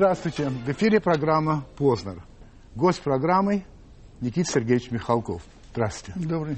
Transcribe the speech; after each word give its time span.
Здравствуйте. 0.00 0.48
В 0.48 0.66
эфире 0.70 0.98
программа 0.98 1.62
«Познер». 1.76 2.24
Гость 2.74 3.02
программы 3.02 3.66
Никита 4.22 4.50
Сергеевич 4.50 4.90
Михалков. 4.90 5.42
Здравствуйте. 5.72 6.18
Добрый 6.26 6.56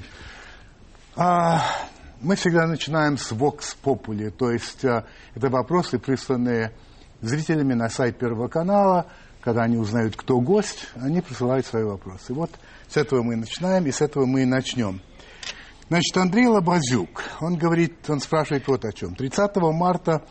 а, 1.17 1.61
Мы 2.21 2.37
всегда 2.37 2.67
начинаем 2.67 3.17
с 3.17 3.33
Vox 3.33 3.75
Populi, 3.83 4.29
то 4.29 4.49
есть 4.49 4.85
а, 4.85 5.05
это 5.35 5.49
вопросы, 5.49 5.99
присланные 5.99 6.71
зрителями 7.19 7.73
на 7.73 7.89
сайт 7.89 8.17
Первого 8.17 8.47
канала. 8.47 9.07
Когда 9.41 9.63
они 9.63 9.75
узнают, 9.75 10.15
кто 10.15 10.39
гость, 10.39 10.87
они 10.95 11.19
присылают 11.19 11.65
свои 11.65 11.83
вопросы. 11.83 12.33
Вот 12.33 12.49
с 12.87 12.95
этого 12.95 13.23
мы 13.23 13.35
начинаем, 13.35 13.85
и 13.87 13.91
с 13.91 13.99
этого 13.99 14.25
мы 14.25 14.43
и 14.43 14.45
начнем. 14.45 15.01
Значит, 15.89 16.15
Андрей 16.15 16.47
Лобазюк, 16.47 17.21
он 17.41 17.57
говорит, 17.57 18.09
он 18.09 18.21
спрашивает 18.21 18.65
вот 18.67 18.85
о 18.85 18.93
чем. 18.93 19.15
30 19.15 19.57
марта 19.57 20.23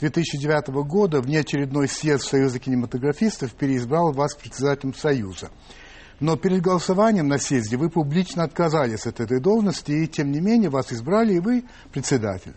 2009 0.00 0.68
года 0.86 1.20
внеочередной 1.20 1.86
съезд 1.86 2.24
Союза 2.24 2.58
кинематографистов 2.58 3.52
переизбрал 3.52 4.12
вас 4.12 4.34
председателем 4.34 4.94
Союза. 4.94 5.50
Но 6.20 6.36
перед 6.36 6.62
голосованием 6.62 7.28
на 7.28 7.38
съезде 7.38 7.76
вы 7.76 7.90
публично 7.90 8.44
отказались 8.44 9.06
от 9.06 9.20
этой 9.20 9.40
должности, 9.40 9.92
и 9.92 10.06
тем 10.06 10.32
не 10.32 10.40
менее 10.40 10.70
вас 10.70 10.92
избрали, 10.92 11.34
и 11.34 11.40
вы 11.40 11.64
председатель. 11.92 12.54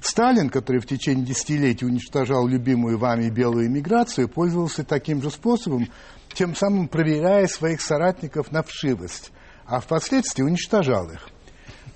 Сталин, 0.00 0.50
который 0.50 0.80
в 0.80 0.86
течение 0.86 1.24
десятилетий 1.24 1.86
уничтожал 1.86 2.46
любимую 2.46 2.98
вами 2.98 3.30
белую 3.30 3.66
эмиграцию, 3.66 4.28
пользовался 4.28 4.84
таким 4.84 5.22
же 5.22 5.30
способом, 5.30 5.88
тем 6.34 6.54
самым 6.54 6.88
проверяя 6.88 7.46
своих 7.46 7.80
соратников 7.80 8.52
на 8.52 8.62
вшивость, 8.62 9.32
а 9.64 9.80
впоследствии 9.80 10.42
уничтожал 10.42 11.10
их. 11.10 11.28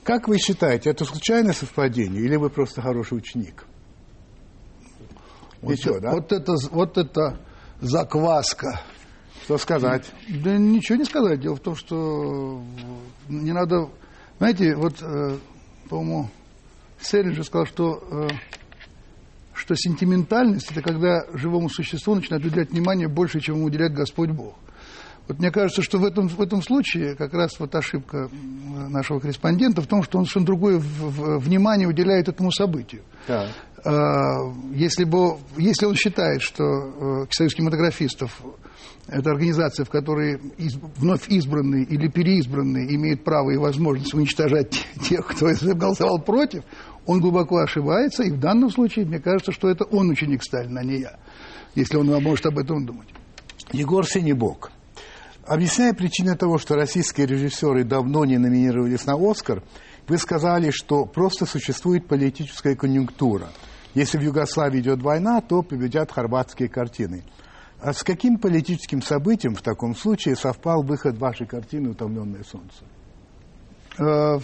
Как 0.04 0.26
вы 0.26 0.38
считаете, 0.38 0.90
это 0.90 1.04
случайное 1.04 1.52
совпадение 1.52 2.22
или 2.22 2.36
вы 2.36 2.48
просто 2.48 2.80
хороший 2.80 3.18
ученик? 3.18 3.66
Вот, 5.62 5.72
Еще, 5.72 6.00
да? 6.00 6.12
вот, 6.12 6.32
это, 6.32 6.54
вот 6.70 6.98
это 6.98 7.38
закваска. 7.80 8.80
Что 9.44 9.58
сказать? 9.58 10.10
Да 10.28 10.56
ничего 10.56 10.98
не 10.98 11.04
сказать. 11.04 11.40
Дело 11.40 11.56
в 11.56 11.60
том, 11.60 11.76
что 11.76 12.62
не 13.28 13.52
надо... 13.52 13.88
Знаете, 14.38 14.74
вот, 14.74 15.02
э, 15.02 15.38
по-моему, 15.88 16.30
Селлинджер 17.00 17.44
сказал, 17.44 17.66
что, 17.66 18.02
э, 18.10 18.28
что 19.54 19.74
сентиментальность– 19.74 20.70
это 20.70 20.82
когда 20.82 21.26
живому 21.34 21.68
существу 21.68 22.14
начинает 22.14 22.44
уделять 22.44 22.70
внимание 22.70 23.08
больше, 23.08 23.40
чем 23.40 23.56
ему 23.56 23.66
уделяет 23.66 23.92
Господь 23.92 24.30
Бог. 24.30 24.54
Вот 25.30 25.38
мне 25.38 25.52
кажется, 25.52 25.80
что 25.80 25.98
в 25.98 26.04
этом, 26.04 26.26
в 26.26 26.40
этом 26.40 26.60
случае 26.60 27.14
как 27.14 27.32
раз 27.34 27.52
вот 27.60 27.72
ошибка 27.76 28.28
нашего 28.88 29.20
корреспондента 29.20 29.80
в 29.80 29.86
том, 29.86 30.02
что 30.02 30.18
он 30.18 30.24
совершенно 30.24 30.46
другое 30.46 30.78
внимание 30.80 31.86
уделяет 31.86 32.28
этому 32.28 32.50
событию. 32.50 33.02
Да. 33.28 33.46
Если, 34.74 35.04
бы, 35.04 35.36
если 35.56 35.86
он 35.86 35.94
считает, 35.94 36.42
что 36.42 36.64
э, 36.64 37.26
Союз 37.30 37.54
кинематографистов– 37.54 38.42
это 39.06 39.30
организация, 39.30 39.84
в 39.84 39.88
которой 39.88 40.40
из, 40.58 40.74
вновь 40.96 41.28
избранные 41.28 41.84
или 41.84 42.08
переизбранные 42.08 42.92
имеют 42.96 43.22
право 43.22 43.50
и 43.50 43.56
возможность 43.56 44.12
уничтожать 44.12 44.84
тех, 45.08 45.24
кто 45.28 45.46
голосовал 45.74 46.20
против, 46.20 46.64
он 47.06 47.20
глубоко 47.20 47.58
ошибается, 47.58 48.24
и 48.24 48.32
в 48.32 48.40
данном 48.40 48.68
случае 48.70 49.06
мне 49.06 49.20
кажется, 49.20 49.52
что 49.52 49.68
это 49.68 49.84
он 49.84 50.10
ученик 50.10 50.42
Сталина, 50.42 50.80
а 50.80 50.84
не 50.84 51.02
я, 51.02 51.20
если 51.76 51.96
он 51.98 52.08
может 52.20 52.46
об 52.46 52.58
этом 52.58 52.84
думать. 52.84 53.08
Егор 53.72 54.04
Синебок– 54.04 54.72
Объясняя 55.50 55.92
причины 55.92 56.36
того, 56.36 56.58
что 56.58 56.76
российские 56.76 57.26
режиссеры 57.26 57.82
давно 57.82 58.24
не 58.24 58.38
номинировались 58.38 59.04
на 59.04 59.14
«Оскар», 59.14 59.64
вы 60.06 60.16
сказали, 60.16 60.70
что 60.70 61.06
просто 61.06 61.44
существует 61.44 62.06
политическая 62.06 62.76
конъюнктура. 62.76 63.48
Если 63.94 64.16
в 64.16 64.20
Югославии 64.20 64.78
идет 64.78 65.02
война, 65.02 65.40
то 65.40 65.62
победят 65.62 66.12
хорватские 66.12 66.68
картины. 66.68 67.24
А 67.80 67.92
с 67.92 68.04
каким 68.04 68.38
политическим 68.38 69.02
событием 69.02 69.56
в 69.56 69.62
таком 69.62 69.96
случае 69.96 70.36
совпал 70.36 70.84
выход 70.84 71.18
вашей 71.18 71.48
картины 71.48 71.90
«Утомленное 71.90 72.44
солнце»? 72.44 72.84
Э, 73.98 74.38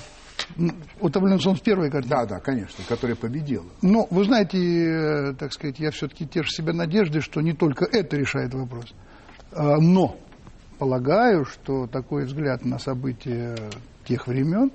«Утомленное 1.00 1.38
солнце» 1.38 1.62
первой 1.62 1.88
картины? 1.88 2.16
Да, 2.16 2.26
да, 2.26 2.41
конечно, 2.41 2.82
которая 2.88 3.14
победила. 3.14 3.66
Ну, 3.80 4.09
вы 4.10 4.25
знаете, 4.25 4.59
э, 4.59 5.34
так 5.34 5.53
сказать, 5.53 5.78
я 5.78 5.92
все-таки 5.92 6.26
тешу 6.26 6.48
себя 6.48 6.72
надежды, 6.72 7.20
что 7.20 7.42
не 7.42 7.53
только 7.53 7.84
это 7.84 8.16
решает 8.16 8.53
вопрос. 8.54 8.92
Э, 9.53 9.76
но 9.76 10.16
полагаю, 10.78 11.44
что 11.44 11.87
такой 11.87 12.25
взгляд 12.25 12.64
на 12.64 12.78
события 12.78 13.56
тех 14.04 14.26
времен 14.26 14.70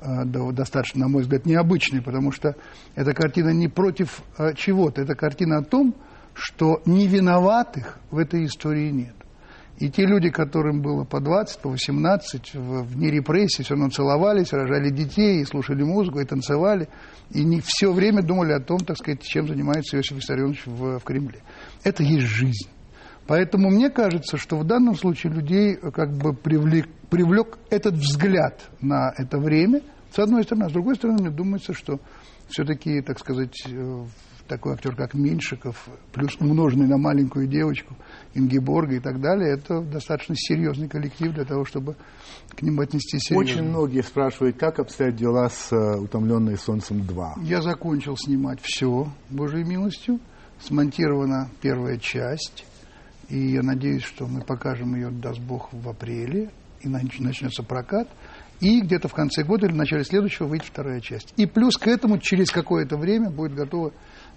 э, 0.00 0.24
достаточно, 0.24 1.00
на 1.00 1.08
мой 1.08 1.22
взгляд, 1.22 1.46
необычный, 1.46 2.02
потому 2.02 2.32
что 2.32 2.56
эта 2.94 3.12
картина 3.12 3.50
не 3.50 3.68
против 3.68 4.22
э, 4.38 4.54
чего-то, 4.54 5.02
это 5.02 5.14
картина 5.14 5.58
о 5.58 5.62
том, 5.64 5.94
что 6.34 6.82
невиноватых 6.84 7.98
в 8.10 8.18
этой 8.18 8.44
истории 8.44 8.90
нет. 8.90 9.14
И 9.78 9.90
те 9.90 10.06
люди, 10.06 10.30
которым 10.30 10.80
было 10.80 11.04
по 11.04 11.20
20, 11.20 11.60
по 11.60 11.68
18, 11.68 12.54
в, 12.54 12.82
в 12.82 12.94
дни 12.94 13.10
репрессий, 13.10 13.62
все 13.62 13.74
равно 13.74 13.90
целовались, 13.90 14.52
рожали 14.52 14.90
детей, 14.90 15.42
и 15.42 15.44
слушали 15.44 15.82
музыку, 15.82 16.18
и 16.18 16.24
танцевали, 16.24 16.88
и 17.30 17.44
не 17.44 17.60
все 17.62 17.92
время 17.92 18.22
думали 18.22 18.52
о 18.52 18.60
том, 18.60 18.78
так 18.78 18.96
сказать, 18.96 19.22
чем 19.22 19.46
занимается 19.46 19.96
Иосиф 19.96 20.16
Виссарионович 20.16 20.62
в, 20.66 20.98
в 20.98 21.04
Кремле. 21.04 21.40
Это 21.84 22.02
есть 22.02 22.26
жизнь. 22.26 22.70
Поэтому 23.26 23.70
мне 23.70 23.90
кажется, 23.90 24.36
что 24.36 24.56
в 24.56 24.64
данном 24.64 24.94
случае 24.94 25.32
людей 25.32 25.74
э, 25.74 25.90
как 25.90 26.16
бы 26.16 26.32
привлек, 26.32 26.88
привлек 27.10 27.58
этот 27.70 27.94
взгляд 27.94 28.70
на 28.80 29.12
это 29.16 29.38
время, 29.38 29.82
с 30.12 30.18
одной 30.18 30.44
стороны. 30.44 30.64
А 30.64 30.68
с 30.68 30.72
другой 30.72 30.94
стороны, 30.94 31.22
мне 31.22 31.30
думается, 31.30 31.74
что 31.74 31.98
все-таки, 32.48 33.00
так 33.02 33.18
сказать, 33.18 33.56
э, 33.66 34.04
такой 34.46 34.74
актер, 34.74 34.94
как 34.94 35.14
Меньшиков, 35.14 35.88
плюс 36.12 36.36
умноженный 36.40 36.86
на 36.86 36.96
маленькую 36.96 37.48
девочку, 37.48 37.96
Ингеборга 38.34 38.94
и 38.94 39.00
так 39.00 39.20
далее, 39.20 39.54
это 39.54 39.80
достаточно 39.80 40.34
серьезный 40.36 40.88
коллектив 40.88 41.32
для 41.32 41.44
того, 41.44 41.64
чтобы 41.64 41.96
к 42.54 42.62
ним 42.62 42.80
отнести 42.80 43.18
серьезно. 43.18 43.52
Очень 43.52 43.68
многие 43.68 44.02
спрашивают, 44.02 44.56
как 44.56 44.78
обстоят 44.78 45.16
дела 45.16 45.48
с 45.48 45.72
uh, 45.72 45.98
«Утомленные 45.98 46.56
солнцем 46.56 46.98
2». 46.98 47.42
Я 47.42 47.60
закончил 47.60 48.16
снимать 48.16 48.60
все, 48.62 49.08
Божьей 49.30 49.64
милостью. 49.64 50.20
Смонтирована 50.60 51.50
первая 51.60 51.98
часть. 51.98 52.64
И 53.28 53.52
я 53.52 53.62
надеюсь, 53.62 54.02
что 54.02 54.26
мы 54.26 54.42
покажем 54.42 54.94
ее, 54.94 55.10
даст 55.10 55.40
Бог, 55.40 55.72
в 55.72 55.88
апреле, 55.88 56.50
и 56.82 56.88
начнется 56.88 57.62
прокат. 57.62 58.08
И 58.60 58.80
где-то 58.80 59.08
в 59.08 59.14
конце 59.14 59.42
года 59.42 59.66
или 59.66 59.72
в 59.72 59.76
начале 59.76 60.04
следующего 60.04 60.46
выйдет 60.46 60.68
вторая 60.68 61.00
часть. 61.00 61.34
И 61.36 61.44
плюс 61.46 61.76
к 61.76 61.86
этому 61.88 62.18
через 62.18 62.50
какое-то 62.50 62.96
время 62.96 63.28
будет 63.28 63.54
готово 63.54 63.92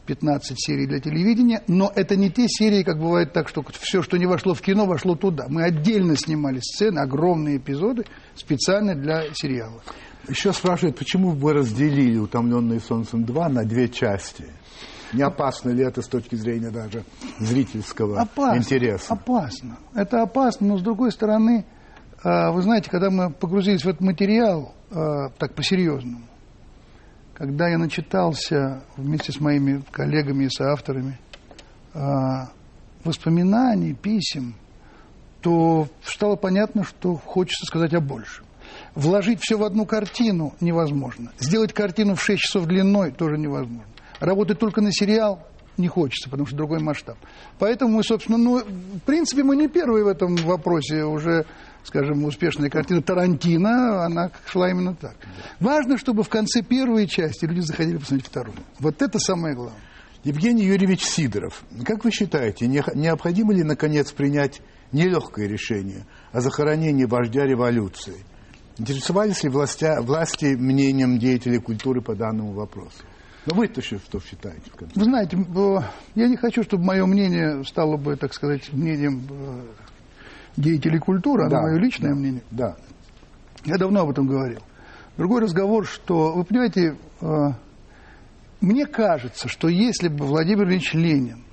15 0.08 0.58
серий 0.60 0.88
для 0.88 1.00
телевидения, 1.00 1.62
но 1.68 1.92
это 1.96 2.16
не 2.16 2.30
те 2.30 2.48
серии, 2.48 2.84
как 2.84 3.00
бывает 3.00 3.32
так, 3.32 3.48
что 3.48 3.64
все, 3.80 4.02
что 4.02 4.18
не 4.18 4.26
вошло 4.26 4.54
в 4.54 4.62
кино, 4.62 4.86
вошло 4.86 5.16
туда. 5.16 5.46
Мы 5.48 5.64
отдельно 5.64 6.18
снимали 6.18 6.60
сцены, 6.60 7.00
огромные 7.00 7.58
эпизоды, 7.58 8.06
специально 8.36 8.96
для 8.96 9.32
сериала. 9.34 9.82
Еще 10.28 10.52
спрашивают, 10.52 10.98
почему 10.98 11.30
вы 11.32 11.54
разделили 11.54 12.18
«Утомленные 12.18 12.80
солнцем 12.80 13.24
2» 13.24 13.50
на 13.50 13.64
две 13.64 13.88
части? 13.88 14.48
Не 15.14 15.24
опасно 15.24 15.70
ли 15.70 15.84
это 15.84 16.02
с 16.02 16.08
точки 16.08 16.36
зрения 16.36 16.70
даже 16.70 17.04
зрительского 17.40 18.22
опасно, 18.22 18.60
интереса? 18.60 19.14
Опасно. 19.14 19.78
Это 19.96 20.22
опасно, 20.22 20.68
но 20.68 20.78
с 20.78 20.82
другой 20.82 21.12
стороны, 21.12 21.66
а, 22.24 22.52
вы 22.52 22.62
знаете, 22.62 22.90
когда 22.90 23.10
мы 23.10 23.32
погрузились 23.32 23.84
в 23.84 23.90
этот 23.90 24.02
материал, 24.02 24.74
а, 24.92 25.30
так 25.38 25.56
по-серьезному, 25.56 26.22
когда 27.34 27.70
я 27.70 27.78
начитался 27.78 28.84
вместе 28.98 29.32
с 29.32 29.40
моими 29.40 29.82
коллегами 29.92 30.46
и 30.46 30.50
соавторами 30.50 31.18
а, 31.94 32.50
воспоминаний, 33.04 33.94
писем, 33.94 34.56
то 35.42 35.88
стало 36.04 36.36
понятно, 36.36 36.84
что 36.84 37.16
хочется 37.16 37.66
сказать 37.66 37.94
о 37.94 38.02
большем. 38.02 38.46
Вложить 38.94 39.40
все 39.42 39.58
в 39.58 39.64
одну 39.64 39.86
картину 39.86 40.54
невозможно. 40.60 41.32
Сделать 41.40 41.74
картину 41.74 42.16
в 42.16 42.22
6 42.22 42.40
часов 42.40 42.66
длиной 42.66 43.12
тоже 43.12 43.38
невозможно. 43.38 43.86
Работать 44.20 44.60
только 44.60 44.82
на 44.82 44.92
сериал 44.92 45.48
не 45.78 45.88
хочется, 45.88 46.30
потому 46.30 46.46
что 46.46 46.58
другой 46.58 46.80
масштаб. 46.80 47.18
Поэтому 47.58 47.98
мы, 47.98 48.04
собственно, 48.04 48.38
ну, 48.38 48.60
в 48.60 49.00
принципе, 49.06 49.44
мы 49.44 49.56
не 49.56 49.68
первые 49.68 50.04
в 50.04 50.08
этом 50.08 50.36
вопросе 50.36 51.06
уже, 51.06 51.46
скажем, 51.84 52.26
успешная 52.26 52.70
картина 52.70 53.02
Тарантино, 53.02 54.04
она 54.04 54.32
шла 54.46 54.70
именно 54.70 54.94
так. 54.94 55.16
Важно, 55.60 55.98
чтобы 55.98 56.24
в 56.24 56.30
конце 56.30 56.62
первой 56.62 57.08
части 57.08 57.46
люди 57.46 57.62
заходили 57.62 57.98
посмотреть 57.98 58.28
вторую. 58.28 58.58
Вот 58.80 59.02
это 59.02 59.20
самое 59.20 59.56
главное. 59.56 59.80
Евгений 60.26 60.66
Юрьевич 60.66 61.06
Сидоров, 61.06 61.64
как 61.86 62.04
вы 62.04 62.12
считаете, 62.12 62.68
необходимо 62.68 63.54
ли, 63.54 63.64
наконец, 63.64 64.12
принять 64.12 64.62
нелегкое 64.92 65.48
решение 65.48 66.06
о 66.34 66.42
захоронении 66.42 67.06
вождя 67.06 67.46
революции? 67.46 68.16
Интересовались 68.78 69.44
ли 69.44 69.50
властя, 69.50 70.02
власти 70.02 70.56
мнением 70.58 71.20
деятелей 71.20 71.60
культуры 71.60 72.02
по 72.02 72.16
данному 72.16 72.52
вопросу? 72.52 73.04
Но 73.46 73.56
вы-то 73.56 73.82
что 73.82 74.20
считаете? 74.20 74.70
Вы 74.96 75.04
знаете, 75.04 75.38
я 76.16 76.28
не 76.28 76.36
хочу, 76.36 76.64
чтобы 76.64 76.84
мое 76.84 77.06
мнение 77.06 77.64
стало 77.64 77.98
бы, 77.98 78.16
так 78.16 78.34
сказать, 78.34 78.72
мнением 78.74 79.26
э, 79.30 79.62
деятелей 80.58 81.00
культуры, 81.00 81.50
да, 81.50 81.62
мое 81.62 81.80
личное 81.80 82.10
да, 82.10 82.16
мнение. 82.16 82.44
Да. 82.52 82.76
Я 83.66 83.78
давно 83.78 84.02
об 84.02 84.10
этом 84.10 84.28
говорил. 84.28 84.62
Другой 85.18 85.42
разговор, 85.42 85.86
что, 85.86 86.34
вы 86.34 86.44
понимаете, 86.44 86.98
э, 87.22 87.26
мне 88.62 88.86
кажется, 88.86 89.48
что 89.48 89.70
если 89.70 90.10
бы 90.10 90.26
Владимир 90.26 90.68
Ильич 90.68 90.94
Ленин 90.94 91.44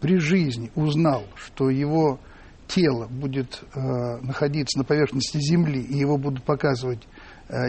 при 0.00 0.18
жизни 0.18 0.72
узнал, 0.74 1.24
что 1.36 1.70
его 1.70 2.18
тело 2.66 3.06
будет 3.06 3.62
э, 3.74 3.80
находиться 4.22 4.78
на 4.78 4.84
поверхности 4.84 5.38
Земли, 5.38 5.80
и 5.80 5.96
его 5.96 6.16
будут 6.16 6.42
показывать 6.42 7.02
э, 7.02 7.11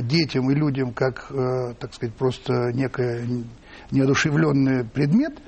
детям 0.04 0.50
и 0.50 0.56
людям 0.56 0.94
как, 0.94 1.32
э, 1.32 1.74
так 1.80 1.94
сказать, 1.94 2.16
просто 2.16 2.72
некий 2.74 3.46
неодушевленный 3.92 4.86
предмет, 4.86 5.40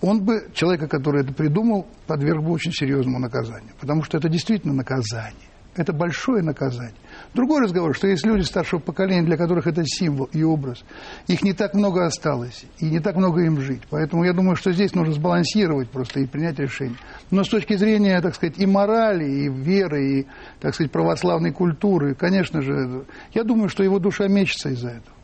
он 0.00 0.24
бы, 0.24 0.50
человека, 0.54 0.88
который 0.88 1.22
это 1.22 1.34
придумал, 1.34 1.86
подверг 2.06 2.42
бы 2.42 2.52
очень 2.52 2.72
серьезному 2.72 3.18
наказанию. 3.18 3.72
Потому 3.78 4.02
что 4.02 4.16
это 4.16 4.28
действительно 4.28 4.72
наказание. 4.72 5.49
Это 5.80 5.94
большое 5.94 6.42
наказание. 6.42 6.92
Другой 7.32 7.62
разговор, 7.62 7.96
что 7.96 8.06
есть 8.06 8.26
люди 8.26 8.42
старшего 8.42 8.80
поколения, 8.80 9.22
для 9.22 9.38
которых 9.38 9.66
это 9.66 9.82
символ 9.86 10.28
и 10.30 10.42
образ. 10.42 10.84
Их 11.26 11.42
не 11.42 11.54
так 11.54 11.72
много 11.72 12.04
осталось, 12.04 12.66
и 12.80 12.90
не 12.90 13.00
так 13.00 13.16
много 13.16 13.40
им 13.40 13.58
жить. 13.62 13.80
Поэтому 13.88 14.24
я 14.24 14.34
думаю, 14.34 14.56
что 14.56 14.72
здесь 14.72 14.94
нужно 14.94 15.14
сбалансировать 15.14 15.88
просто 15.88 16.20
и 16.20 16.26
принять 16.26 16.58
решение. 16.58 16.98
Но 17.30 17.44
с 17.44 17.48
точки 17.48 17.78
зрения, 17.78 18.20
так 18.20 18.34
сказать, 18.34 18.58
и 18.58 18.66
морали, 18.66 19.24
и 19.24 19.48
веры, 19.48 20.20
и, 20.20 20.26
так 20.60 20.74
сказать, 20.74 20.92
православной 20.92 21.52
культуры, 21.52 22.14
конечно 22.14 22.60
же, 22.60 23.06
я 23.32 23.42
думаю, 23.42 23.70
что 23.70 23.82
его 23.82 23.98
душа 23.98 24.28
мечется 24.28 24.68
из-за 24.68 24.88
этого. 24.88 25.16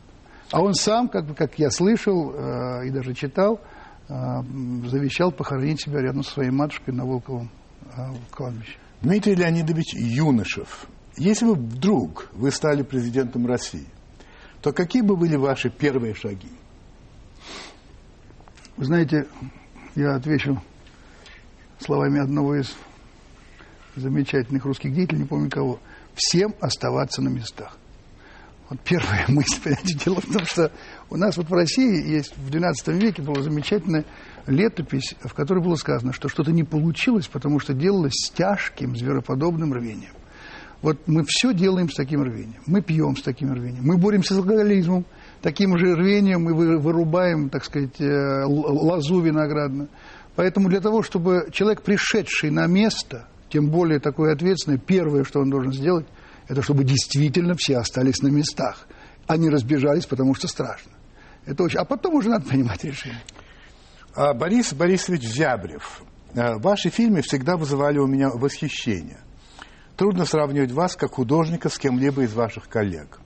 А 0.51 0.63
он 0.63 0.73
сам, 0.73 1.07
как, 1.07 1.35
как 1.35 1.59
я 1.59 1.69
слышал 1.69 2.33
э, 2.33 2.87
и 2.87 2.89
даже 2.89 3.13
читал, 3.13 3.61
э, 4.09 4.13
завещал 4.87 5.31
похоронить 5.31 5.83
себя 5.83 6.01
рядом 6.01 6.23
со 6.23 6.31
своей 6.31 6.49
матушкой 6.49 6.95
на 6.95 7.05
Волковом 7.05 7.51
э, 7.95 8.07
кладбище. 8.31 8.79
Дмитрий 9.01 9.35
Леонидович 9.35 9.93
Юношев, 9.93 10.87
если 11.17 11.45
бы 11.45 11.53
вдруг 11.53 12.29
вы 12.33 12.51
стали 12.51 12.83
президентом 12.83 13.45
России, 13.45 13.87
то 14.61 14.71
какие 14.73 15.01
бы 15.01 15.15
были 15.15 15.35
ваши 15.35 15.69
первые 15.69 16.15
шаги? 16.15 16.49
Вы 18.75 18.85
знаете, 18.85 19.27
я 19.95 20.15
отвечу 20.15 20.61
словами 21.79 22.19
одного 22.19 22.55
из 22.55 22.75
замечательных 23.95 24.65
русских 24.65 24.93
деятелей, 24.93 25.19
не 25.19 25.25
помню 25.25 25.49
кого, 25.49 25.79
всем 26.15 26.53
оставаться 26.59 27.21
на 27.21 27.29
местах. 27.29 27.77
Вот 28.69 28.79
первая 28.81 29.25
мысль, 29.29 29.61
понимаете, 29.63 29.93
дело 29.95 30.21
в 30.21 30.31
том, 30.31 30.45
что 30.45 30.71
у 31.09 31.17
нас 31.17 31.37
вот 31.37 31.49
в 31.49 31.53
России 31.53 32.09
есть 32.09 32.33
в 32.37 32.49
XII 32.49 32.97
веке 32.99 33.21
была 33.21 33.41
замечательная 33.41 34.05
летопись, 34.45 35.15
в 35.23 35.33
которой 35.33 35.63
было 35.63 35.75
сказано, 35.75 36.13
что 36.13 36.27
что-то 36.27 36.51
не 36.51 36.63
получилось, 36.63 37.27
потому 37.27 37.59
что 37.59 37.73
делалось 37.73 38.13
с 38.13 38.29
тяжким 38.31 38.95
звероподобным 38.95 39.73
рвением. 39.73 40.11
Вот 40.81 41.07
мы 41.07 41.23
все 41.27 41.53
делаем 41.53 41.89
с 41.89 41.95
таким 41.95 42.21
рвением. 42.21 42.61
Мы 42.67 42.81
пьем 42.81 43.17
с 43.17 43.23
таким 43.23 43.51
рвением. 43.51 43.83
Мы 43.83 43.97
боремся 43.97 44.35
с 44.35 44.37
алкоголизмом. 44.37 45.05
Таким 45.41 45.77
же 45.77 45.95
рвением 45.95 46.43
мы 46.43 46.53
вырубаем, 46.79 47.49
так 47.49 47.63
сказать, 47.65 47.99
э, 47.99 48.43
лозу 48.45 49.21
виноградную. 49.21 49.89
Поэтому 50.35 50.69
для 50.69 50.81
того, 50.81 51.01
чтобы 51.01 51.47
человек, 51.51 51.81
пришедший 51.81 52.51
на 52.51 52.67
место, 52.67 53.27
тем 53.49 53.69
более 53.69 53.99
такое 53.99 54.33
ответственное, 54.33 54.77
первое, 54.77 55.23
что 55.23 55.39
он 55.39 55.49
должен 55.49 55.73
сделать, 55.73 56.05
это 56.47 56.61
чтобы 56.61 56.83
действительно 56.83 57.55
все 57.55 57.77
остались 57.77 58.21
на 58.21 58.27
местах, 58.27 58.87
а 59.25 59.35
не 59.37 59.49
разбежались, 59.49 60.05
потому 60.05 60.35
что 60.35 60.47
страшно. 60.47 60.91
Это 61.47 61.63
очень... 61.63 61.79
А 61.79 61.85
потом 61.85 62.15
уже 62.15 62.29
надо 62.29 62.45
принимать 62.45 62.83
решение. 62.83 63.23
А, 64.13 64.33
Борис 64.33 64.73
Борисович 64.73 65.23
Зябрев, 65.23 66.03
а, 66.35 66.59
ваши 66.59 66.89
фильмы 66.89 67.21
всегда 67.21 67.55
вызывали 67.55 67.97
у 67.97 68.05
меня 68.05 68.29
восхищение. 68.29 69.21
Трудно 69.95 70.25
сравнивать 70.25 70.71
вас 70.71 70.95
как 70.95 71.13
художника 71.13 71.69
с 71.69 71.77
кем-либо 71.77 72.23
из 72.23 72.33
ваших 72.33 72.67
коллег. 72.67 73.19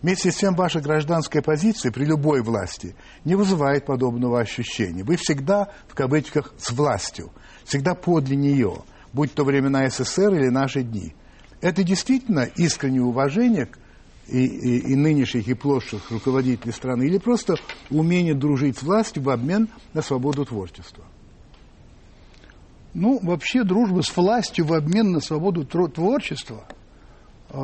Вместе 0.00 0.30
с 0.30 0.36
тем 0.36 0.54
ваша 0.54 0.80
гражданская 0.80 1.42
позиция 1.42 1.90
при 1.90 2.04
любой 2.04 2.40
власти 2.40 2.94
не 3.24 3.34
вызывает 3.34 3.84
подобного 3.84 4.40
ощущения. 4.40 5.02
Вы 5.02 5.16
всегда, 5.16 5.68
в 5.88 5.94
кавычках, 5.94 6.54
с 6.58 6.70
властью, 6.70 7.32
всегда 7.64 7.94
подле 7.94 8.36
нее, 8.36 8.84
будь 9.12 9.34
то 9.34 9.42
времена 9.44 9.88
СССР 9.88 10.34
или 10.34 10.48
наши 10.48 10.82
дни. 10.82 11.14
Это 11.60 11.82
действительно 11.82 12.44
искреннее 12.44 13.02
уважение 13.02 13.66
к 13.66 13.78
и, 14.28 14.44
и, 14.44 14.92
и 14.92 14.96
нынешних, 14.96 15.48
и 15.48 15.54
прошлых 15.54 16.10
руководителей 16.10 16.72
страны, 16.72 17.04
или 17.04 17.18
просто 17.18 17.54
умение 17.90 18.34
дружить 18.34 18.78
с 18.78 18.82
властью 18.82 19.22
в 19.22 19.30
обмен 19.30 19.68
на 19.94 20.02
свободу 20.02 20.44
творчества? 20.44 21.04
Ну, 22.94 23.20
вообще 23.22 23.62
дружба 23.62 24.00
с 24.00 24.16
властью 24.16 24.64
в 24.64 24.72
обмен 24.72 25.12
на 25.12 25.20
свободу 25.20 25.64
творчества, 25.64 26.64
э, 27.50 27.56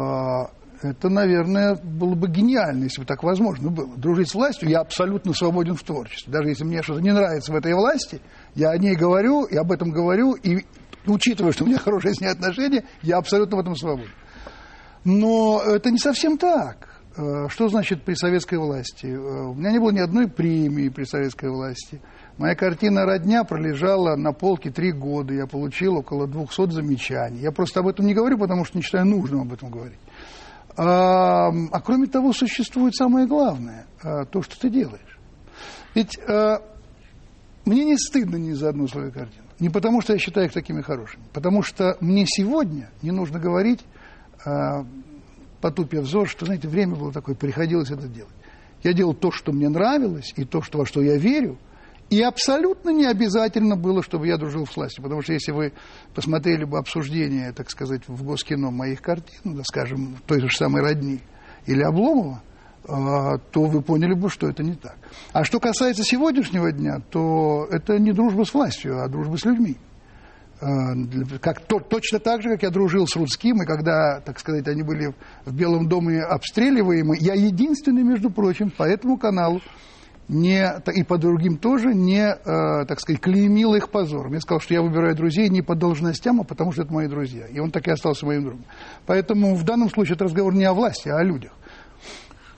это, 0.83 1.09
наверное, 1.09 1.77
было 1.77 2.15
бы 2.15 2.29
гениально, 2.29 2.85
если 2.85 3.01
бы 3.01 3.07
так 3.07 3.23
возможно 3.23 3.71
было. 3.71 3.97
Дружить 3.97 4.29
с 4.29 4.35
властью, 4.35 4.69
я 4.69 4.81
абсолютно 4.81 5.33
свободен 5.33 5.75
в 5.75 5.83
творчестве. 5.83 6.33
Даже 6.33 6.49
если 6.51 6.65
мне 6.65 6.83
что-то 6.83 7.01
не 7.01 7.13
нравится 7.13 7.53
в 7.53 7.57
этой 7.57 7.73
власти, 7.75 8.21
я 8.55 8.71
о 8.71 8.79
ней 8.79 8.95
говорю, 8.95 9.45
и 9.45 9.57
об 9.57 9.73
этом 9.73 9.91
говорю, 9.91 10.35
и 10.35 10.67
учитывая, 11.07 11.53
что 11.53 11.65
у 11.65 11.67
меня 11.67 11.79
хорошие 11.79 12.15
с 12.15 12.21
ней 12.21 12.29
отношения, 12.29 12.85
я 13.03 13.19
абсолютно 13.19 13.57
в 13.57 13.61
этом 13.61 13.77
свободен. 13.77 14.11
Но 15.05 15.61
это 15.65 15.91
не 15.91 15.99
совсем 15.99 16.39
так. 16.39 16.89
Э, 17.17 17.49
что 17.49 17.69
значит 17.69 18.03
при 18.03 18.15
советской 18.15 18.59
власти? 18.59 19.07
Э, 19.07 19.19
у 19.19 19.55
меня 19.55 19.73
не 19.73 19.79
было 19.79 19.91
ни 19.91 19.99
одной 19.99 20.29
премии 20.29 20.89
при 20.89 21.05
советской 21.05 21.51
власти. 21.51 22.01
Моя 22.39 22.55
картина 22.55 23.05
«Родня» 23.05 23.45
пролежала 23.45 24.17
на 24.17 24.33
полке 24.33 24.71
три 24.71 24.93
года. 24.93 25.35
Я 25.35 25.47
получил 25.47 25.99
около 25.99 26.27
200 26.27 26.71
замечаний. 26.71 27.41
Я 27.41 27.53
просто 27.53 27.81
об 27.81 27.89
этом 27.89 28.07
не 28.07 28.15
говорю, 28.15 28.39
потому 28.39 28.65
что 28.65 28.79
не 28.79 28.83
считаю 28.83 29.05
нужным 29.05 29.43
об 29.43 29.53
этом 29.53 29.71
говорить. 29.71 29.99
А, 30.77 31.49
а 31.49 31.81
кроме 31.81 32.07
того, 32.07 32.33
существует 32.33 32.95
самое 32.97 33.27
главное 33.27 33.87
э,– 34.03 34.25
то, 34.31 34.41
что 34.41 34.59
ты 34.59 34.71
делаешь. 34.71 35.19
Ведь 35.95 36.19
а, 36.27 36.63
мне 37.67 37.85
не 37.85 37.99
стыдно 37.99 38.37
ни 38.37 38.53
за 38.53 38.71
одну 38.71 38.89
свою 38.89 39.13
картину. 39.13 39.45
Не 39.61 39.69
потому, 39.69 40.01
что 40.01 40.15
я 40.15 40.19
считаю 40.19 40.47
их 40.47 40.53
такими 40.53 40.81
хорошими. 40.81 41.23
Потому 41.35 41.63
что 41.63 41.99
мне 42.01 42.25
сегодня 42.27 42.89
не 43.03 43.11
нужно 43.11 43.39
говорить 43.39 43.81
а, 44.45 44.85
потупив 45.61 46.03
взор, 46.03 46.29
что, 46.29 46.47
знаете, 46.47 46.69
время 46.69 46.97
было 46.97 47.13
такое, 47.13 47.35
приходилось 47.35 47.91
это 47.91 48.09
делать. 48.09 48.35
Я 48.83 48.93
делал 48.93 49.15
то, 49.15 49.31
что 49.31 49.53
мне 49.53 49.69
нравилось, 49.69 50.33
и 50.37 50.45
то, 50.45 50.61
что, 50.63 50.79
во 50.79 50.87
что 50.87 51.01
я 51.01 51.17
верю, 51.17 51.59
и 52.11 52.21
абсолютно 52.21 52.91
не 52.91 53.07
обязательно 53.07 53.77
было, 53.77 54.03
чтобы 54.03 54.27
я 54.27 54.37
дружил 54.37 54.67
с 54.67 54.77
властью. 54.77 55.03
Потому 55.03 55.23
что 55.23 55.33
если 55.33 55.53
вы 55.53 55.73
посмотрели 56.15 56.65
бы 56.65 56.79
обсуждение, 56.79 57.53
так 57.53 57.71
сказать, 57.71 58.07
в 58.07 58.23
Госкино 58.23 58.71
моих 58.71 59.01
картин, 59.01 59.57
да, 59.57 59.63
скажем, 59.65 60.19
той 60.27 60.41
же 60.41 60.51
самой 60.51 60.83
Родни 60.83 61.21
или 61.65 61.83
Обломова, 61.83 62.43
а, 62.87 63.39
то 63.39 63.65
вы 63.65 63.81
поняли 63.81 64.15
бы, 64.15 64.29
что 64.29 64.49
это 64.49 64.63
не 64.63 64.75
так. 64.75 64.97
А 65.33 65.45
что 65.45 65.61
касается 65.61 66.03
сегодняшнего 66.03 66.71
дня, 66.73 67.01
то 67.11 67.67
это 67.71 67.99
не 67.99 68.13
дружба 68.13 68.45
с 68.45 68.53
властью, 68.53 69.03
а 69.03 69.09
дружба 69.09 69.37
с 69.37 69.45
людьми. 69.45 69.77
Э, 70.63 70.95
как, 71.41 71.61
то, 71.67 71.81
точно 71.81 72.21
так 72.21 72.41
же, 72.41 72.51
как 72.51 72.63
я 72.63 72.71
дружил 72.71 73.07
с 73.09 73.17
Рудским, 73.17 73.63
и 73.63 73.67
когда, 73.67 74.21
так 74.21 74.39
сказать, 74.39 74.69
они 74.69 74.83
были 74.83 75.13
в 75.45 75.53
Белом 75.53 75.89
доме 75.89 76.23
обстреливаемы, 76.23 77.17
я 77.19 77.35
единственный, 77.35 78.05
между 78.05 78.31
прочим, 78.31 78.71
по 78.71 78.85
этому 78.85 79.19
каналу 79.19 79.61
не, 80.29 80.65
и 80.95 81.03
по 81.03 81.19
другим 81.19 81.57
тоже 81.57 81.93
не, 81.93 82.29
э, 82.29 82.87
так 82.87 83.01
сказать, 83.01 83.21
клеймил 83.21 83.75
их 83.75 83.91
позором. 83.91 84.35
Я 84.35 84.41
сказал, 84.41 84.61
что 84.61 84.75
я 84.75 84.83
выбираю 84.83 85.17
друзей 85.17 85.49
не 85.49 85.63
по 85.63 85.75
должностям, 85.75 86.41
а 86.41 86.45
потому 86.45 86.71
что 86.71 86.83
это 86.83 86.93
мои 86.93 87.09
друзья. 87.09 87.47
И 87.47 87.59
он 87.59 87.73
так 87.73 87.89
и 87.89 87.91
остался 87.91 88.25
моим 88.25 88.43
другом. 88.45 88.65
Поэтому 89.07 89.57
в 89.57 89.65
данном 89.65 89.91
случае 89.91 90.15
это 90.15 90.27
разговор 90.27 90.55
не 90.55 90.65
о 90.65 90.75
власти, 90.75 91.09
а 91.09 91.17
о 91.17 91.25
людях. 91.25 91.53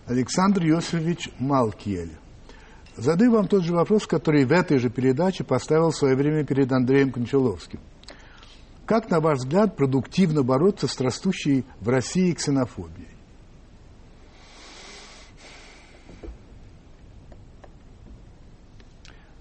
Александр 0.07 0.63
Йосифович 0.63 1.31
Малкиель. 1.39 2.13
Задаю 2.99 3.33
вам 3.33 3.49
тот 3.49 3.65
же 3.65 3.73
вопрос, 3.73 4.07
который 4.07 4.45
в 4.45 4.53
этой 4.53 4.79
же 4.79 4.91
передаче 4.91 5.43
поставил 5.43 5.91
в 5.91 5.97
свое 5.97 6.15
время 6.15 6.45
перед 6.45 6.71
Андреем 6.71 7.11
Кончаловским. 7.11 7.81
Как, 8.87 9.11
на 9.11 9.21
ваш 9.21 9.39
взгляд, 9.39 9.77
продуктивно 9.77 10.43
бороться 10.43 10.87
с 10.87 11.01
растущей 11.01 11.65
в 11.81 11.89
России 11.89 12.33
ксенофобией? 12.33 13.09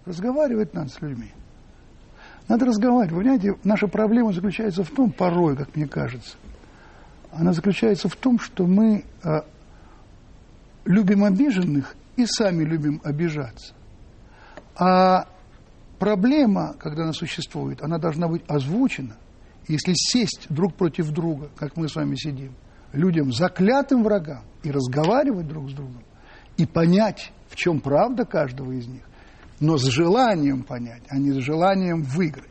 Разговаривать 0.06 0.74
надо 0.74 0.90
с 0.90 1.02
людьми. 1.02 1.32
Надо 2.48 2.66
разговаривать. 2.66 3.12
Вы 3.12 3.20
понимаете, 3.20 3.56
наша 3.64 3.88
проблема 3.88 4.34
заключается 4.34 4.84
в 4.84 4.90
том, 4.90 5.12
порой, 5.12 5.56
как 5.56 5.76
мне 5.76 5.88
кажется, 5.88 6.36
она 7.32 7.54
заключается 7.54 8.10
в 8.10 8.16
том, 8.16 8.38
что 8.40 8.66
мы 8.66 9.06
э, 9.24 9.30
любим 10.86 11.24
обиженных 11.24 11.96
и 12.16 12.26
сами 12.26 12.64
любим 12.64 13.02
обижаться. 13.04 13.74
А 14.76 15.28
проблема, 16.00 16.76
когда 16.80 17.04
она 17.04 17.14
существует, 17.14 17.82
она 17.82 17.98
должна 17.98 18.28
быть 18.28 18.44
озвучена 18.48 19.16
если 19.68 19.94
сесть 19.96 20.48
друг 20.50 20.76
против 20.76 21.12
друга, 21.12 21.50
как 21.56 21.78
мы 21.78 21.88
с 21.88 21.96
вами 21.96 22.16
сидим, 22.16 22.54
людям 22.92 23.32
заклятым 23.32 24.04
врагам 24.04 24.44
и 24.64 24.72
разговаривать 24.72 25.48
друг 25.48 25.70
с 25.70 25.74
другом, 25.74 26.04
и 26.58 26.66
понять, 26.66 27.32
в 27.48 27.56
чем 27.56 27.80
правда 27.80 28.26
каждого 28.26 28.72
из 28.72 28.88
них, 28.88 29.04
но 29.60 29.78
с 29.78 29.86
желанием 29.86 30.64
понять, 30.64 31.04
а 31.10 31.18
не 31.18 31.32
с 31.32 31.38
желанием 31.38 32.04
выиграть. 32.04 32.50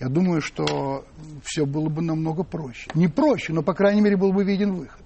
Я 0.00 0.08
думаю, 0.08 0.40
что 0.40 1.04
все 1.42 1.66
было 1.66 1.88
бы 1.88 2.02
намного 2.02 2.44
проще. 2.44 2.88
Не 2.94 3.08
проще, 3.08 3.52
но, 3.52 3.62
по 3.62 3.74
крайней 3.74 4.00
мере, 4.00 4.16
был 4.16 4.32
бы 4.32 4.44
виден 4.44 4.74
выход. 4.74 5.04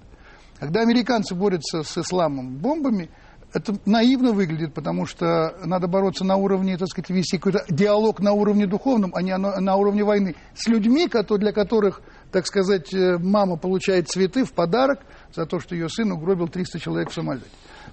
Когда 0.59 0.83
американцы 0.83 1.35
борются 1.35 1.83
с 1.83 1.99
исламом 1.99 2.59
бомбами, 2.59 3.11
это 3.53 3.75
наивно 3.85 4.33
выглядит, 4.33 4.73
потому 4.75 5.07
что 5.07 5.57
надо 5.65 5.87
бороться 5.87 6.25
на 6.25 6.37
уровне, 6.37 6.77
так 6.79 6.89
сказать, 6.89 7.11
вести 7.11 7.39
какой-то 7.39 7.65
диалог 7.69 8.21
на 8.21 8.33
уровне 8.33 8.67
духовном, 8.67 9.13
а 9.15 9.23
не 9.23 9.37
на, 9.37 9.77
уровне 9.77 10.05
войны. 10.05 10.35
С 10.55 10.67
людьми, 10.69 11.09
для 11.09 11.53
которых, 11.53 12.03
так 12.31 12.47
сказать, 12.47 12.93
э, 12.95 13.19
мама 13.19 13.57
получает 13.57 14.09
цветы 14.09 14.45
в 14.45 14.53
подарок 14.53 15.01
за 15.35 15.47
то, 15.47 15.61
что 15.61 15.75
ее 15.75 15.89
сын 15.89 16.13
угробил 16.13 16.49
300 16.49 16.79
человек 16.81 17.11
в 17.11 17.15
самолете. 17.15 17.47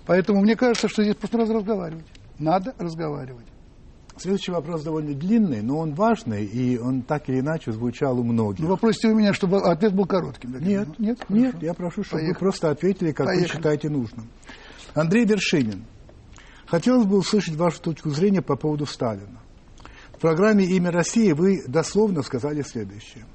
Поэтому 0.06 0.42
мне 0.42 0.56
кажется, 0.56 0.88
что 0.88 1.04
здесь 1.04 1.16
просто 1.16 1.38
надо 1.38 1.54
разговаривать. 1.54 2.06
Надо 2.38 2.74
разговаривать. 2.78 3.46
Следующий 4.18 4.52
вопрос 4.52 4.84
довольно 4.84 5.14
длинный, 5.14 5.62
но 5.62 5.78
он 5.78 5.94
важный, 5.94 6.44
и 6.44 6.78
он 6.78 7.04
так 7.04 7.30
или 7.30 7.40
иначе 7.40 7.72
звучал 7.72 8.20
у 8.20 8.24
многих. 8.24 8.60
Ну, 8.60 8.68
вы 8.68 8.78
просите 8.78 9.10
у 9.10 9.16
меня, 9.16 9.34
чтобы 9.34 9.62
ответ 9.62 9.94
был 9.94 10.06
коротким. 10.06 10.60
Нет, 10.60 10.88
нет, 11.00 11.20
нет, 11.30 11.56
я 11.62 11.74
прошу, 11.74 12.04
чтобы 12.04 12.22
Поехали. 12.22 12.34
вы 12.34 12.40
просто 12.40 12.70
ответили, 12.70 13.12
как 13.14 13.28
Поехали. 13.28 13.48
вы 13.48 13.54
считаете 13.54 13.90
нужным. 13.90 14.28
Андрей 14.94 15.26
Вершинин. 15.26 15.86
Хотелось 16.66 17.06
бы 17.06 17.18
услышать 17.18 17.56
вашу 17.56 17.82
точку 17.82 18.10
зрения 18.10 18.42
по 18.42 18.56
поводу 18.56 18.86
Сталина. 18.86 19.40
В 20.14 20.20
программе 20.20 20.66
«Имя 20.66 20.92
России» 20.92 21.32
вы 21.32 21.64
дословно 21.68 22.22
сказали 22.22 22.62
следующее. 22.62 23.26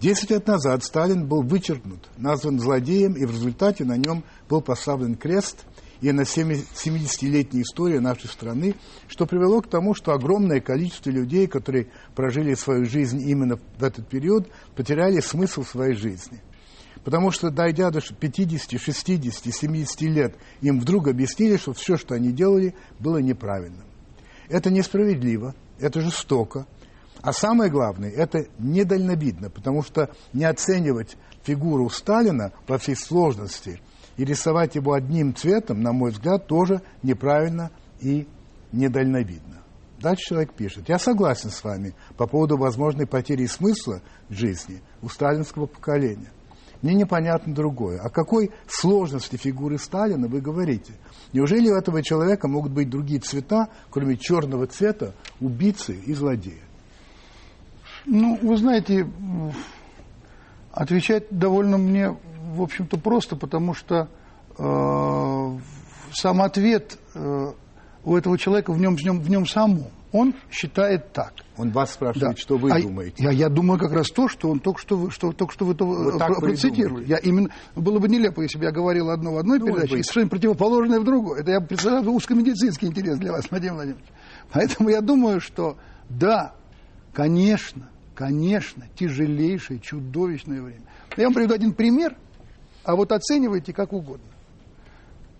Десять 0.00 0.30
лет 0.30 0.46
назад 0.46 0.84
Сталин 0.84 1.26
был 1.26 1.42
вычеркнут, 1.42 2.08
назван 2.16 2.58
злодеем, 2.58 3.14
и 3.14 3.24
в 3.24 3.30
результате 3.30 3.84
на 3.84 3.96
нем 3.96 4.24
был 4.48 4.60
поставлен 4.60 5.14
крест– 5.14 5.64
и 6.00 6.12
на 6.12 6.22
70-летней 6.22 7.62
истории 7.62 7.98
нашей 7.98 8.28
страны, 8.28 8.74
что 9.08 9.24
привело 9.24 9.62
к 9.62 9.68
тому, 9.68 9.94
что 9.94 10.12
огромное 10.12 10.60
количество 10.60 11.08
людей, 11.08 11.46
которые 11.46 11.88
прожили 12.14 12.54
свою 12.54 12.84
жизнь 12.84 13.20
именно 13.26 13.56
в 13.56 13.82
этот 13.82 14.06
период, 14.08 14.48
потеряли 14.76 15.20
смысл 15.20 15.62
своей 15.62 15.94
жизни. 15.94 16.42
Потому 17.04 17.30
что, 17.30 17.50
дойдя 17.50 17.90
до 17.90 18.00
50, 18.00 18.80
60, 18.80 19.54
70 19.54 20.00
лет, 20.02 20.34
им 20.62 20.80
вдруг 20.80 21.08
объяснили, 21.08 21.56
что 21.56 21.72
все, 21.74 21.96
что 21.96 22.14
они 22.14 22.32
делали, 22.32 22.74
было 22.98 23.18
неправильным. 23.18 23.84
Это 24.48 24.70
несправедливо, 24.70 25.54
это 25.78 26.00
жестоко. 26.00 26.66
А 27.20 27.32
самое 27.32 27.70
главное, 27.70 28.10
это 28.10 28.46
недальновидно, 28.58 29.50
потому 29.50 29.82
что 29.82 30.10
не 30.32 30.44
оценивать 30.44 31.16
фигуру 31.42 31.88
Сталина 31.90 32.52
во 32.66 32.78
всей 32.78 32.96
сложности– 32.96 33.80
и 34.16 34.24
рисовать 34.24 34.74
его 34.74 34.92
одним 34.92 35.34
цветом, 35.34 35.82
на 35.82 35.92
мой 35.92 36.10
взгляд, 36.10 36.46
тоже 36.46 36.82
неправильно 37.02 37.70
и 38.00 38.26
недальновидно. 38.72 39.62
Дальше 40.00 40.24
человек 40.28 40.52
пишет. 40.52 40.88
Я 40.88 40.98
согласен 40.98 41.50
с 41.50 41.64
вами 41.64 41.94
по 42.16 42.26
поводу 42.26 42.56
возможной 42.56 43.06
потери 43.06 43.46
смысла 43.46 44.02
жизни 44.28 44.82
у 45.02 45.08
сталинского 45.08 45.66
поколения. 45.66 46.30
Мне 46.84 46.92
непонятно 46.92 47.54
другое. 47.54 47.98
О 47.98 48.10
какой 48.10 48.50
сложности 48.66 49.36
фигуры 49.36 49.78
Сталина 49.78 50.28
вы 50.28 50.42
говорите? 50.42 50.92
Неужели 51.32 51.70
у 51.70 51.76
этого 51.76 52.02
человека 52.02 52.46
могут 52.46 52.72
быть 52.72 52.90
другие 52.90 53.20
цвета, 53.20 53.70
кроме 53.88 54.18
черного 54.18 54.66
цвета, 54.66 55.14
убийцы 55.40 55.94
и 55.94 56.12
злодея? 56.12 56.60
Ну, 58.04 58.38
вы 58.42 58.58
знаете, 58.58 59.08
отвечать 60.72 61.24
довольно 61.30 61.78
мне 61.78 62.18
в 62.54 62.60
общем-то, 62.60 62.98
просто, 62.98 63.34
потому 63.34 63.72
что 63.72 64.10
э, 64.58 65.58
сам 66.12 66.42
ответ 66.42 66.98
э, 67.14 67.52
у 68.04 68.14
этого 68.14 68.36
человека 68.36 68.74
в 68.74 68.78
нем, 68.78 68.94
в 68.96 69.02
нем, 69.02 69.20
в 69.20 69.30
нем 69.30 69.46
самом. 69.46 69.86
Он 70.14 70.32
считает 70.48 71.12
так. 71.12 71.34
Он 71.56 71.72
вас 71.72 71.94
спрашивает, 71.94 72.36
да. 72.36 72.40
что 72.40 72.56
вы 72.56 72.70
а 72.70 72.80
думаете. 72.80 73.20
Я, 73.20 73.32
я 73.32 73.48
думаю 73.48 73.80
как 73.80 73.90
раз 73.90 74.10
то, 74.10 74.28
что 74.28 74.48
он 74.48 74.60
только 74.60 74.80
что 74.80 74.96
вы, 74.96 75.10
что, 75.10 75.32
только 75.32 75.52
что 75.52 75.64
вы 75.64 75.74
то 75.74 75.84
вот 75.84 76.14
э, 76.14 76.40
процитировали. 76.40 77.04
Я 77.04 77.16
именно, 77.16 77.48
было 77.74 77.98
бы 77.98 78.08
нелепо, 78.08 78.40
если 78.40 78.56
бы 78.56 78.64
я 78.64 78.70
говорил 78.70 79.10
одно 79.10 79.32
в 79.32 79.38
одной 79.38 79.58
ну, 79.58 79.66
передаче, 79.66 79.98
и 79.98 80.02
совершенно 80.04 80.28
противоположное 80.28 81.00
в 81.00 81.04
другой. 81.04 81.40
Это 81.40 81.50
я 81.50 81.60
представляю 81.60 82.08
узкомедицинский 82.12 82.86
интерес 82.86 83.18
для 83.18 83.32
вас, 83.32 83.50
Владимир 83.50 83.74
Владимирович. 83.74 84.06
Поэтому 84.52 84.88
я 84.88 85.00
думаю, 85.00 85.40
что 85.40 85.78
да, 86.08 86.54
конечно, 87.12 87.90
конечно, 88.14 88.86
тяжелейшее, 88.94 89.80
чудовищное 89.80 90.62
время. 90.62 90.84
Я 91.16 91.24
вам 91.24 91.34
приведу 91.34 91.54
один 91.54 91.72
пример, 91.72 92.16
а 92.84 92.94
вот 92.94 93.10
оценивайте 93.10 93.72
как 93.72 93.92
угодно. 93.92 94.28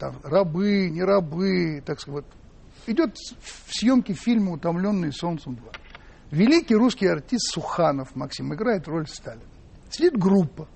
Там 0.01 0.17
рабы, 0.25 0.91
не 0.91 1.05
рабы, 1.05 1.81
так 1.87 2.01
сказать. 2.01 2.25
Вот. 2.25 2.44
Идет 2.87 3.17
в 3.17 3.73
съемке 3.73 4.13
фильма 4.13 4.53
«Утомленный 4.53 5.13
солнцем 5.13 5.55
2». 5.55 5.77
Великий 6.31 6.75
русский 6.75 7.07
артист 7.07 7.53
Суханов 7.53 8.15
Максим 8.15 8.53
играет 8.55 8.87
роль 8.89 9.07
Сталина. 9.07 9.45
Сидит 9.91 10.19
группа, 10.19 10.69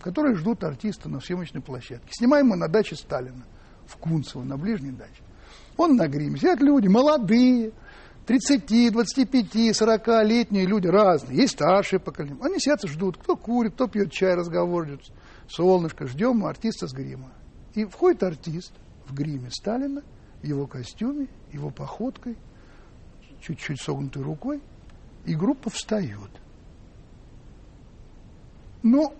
которая 0.00 0.34
ждут 0.34 0.64
артиста 0.64 1.08
на 1.08 1.20
съемочной 1.20 1.62
площадке. 1.62 2.08
Снимаем 2.10 2.48
мы 2.48 2.56
на 2.56 2.68
даче 2.68 2.96
Сталина 2.96 3.46
в 3.86 3.96
Кунцево, 3.96 4.42
на 4.42 4.58
ближней 4.58 4.92
даче. 4.92 5.22
Он 5.76 5.96
на 5.96 6.08
гриме. 6.08 6.38
Сидят 6.38 6.60
люди 6.60 6.88
молодые, 6.88 7.72
30, 8.26 8.92
25, 8.92 9.54
40-летние 9.70 10.66
люди 10.66 10.88
разные. 10.88 11.42
Есть 11.42 11.54
старшие 11.54 12.00
поколения. 12.00 12.38
Они 12.42 12.58
сидят 12.58 12.84
и 12.84 12.88
ждут. 12.88 13.16
Кто 13.18 13.36
курит, 13.36 13.74
кто 13.74 13.86
пьет 13.86 14.10
чай, 14.10 14.34
разговаривают 14.34 15.12
солнышко, 15.48 16.06
ждем 16.06 16.44
артиста 16.44 16.88
с 16.88 16.92
грима. 16.92 17.32
И 17.74 17.84
входит 17.84 18.22
артист 18.24 18.72
в 19.06 19.14
гриме 19.14 19.50
Сталина, 19.50 20.02
его 20.46 20.66
костюме, 20.66 21.28
его 21.52 21.70
походкой, 21.70 22.36
чуть-чуть 23.40 23.80
согнутой 23.80 24.22
рукой, 24.22 24.62
и 25.24 25.34
группа 25.34 25.70
встает. 25.70 26.30
Ну, 28.82 29.12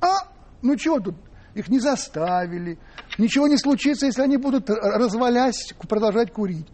а, 0.00 0.28
ну 0.62 0.76
чего 0.76 1.00
тут? 1.00 1.16
Их 1.54 1.68
не 1.68 1.78
заставили. 1.78 2.78
Ничего 3.18 3.46
не 3.46 3.56
случится, 3.56 4.06
если 4.06 4.22
они 4.22 4.36
будут, 4.36 4.68
развалясь, 4.68 5.72
продолжать 5.88 6.32
курить. 6.32 6.66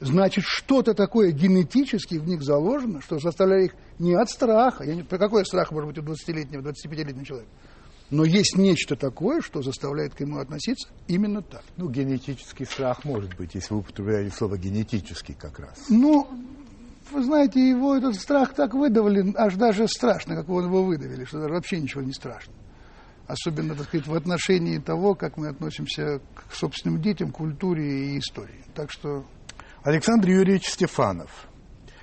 Значит, 0.00 0.44
что-то 0.46 0.94
такое 0.94 1.30
генетически 1.30 2.14
в 2.14 2.26
них 2.26 2.42
заложено, 2.42 3.02
что 3.02 3.18
заставляет 3.18 3.72
их 3.72 3.76
не 3.98 4.14
от 4.14 4.30
страха. 4.30 4.84
Я 4.84 4.94
не, 4.94 5.02
про 5.02 5.18
какой 5.18 5.44
страх 5.44 5.72
может 5.72 5.90
быть 5.90 5.98
у 5.98 6.02
20-летнего, 6.02 6.62
25-летнего 6.62 7.24
человека? 7.24 7.50
Но 8.10 8.24
есть 8.24 8.56
нечто 8.56 8.96
такое, 8.96 9.40
что 9.40 9.62
заставляет 9.62 10.14
к 10.14 10.20
нему 10.20 10.38
относиться 10.38 10.88
именно 11.06 11.42
так. 11.42 11.62
Ну, 11.76 11.88
генетический 11.88 12.66
страх 12.66 13.04
может 13.04 13.36
быть, 13.36 13.54
если 13.54 13.72
вы 13.72 13.80
употребляете 13.80 14.34
слово 14.34 14.58
генетический 14.58 15.34
как 15.34 15.60
раз. 15.60 15.86
Ну, 15.88 16.26
вы 17.12 17.22
знаете, 17.22 17.68
его 17.68 17.96
этот 17.96 18.16
страх 18.16 18.54
так 18.54 18.74
выдавали, 18.74 19.32
аж 19.36 19.54
даже 19.54 19.86
страшно, 19.86 20.34
как 20.34 20.48
его 20.48 20.82
выдавили, 20.82 21.24
что 21.24 21.40
даже 21.40 21.54
вообще 21.54 21.80
ничего 21.80 22.02
не 22.02 22.12
страшно. 22.12 22.52
Особенно, 23.28 23.76
так 23.76 23.86
сказать, 23.86 24.08
в 24.08 24.14
отношении 24.14 24.78
того, 24.78 25.14
как 25.14 25.36
мы 25.36 25.48
относимся 25.48 26.20
к 26.34 26.52
собственным 26.52 27.00
детям, 27.00 27.30
культуре 27.30 28.14
и 28.14 28.18
истории. 28.18 28.64
Так 28.74 28.90
что... 28.90 29.24
Александр 29.84 30.30
Юрьевич 30.30 30.68
Стефанов– 30.68 31.46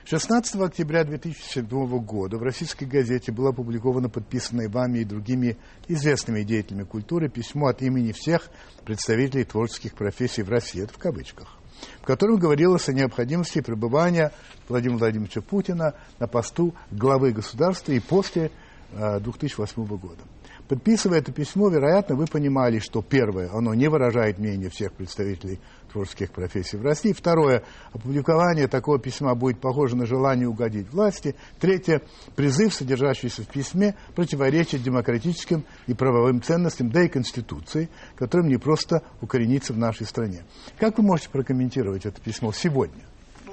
16 0.09 0.61
октября 0.61 1.03
2007 1.03 1.67
года 1.99 2.37
в 2.37 2.41
российской 2.41 2.85
газете 2.85 3.33
было 3.33 3.49
опубликовано 3.49 4.07
подписанное 4.07 4.69
вами 4.69 4.99
и 4.99 5.03
другими 5.03 5.57
известными 5.89 6.43
деятелями 6.43 6.85
культуры 6.85 7.27
письмо 7.27 7.67
от 7.67 7.81
имени 7.81 8.13
всех 8.13 8.49
представителей 8.85 9.43
творческих 9.43 9.95
профессий 9.95 10.43
в 10.43 10.49
России, 10.49 10.81
это 10.81 10.93
в 10.93 10.97
кавычках, 10.97 11.57
в 11.99 12.05
котором 12.05 12.37
говорилось 12.37 12.87
о 12.87 12.93
необходимости 12.93 13.59
пребывания 13.59 14.31
Владимира 14.69 14.99
Владимировича 14.99 15.41
Путина 15.41 15.93
на 16.19 16.27
посту 16.27 16.73
главы 16.89 17.33
государства 17.33 17.91
и 17.91 17.99
после 17.99 18.51
2008 18.93 19.83
э, 19.83 19.85
года. 19.97 20.21
Подписывая 20.69 21.19
это 21.19 21.33
письмо, 21.33 21.67
вероятно, 21.67 22.15
вы 22.15 22.27
понимали, 22.27 22.79
что 22.79 23.01
первое, 23.01 23.49
оно 23.53 23.73
не 23.73 23.89
выражает 23.89 24.37
мнение 24.37 24.69
всех 24.69 24.93
представителей 24.93 25.59
творческих 25.87 26.31
профессий 26.31 26.77
в 26.77 26.83
России. 26.83 27.13
Второе, 27.13 27.63
опубликование 27.91 28.67
такого 28.67 28.99
письма 28.99 29.35
будет 29.35 29.59
похоже 29.59 29.95
на 29.95 30.05
желание 30.05 30.47
угодить 30.47 30.91
власти. 30.91 31.35
Третье, 31.59 32.01
призыв, 32.35 32.73
содержащийся 32.73 33.43
в 33.43 33.47
письме, 33.47 33.95
противоречит 34.15 34.83
демократическим 34.83 35.63
и 35.87 35.93
правовым 35.93 36.41
ценностям, 36.41 36.89
да 36.89 37.03
и 37.03 37.07
Конституции, 37.07 37.89
которым 38.15 38.47
не 38.47 38.57
просто 38.57 39.01
укорениться 39.21 39.73
в 39.73 39.77
нашей 39.77 40.05
стране. 40.05 40.45
Как 40.77 40.97
вы 40.97 41.03
можете 41.03 41.29
прокомментировать 41.29 42.05
это 42.05 42.21
письмо 42.21 42.51
сегодня? 42.51 43.03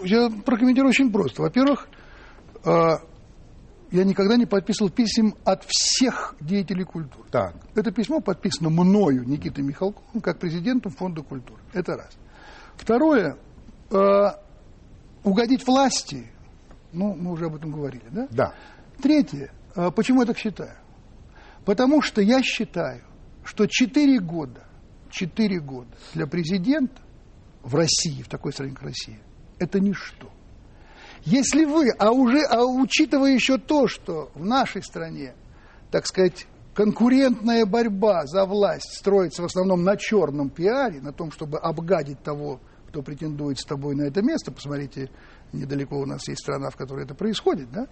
Я 0.03 0.29
прокомментирую 0.31 0.91
очень 0.91 1.11
просто. 1.11 1.43
Во-первых, 1.43 1.89
а, 2.65 2.99
я 3.95 4.05
никогда 4.05 4.37
не 4.37 4.45
подписывал 4.45 4.91
писем 4.91 5.35
от 5.45 5.65
всех 5.69 6.35
деятелей 6.41 6.85
культуры. 6.85 7.29
Так. 7.31 7.55
Это 7.77 7.93
письмо 7.93 8.21
подписано 8.21 8.69
мною, 8.71 9.25
Никитой 9.25 9.63
Михалковым, 9.63 10.21
как 10.21 10.41
президентом 10.41 10.91
Фонда 10.93 11.23
культуры. 11.23 11.61
Это 11.73 11.97
раз. 11.97 12.11
Второе, 12.77 13.37
э, 13.91 14.27
угодить 15.23 15.67
власти, 15.67 16.27
ну, 16.93 17.15
мы 17.15 17.33
уже 17.33 17.47
об 17.47 17.57
этом 17.57 17.73
говорили, 17.73 18.05
да? 18.11 18.29
Да. 18.31 18.55
Третье, 19.03 19.51
э, 19.75 19.91
почему 19.91 20.21
я 20.21 20.27
так 20.27 20.39
считаю? 20.39 20.77
Потому 21.65 22.03
что 22.03 22.21
я 22.21 22.43
считаю, 22.43 23.03
что 23.45 23.67
четыре 23.67 24.21
года, 24.21 24.65
четыре 25.11 25.61
года 25.61 25.91
для 26.13 26.27
президента 26.27 27.01
в 27.63 27.75
России, 27.75 28.23
в 28.23 28.29
такой 28.29 28.53
стране, 28.53 28.75
как 28.75 28.85
Россия, 28.85 29.21
это 29.59 29.81
ничто. 29.81 30.31
Если 31.25 31.65
вы, 31.65 31.91
а 31.99 32.13
уже, 32.13 32.43
а 32.45 32.65
учитывая 32.65 33.33
еще 33.33 33.57
то, 33.57 33.89
что 33.89 34.31
в 34.35 34.45
нашей 34.45 34.83
стране, 34.83 35.35
так 35.91 36.07
сказать, 36.07 36.47
конкурентная 36.75 37.65
борьба 37.65 38.27
за 38.27 38.45
власть 38.45 38.99
строится 38.99 39.43
в 39.43 39.47
основном 39.47 39.85
на 39.85 39.97
черном 39.97 40.51
пиаре, 40.51 41.01
на 41.01 41.13
том, 41.13 41.31
чтобы 41.31 41.59
обгадить 41.59 42.23
того, 42.23 42.61
кто 42.89 43.03
претендует 43.03 43.59
с 43.59 43.65
тобой 43.65 43.95
на 43.95 44.03
это 44.03 44.23
место, 44.23 44.53
посмотрите, 44.53 45.11
недалеко 45.53 45.99
у 45.99 46.07
нас 46.07 46.29
есть 46.29 46.43
страна, 46.43 46.71
в 46.71 46.77
которой 46.77 47.05
это 47.05 47.15
происходит, 47.15 47.71
да, 47.71 47.87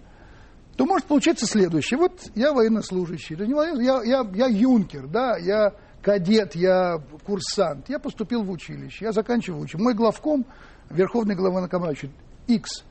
то 0.75 0.85
может 0.85 1.07
получиться 1.07 1.45
следующее. 1.45 1.97
Вот 1.97 2.31
я 2.35 2.53
военнослужащий, 2.53 3.35
я, 3.37 4.01
я, 4.03 4.29
я 4.33 4.47
юнкер, 4.47 5.07
да, 5.07 5.37
я 5.37 5.73
кадет, 6.01 6.55
я 6.55 6.97
курсант, 7.25 7.89
я 7.89 7.99
поступил 7.99 8.43
в 8.43 8.51
училище, 8.51 9.05
я 9.05 9.11
заканчиваю 9.11 9.61
училище. 9.61 9.83
Мой 9.83 9.93
главком, 9.93 10.45
верховный 10.89 11.35
главнокомандующий, 11.35 12.11
X, 12.47 12.83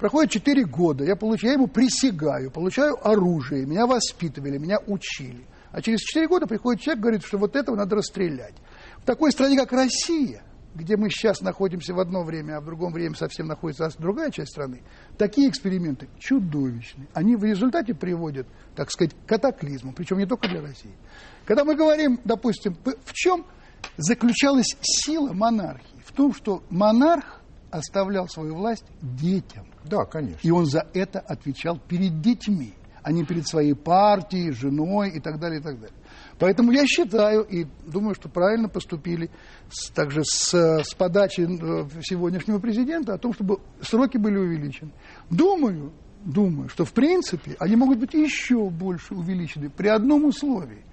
проходит 0.00 0.32
4 0.32 0.64
года, 0.64 1.04
я, 1.04 1.14
получаю, 1.14 1.52
я 1.52 1.54
ему 1.58 1.68
присягаю, 1.68 2.50
получаю 2.50 2.96
оружие, 3.06 3.66
меня 3.66 3.86
воспитывали, 3.86 4.56
меня 4.56 4.78
учили. 4.86 5.44
А 5.70 5.82
через 5.82 6.00
4 6.00 6.26
года 6.26 6.46
приходит 6.46 6.82
человек, 6.82 7.02
говорит, 7.02 7.22
что 7.24 7.38
вот 7.38 7.54
этого 7.54 7.76
надо 7.76 7.96
расстрелять. 7.96 8.54
В 9.02 9.04
такой 9.04 9.30
стране, 9.30 9.56
как 9.56 9.72
Россия, 9.72 10.42
где 10.74 10.96
мы 10.96 11.10
сейчас 11.10 11.42
находимся 11.42 11.92
в 11.92 12.00
одно 12.00 12.24
время, 12.24 12.56
а 12.56 12.60
в 12.60 12.64
другом 12.64 12.92
время 12.92 13.14
совсем 13.14 13.46
находится 13.46 13.90
другая 13.98 14.30
часть 14.30 14.52
страны, 14.52 14.82
такие 15.18 15.48
эксперименты 15.48 16.08
чудовищны. 16.18 17.06
Они 17.12 17.36
в 17.36 17.44
результате 17.44 17.94
приводят, 17.94 18.46
так 18.74 18.90
сказать, 18.90 19.14
к 19.14 19.28
катаклизму, 19.28 19.92
причем 19.92 20.18
не 20.18 20.26
только 20.26 20.48
для 20.48 20.62
России. 20.62 20.94
Когда 21.44 21.64
мы 21.64 21.74
говорим, 21.74 22.18
допустим, 22.24 22.74
в 23.04 23.12
чем 23.12 23.44
заключалась 23.98 24.76
сила 24.80 25.34
монархии? 25.34 26.00
В 26.04 26.12
том, 26.12 26.32
что 26.32 26.62
монарх 26.70 27.39
оставлял 27.70 28.28
свою 28.28 28.54
власть 28.56 28.84
детям. 29.00 29.66
Да, 29.84 30.04
конечно. 30.04 30.40
И 30.42 30.50
он 30.50 30.66
за 30.66 30.86
это 30.92 31.20
отвечал 31.20 31.78
перед 31.78 32.20
детьми, 32.20 32.74
а 33.02 33.12
не 33.12 33.24
перед 33.24 33.46
своей 33.46 33.74
партией, 33.74 34.52
женой 34.52 35.10
и 35.10 35.20
так 35.20 35.38
далее, 35.38 35.60
и 35.60 35.62
так 35.62 35.80
далее. 35.80 35.96
Поэтому 36.38 36.72
я 36.72 36.86
считаю 36.86 37.42
и 37.42 37.66
думаю, 37.86 38.14
что 38.14 38.28
правильно 38.28 38.68
поступили 38.68 39.30
с, 39.70 39.90
также 39.90 40.22
с, 40.24 40.54
с 40.54 40.94
подачи 40.94 41.42
э, 41.42 42.02
сегодняшнего 42.02 42.58
президента 42.58 43.14
о 43.14 43.18
том, 43.18 43.34
чтобы 43.34 43.60
сроки 43.82 44.16
были 44.16 44.38
увеличены. 44.38 44.90
Думаю, 45.28 45.92
думаю, 46.24 46.68
что 46.68 46.84
в 46.84 46.92
принципе 46.92 47.56
они 47.58 47.76
могут 47.76 47.98
быть 47.98 48.14
еще 48.14 48.70
больше 48.70 49.14
увеличены 49.14 49.68
при 49.70 49.88
одном 49.88 50.24
условии. 50.24 50.84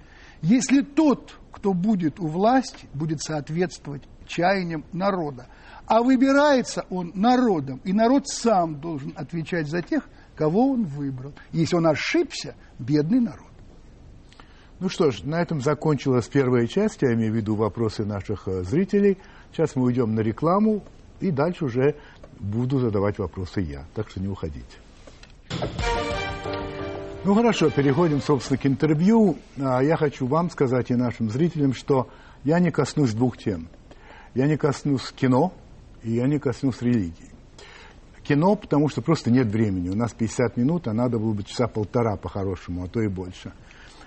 Если 0.42 0.82
тот, 0.82 1.38
кто 1.52 1.74
будет 1.74 2.20
у 2.20 2.28
власти, 2.28 2.88
будет 2.94 3.22
соответствовать 3.22 4.04
чаяниям 4.28 4.84
народа. 4.92 5.48
А 5.88 6.04
выбирается 6.04 6.86
он 6.90 7.14
народом, 7.16 7.80
и 7.86 7.94
народ 7.94 8.28
сам 8.28 8.80
должен 8.80 9.14
отвечать 9.16 9.68
за 9.68 9.82
тех, 9.82 10.04
кого 10.36 10.72
он 10.72 10.84
выбрал. 10.84 11.34
Если 11.54 11.76
он 11.76 11.88
ошибся, 11.88 12.56
бедный 12.78 13.22
народ. 13.22 13.48
Ну 14.80 14.90
что 14.90 15.12
ж, 15.12 15.24
на 15.24 15.42
этом 15.42 15.62
закончилась 15.62 16.28
первая 16.28 16.68
часть, 16.68 17.02
я 17.02 17.14
имею 17.14 17.32
в 17.32 17.36
виду 17.36 17.56
вопросы 17.56 18.06
наших 18.06 18.48
э, 18.48 18.64
зрителей. 18.64 19.18
Сейчас 19.52 19.76
мы 19.76 19.86
уйдем 19.86 20.14
на 20.14 20.20
рекламу, 20.20 20.84
и 21.20 21.32
дальше 21.32 21.66
уже 21.66 21.96
буду 22.40 22.80
задавать 22.80 23.18
вопросы 23.18 23.62
я. 23.62 23.86
Так 23.96 24.10
что 24.10 24.20
не 24.20 24.28
уходите. 24.28 24.66
Ну 27.24 27.34
хорошо, 27.34 27.70
переходим, 27.70 28.22
собственно, 28.22 28.60
к 28.60 28.66
интервью. 28.66 29.38
А 29.58 29.82
я 29.82 29.96
хочу 29.96 30.28
вам 30.28 30.50
сказать 30.50 30.92
и 30.92 30.96
нашим 30.96 31.30
зрителям, 31.30 31.74
что 31.74 32.10
я 32.44 32.60
не 32.60 32.72
коснусь 32.72 33.14
двух 33.14 33.38
тем. 33.38 33.70
Я 34.36 34.48
не 34.48 34.58
коснусь 34.58 35.12
кино, 35.14 35.54
и 36.08 36.16
я 36.16 36.28
не 36.28 36.40
коснусь 36.40 36.82
религии. 36.82 37.32
Кино, 38.24 38.56
потому 38.56 38.90
что 38.90 39.02
просто 39.02 39.32
нет 39.32 39.48
времени. 39.48 39.90
У 39.90 39.96
нас 39.96 40.14
50 40.14 40.58
минут, 40.58 40.88
а 40.88 40.94
надо 40.94 41.18
было 41.18 41.34
бы 41.34 41.44
часа 41.44 41.68
полтора 41.68 42.18
по-хорошему, 42.18 42.84
а 42.84 42.88
то 42.88 43.02
и 43.02 43.08
больше– 43.08 43.54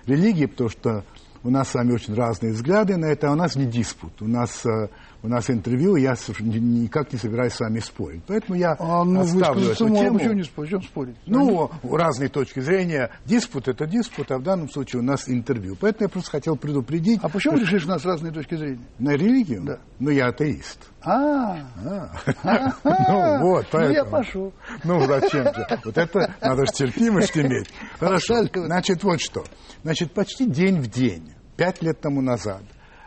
религии, 0.07 0.47
потому 0.47 0.71
что 0.71 1.05
у 1.43 1.51
нас 1.51 1.71
с 1.71 1.75
вами 1.75 1.93
очень 1.93 2.15
разные 2.15 2.53
взгляды 2.53 2.97
на 2.97 3.07
это, 3.07 3.29
а 3.29 3.33
у 3.33 3.35
нас 3.35 3.57
не 3.57 3.67
диспут. 3.67 4.21
У 4.21 4.29
нас, 4.29 4.65
э, 4.67 4.89
у 5.23 5.29
нас 5.29 5.51
интервью, 5.51 5.97
я 5.97 6.15
никак 6.41 7.13
не 7.13 7.19
собираюсь 7.19 7.53
с 7.53 7.61
вами 7.61 7.81
спорить. 7.81 8.23
Поэтому 8.27 8.59
я 8.59 8.75
а, 8.79 9.05
ну, 9.05 9.21
оставлю 9.21 9.71
эту 9.71 9.89
тему. 9.89 10.19
Почему 10.19 10.33
не 10.33 10.45
спорить? 10.45 10.71
Чем 10.71 10.83
спорить? 10.83 11.17
Ну, 11.27 11.71
ну, 11.83 11.97
разные 11.97 12.29
точки 12.29 12.61
зрения. 12.61 13.11
Диспут– 13.27 13.69
это 13.69 13.87
диспут, 13.87 14.31
а 14.31 14.39
в 14.39 14.43
данном 14.43 14.71
случае 14.71 15.01
у 15.01 15.05
нас 15.05 15.29
интервью. 15.29 15.77
Поэтому 15.79 16.05
я 16.05 16.09
просто 16.09 16.31
хотел 16.31 16.57
предупредить. 16.57 17.21
А 17.23 17.29
почему 17.29 17.57
что... 17.57 17.67
решишь, 17.67 17.85
у 17.85 17.89
нас 17.89 18.05
разные 18.05 18.33
точки 18.33 18.55
зрения? 18.55 18.87
На 18.99 19.11
религию? 19.11 19.63
Да. 19.63 19.79
Ну, 19.99 20.11
я 20.11 20.29
атеист. 20.29 20.91
А, 21.03 21.57
ну 22.45 23.41
вот, 23.41 23.67
поэтому. 23.71 23.89
Ну, 23.89 23.95
я 23.95 24.05
пошел. 24.05 24.53
Ну, 24.85 25.07
зачем 25.07 25.45
же? 25.45 25.67
Вот 25.85 25.99
это 25.99 26.35
надо 26.41 26.67
же 26.67 26.73
терпимость 26.73 27.37
иметь. 27.37 27.71
Хорошо, 27.99 28.45
значит, 28.55 29.03
вот 29.03 29.21
что. 29.21 29.45
Значит, 29.83 30.13
почти 30.13 30.47
день 30.47 30.81
в 30.81 30.89
день, 30.89 31.35
пять 31.57 31.83
лет 31.83 32.01
тому 32.01 32.21
назад, 32.21 32.63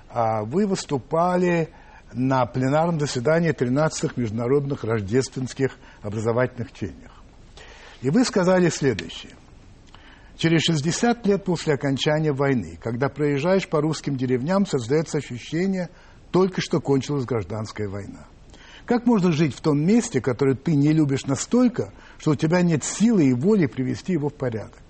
а, 0.10 0.44
вы 0.44 0.66
выступали 0.66 1.70
на 2.16 2.46
пленарном 2.46 3.00
заседании 3.00 3.54
13-х 3.54 4.14
международных 4.16 4.84
рождественских 4.84 5.78
образовательных 6.02 6.72
чтениях. 6.72 7.12
И 8.02 8.10
вы 8.10 8.26
сказали 8.26 8.70
следующее. 8.70 9.34
Через 10.38 10.64
60 10.64 11.26
лет 11.28 11.46
после 11.46 11.76
окончания 11.76 12.34
войны, 12.34 12.78
когда 12.82 13.08
проезжаешь 13.08 13.68
по 13.68 13.82
русским 13.82 14.18
деревням, 14.18 14.66
создается 14.66 15.20
ощущение, 15.20 15.90
только 16.32 16.62
что 16.62 16.82
кончилась 16.82 17.26
гражданская 17.26 17.88
война. 17.88 18.26
Как 18.86 19.06
можно 19.06 19.32
жить 19.32 19.56
в 19.56 19.62
том 19.62 19.80
месте, 19.80 20.20
которое 20.20 20.56
ты 20.56 20.76
не 20.76 20.92
любишь 20.92 21.26
настолько, 21.26 21.94
что 22.18 22.32
у 22.32 22.36
тебя 22.36 22.62
нет 22.62 22.84
силы 22.84 23.26
и 23.26 23.34
воли 23.34 23.68
привести 23.68 24.14
его 24.14 24.30
в 24.30 24.34
порядок? 24.34 24.82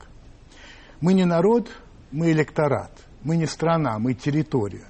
Мы 1.01 1.13
не 1.13 1.25
народ, 1.25 1.69
мы 2.11 2.31
электорат. 2.31 2.91
Мы 3.23 3.37
не 3.37 3.45
страна, 3.45 3.99
мы 3.99 4.13
территория. 4.13 4.85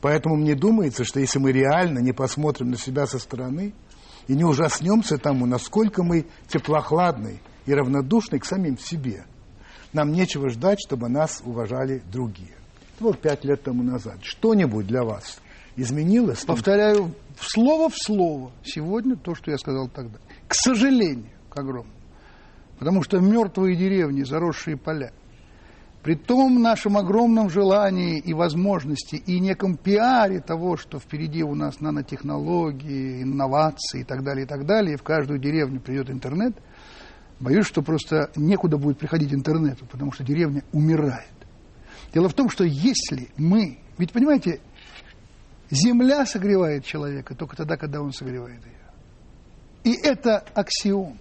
Поэтому 0.00 0.36
мне 0.36 0.54
думается, 0.54 1.04
что 1.04 1.20
если 1.20 1.38
мы 1.38 1.52
реально 1.52 1.98
не 1.98 2.12
посмотрим 2.12 2.70
на 2.70 2.76
себя 2.76 3.06
со 3.06 3.18
стороны 3.18 3.72
и 4.28 4.34
не 4.34 4.44
ужаснемся 4.44 5.18
тому, 5.18 5.46
насколько 5.46 6.04
мы 6.04 6.26
теплохладны 6.48 7.40
и 7.66 7.74
равнодушны 7.74 8.38
к 8.38 8.44
самим 8.44 8.78
себе, 8.78 9.24
нам 9.92 10.12
нечего 10.12 10.50
ждать, 10.50 10.78
чтобы 10.84 11.08
нас 11.08 11.42
уважали 11.44 12.02
другие. 12.12 12.54
Это 12.94 13.04
вот 13.04 13.20
пять 13.20 13.44
лет 13.44 13.62
тому 13.62 13.82
назад. 13.82 14.18
Что-нибудь 14.22 14.86
для 14.86 15.02
вас 15.02 15.40
изменилось? 15.76 16.44
Повторяю, 16.44 17.14
слово 17.40 17.88
в 17.88 17.94
слово 17.96 18.52
сегодня 18.64 19.16
то, 19.16 19.34
что 19.34 19.50
я 19.50 19.58
сказал 19.58 19.88
тогда. 19.88 20.18
К 20.46 20.54
сожалению, 20.54 21.30
к 21.48 21.58
огромному. 21.58 21.94
Потому 22.78 23.02
что 23.02 23.18
мертвые 23.18 23.76
деревни, 23.76 24.22
заросшие 24.22 24.76
поля, 24.76 25.12
при 26.08 26.14
том 26.14 26.62
нашем 26.62 26.96
огромном 26.96 27.50
желании 27.50 28.18
и 28.18 28.32
возможности 28.32 29.16
и 29.16 29.40
неком 29.40 29.76
пиаре 29.76 30.40
того, 30.40 30.78
что 30.78 30.98
впереди 30.98 31.42
у 31.42 31.54
нас 31.54 31.80
нанотехнологии, 31.80 33.24
инновации 33.24 34.00
и 34.00 34.04
так 34.04 34.24
далее, 34.24 34.46
и 34.46 34.48
так 34.48 34.64
далее, 34.64 34.94
и 34.94 34.96
в 34.96 35.02
каждую 35.02 35.38
деревню 35.38 35.80
придет 35.80 36.08
интернет, 36.08 36.56
боюсь, 37.40 37.66
что 37.66 37.82
просто 37.82 38.30
некуда 38.36 38.78
будет 38.78 38.96
приходить 38.96 39.34
интернету, 39.34 39.84
потому 39.84 40.10
что 40.10 40.24
деревня 40.24 40.64
умирает. 40.72 41.28
Дело 42.14 42.30
в 42.30 42.32
том, 42.32 42.48
что 42.48 42.64
если 42.64 43.28
мы... 43.36 43.78
Ведь, 43.98 44.12
понимаете, 44.12 44.62
земля 45.68 46.24
согревает 46.24 46.86
человека 46.86 47.34
только 47.34 47.54
тогда, 47.54 47.76
когда 47.76 48.00
он 48.00 48.14
согревает 48.14 48.62
ее. 48.64 49.92
И 49.92 49.92
это 50.02 50.38
аксиома. 50.54 51.18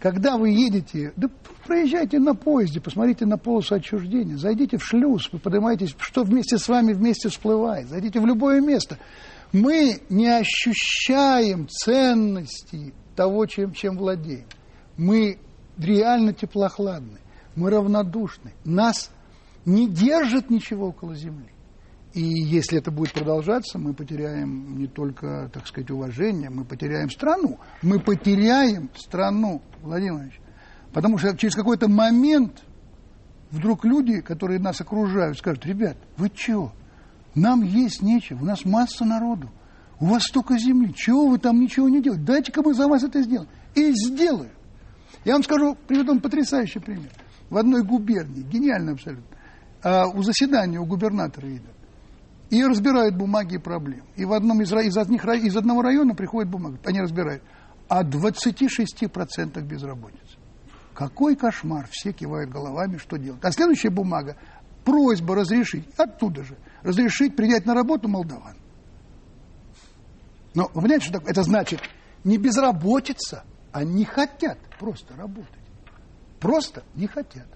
Когда 0.00 0.36
вы 0.36 0.50
едете, 0.50 1.14
да 1.16 1.30
проезжайте 1.66 2.18
на 2.18 2.34
поезде, 2.34 2.80
посмотрите 2.80 3.26
на 3.26 3.36
полосу 3.36 3.74
отчуждения, 3.74 4.36
зайдите 4.36 4.78
в 4.78 4.84
шлюз, 4.84 5.30
вы 5.32 5.38
поднимаетесь, 5.38 5.94
что 5.98 6.22
вместе 6.22 6.58
с 6.58 6.68
вами 6.68 6.92
вместе 6.92 7.28
всплывает, 7.28 7.88
зайдите 7.88 8.20
в 8.20 8.26
любое 8.26 8.60
место. 8.60 8.98
Мы 9.52 10.00
не 10.08 10.28
ощущаем 10.28 11.68
ценности 11.68 12.94
того, 13.14 13.46
чем, 13.46 13.72
чем 13.72 13.96
владеем. 13.96 14.46
Мы 14.96 15.38
реально 15.78 16.32
теплохладны, 16.32 17.18
мы 17.54 17.70
равнодушны. 17.70 18.52
Нас 18.64 19.10
не 19.64 19.88
держит 19.88 20.50
ничего 20.50 20.88
около 20.88 21.14
земли. 21.14 21.50
И 22.14 22.22
если 22.22 22.78
это 22.78 22.90
будет 22.90 23.12
продолжаться, 23.12 23.78
мы 23.78 23.92
потеряем 23.92 24.78
не 24.78 24.86
только, 24.86 25.50
так 25.52 25.66
сказать, 25.66 25.90
уважение, 25.90 26.48
мы 26.48 26.64
потеряем 26.64 27.10
страну. 27.10 27.58
Мы 27.82 28.00
потеряем 28.00 28.88
страну, 28.96 29.60
Владимир 29.82 30.12
Владимирович. 30.12 30.40
Потому 30.96 31.18
что 31.18 31.36
через 31.36 31.54
какой-то 31.54 31.88
момент 31.88 32.62
вдруг 33.50 33.84
люди, 33.84 34.22
которые 34.22 34.58
нас 34.58 34.80
окружают, 34.80 35.36
скажут, 35.36 35.66
ребят, 35.66 35.98
вы 36.16 36.30
чего? 36.30 36.72
Нам 37.34 37.60
есть 37.60 38.00
нечего, 38.00 38.40
у 38.40 38.46
нас 38.46 38.64
масса 38.64 39.04
народу, 39.04 39.50
у 40.00 40.06
вас 40.06 40.22
столько 40.22 40.56
земли, 40.56 40.94
чего 40.96 41.28
вы 41.28 41.38
там 41.38 41.60
ничего 41.60 41.90
не 41.90 42.00
делаете? 42.00 42.24
Дайте-ка 42.24 42.62
мы 42.62 42.72
за 42.72 42.88
вас 42.88 43.02
это 43.02 43.20
сделаем. 43.20 43.46
И 43.74 43.92
сделаем. 43.92 44.52
Я 45.26 45.34
вам 45.34 45.42
скажу, 45.42 45.76
приведу 45.86 46.12
вам 46.12 46.20
потрясающий 46.22 46.78
пример. 46.78 47.10
В 47.50 47.58
одной 47.58 47.82
губернии, 47.82 48.40
гениально 48.40 48.92
абсолютно, 48.92 49.36
а 49.82 50.06
у 50.06 50.22
заседания 50.22 50.80
у 50.80 50.86
губернатора 50.86 51.46
идет 51.50 51.76
и 52.48 52.64
разбирают 52.64 53.18
бумаги 53.18 53.56
и 53.56 53.58
проблемы. 53.58 54.06
И 54.16 54.24
в 54.24 54.32
одном 54.32 54.62
из, 54.62 54.72
из, 54.72 54.96
одних, 54.96 55.26
из 55.26 55.56
одного 55.58 55.82
района 55.82 56.14
приходит 56.14 56.50
бумага, 56.50 56.78
они 56.86 57.02
разбирают. 57.02 57.42
О 57.86 58.02
26% 58.02 59.60
безработицы. 59.60 60.38
Какой 60.96 61.36
кошмар, 61.36 61.86
все 61.90 62.12
кивают 62.12 62.50
головами, 62.50 62.96
что 62.96 63.18
делать. 63.18 63.44
А 63.44 63.52
следующая 63.52 63.90
бумага 63.90 64.38
просьба 64.82 65.34
разрешить, 65.34 65.86
оттуда 65.98 66.42
же, 66.42 66.56
разрешить 66.82 67.36
принять 67.36 67.66
на 67.66 67.74
работу 67.74 68.08
молдаван. 68.08 68.56
Но 70.54 70.70
вы 70.72 70.80
понимаете, 70.80 71.04
что 71.04 71.12
такое? 71.14 71.32
Это 71.32 71.42
значит 71.42 71.80
не 72.24 72.38
безработица, 72.38 73.44
а 73.72 73.84
не 73.84 74.06
хотят 74.06 74.58
просто 74.78 75.14
работать. 75.16 75.50
Просто 76.40 76.82
не 76.94 77.06
хотят. 77.06 77.46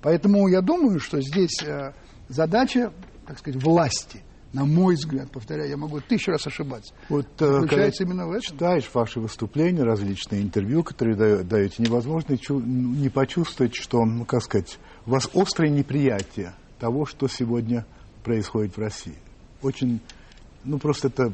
Поэтому 0.00 0.48
я 0.48 0.60
думаю, 0.60 0.98
что 0.98 1.20
здесь 1.20 1.62
э, 1.62 1.92
задача, 2.28 2.92
так 3.28 3.38
сказать, 3.38 3.62
власти, 3.62 4.24
на 4.52 4.64
мой 4.64 4.94
взгляд, 4.94 5.30
повторяю, 5.30 5.70
я 5.70 5.76
могу 5.76 6.00
тысячу 6.00 6.30
раз 6.30 6.46
ошибаться, 6.46 6.92
Вот, 7.08 7.26
э, 7.26 7.38
когда 7.38 7.60
заключается 7.60 8.04
именно 8.04 8.26
в 8.26 8.32
этом. 8.32 8.42
читаешь 8.42 8.90
ваши 8.92 9.20
выступления, 9.20 9.82
различные 9.82 10.42
интервью, 10.42 10.82
которые 10.82 11.42
даете, 11.42 11.82
невозможно 11.82 12.36
не 12.48 13.08
почувствовать, 13.08 13.74
что, 13.74 14.04
ну, 14.04 14.24
как 14.24 14.42
сказать, 14.42 14.78
у 15.06 15.10
вас 15.12 15.28
острое 15.34 15.70
неприятие 15.70 16.54
того, 16.78 17.06
что 17.06 17.28
сегодня 17.28 17.86
происходит 18.24 18.76
в 18.76 18.80
России. 18.80 19.16
Очень, 19.62 20.00
ну, 20.64 20.78
просто 20.78 21.08
это 21.08 21.32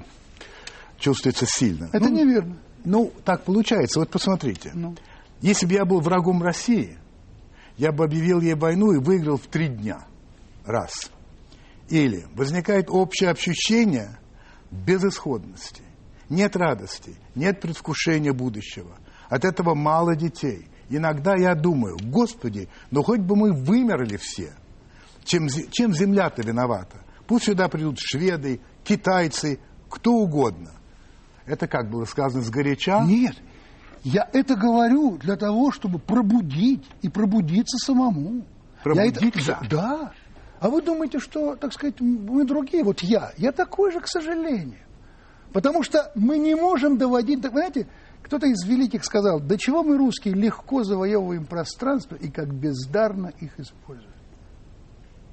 чувствуется 0.98 1.46
сильно. 1.46 1.88
Это 1.92 2.08
ну, 2.08 2.16
неверно. 2.16 2.56
Ну, 2.84 3.12
так 3.24 3.44
получается. 3.44 3.98
Вот 3.98 4.10
посмотрите. 4.10 4.70
Ну. 4.74 4.94
Если 5.40 5.66
бы 5.66 5.72
я 5.72 5.84
был 5.84 6.00
врагом 6.00 6.42
России, 6.42 6.98
я 7.76 7.92
бы 7.92 8.04
объявил 8.04 8.40
ей 8.40 8.54
войну 8.54 8.92
и 8.92 8.98
выиграл 8.98 9.36
в 9.36 9.46
три 9.46 9.68
дня. 9.68 10.04
Раз. 10.64 11.10
Или 11.88 12.26
возникает 12.34 12.88
общее 12.90 13.30
ощущение 13.30 14.18
безысходности. 14.70 15.82
Нет 16.28 16.56
радости, 16.56 17.16
нет 17.34 17.60
предвкушения 17.60 18.32
будущего. 18.32 18.98
От 19.28 19.44
этого 19.44 19.74
мало 19.74 20.14
детей. 20.14 20.68
Иногда 20.90 21.34
я 21.36 21.54
думаю, 21.54 21.96
Господи, 22.02 22.68
ну 22.90 23.02
хоть 23.02 23.20
бы 23.20 23.36
мы 23.36 23.52
вымерли 23.52 24.16
все. 24.16 24.52
Чем, 25.24 25.48
чем 25.70 25.92
земля-то 25.94 26.42
виновата? 26.42 27.02
Пусть 27.26 27.44
сюда 27.44 27.68
придут 27.68 27.98
шведы, 27.98 28.60
китайцы, 28.84 29.60
кто 29.90 30.12
угодно. 30.12 30.70
Это, 31.44 31.66
как 31.66 31.90
было 31.90 32.04
сказано, 32.04 32.42
сгоряча. 32.42 33.00
Нет, 33.04 33.36
я 34.02 34.28
это 34.32 34.54
говорю 34.54 35.16
для 35.18 35.36
того, 35.36 35.70
чтобы 35.72 35.98
пробудить 35.98 36.86
и 37.02 37.08
пробудиться 37.08 37.76
самому. 37.78 38.46
Я 38.84 39.04
это- 39.06 39.20
Пробудиться? 39.20 39.58
да. 39.70 40.12
А 40.60 40.70
вы 40.70 40.82
думаете, 40.82 41.18
что, 41.18 41.54
так 41.56 41.72
сказать, 41.72 42.00
мы 42.00 42.44
другие? 42.44 42.82
Вот 42.82 43.00
я. 43.00 43.32
Я 43.36 43.52
такой 43.52 43.92
же, 43.92 44.00
к 44.00 44.08
сожалению. 44.08 44.80
Потому 45.52 45.82
что 45.82 46.10
мы 46.14 46.38
не 46.38 46.54
можем 46.54 46.98
доводить... 46.98 47.40
до- 47.40 47.50
Знаете, 47.50 47.86
кто-то 48.22 48.46
из 48.46 48.64
великих 48.66 49.04
сказал, 49.04 49.40
до 49.40 49.56
чего 49.56 49.82
мы, 49.82 49.96
русские, 49.96 50.34
легко 50.34 50.82
завоевываем 50.84 51.46
пространство 51.46 52.16
и 52.16 52.28
как 52.28 52.52
бездарно 52.52 53.32
их 53.40 53.58
используем. 53.58 54.12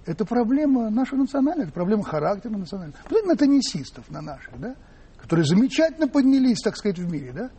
Это 0.05 0.23
проблема 0.23 0.89
наша 0.91 1.15
национальная, 1.15 1.65
это 1.65 1.73
проблема 1.73 2.03
характера 2.03 2.51
национального. 2.51 2.97
Посмотрите 3.03 3.27
на 3.27 3.35
теннисистов, 3.35 4.09
на 4.11 4.21
наших, 4.21 4.59
да? 4.59 4.75
которые 5.17 5.45
замечательно 5.45 6.07
поднялись, 6.07 6.61
так 6.61 6.77
сказать, 6.77 6.99
в 6.99 7.11
мире, 7.11 7.31
да? 7.33 7.49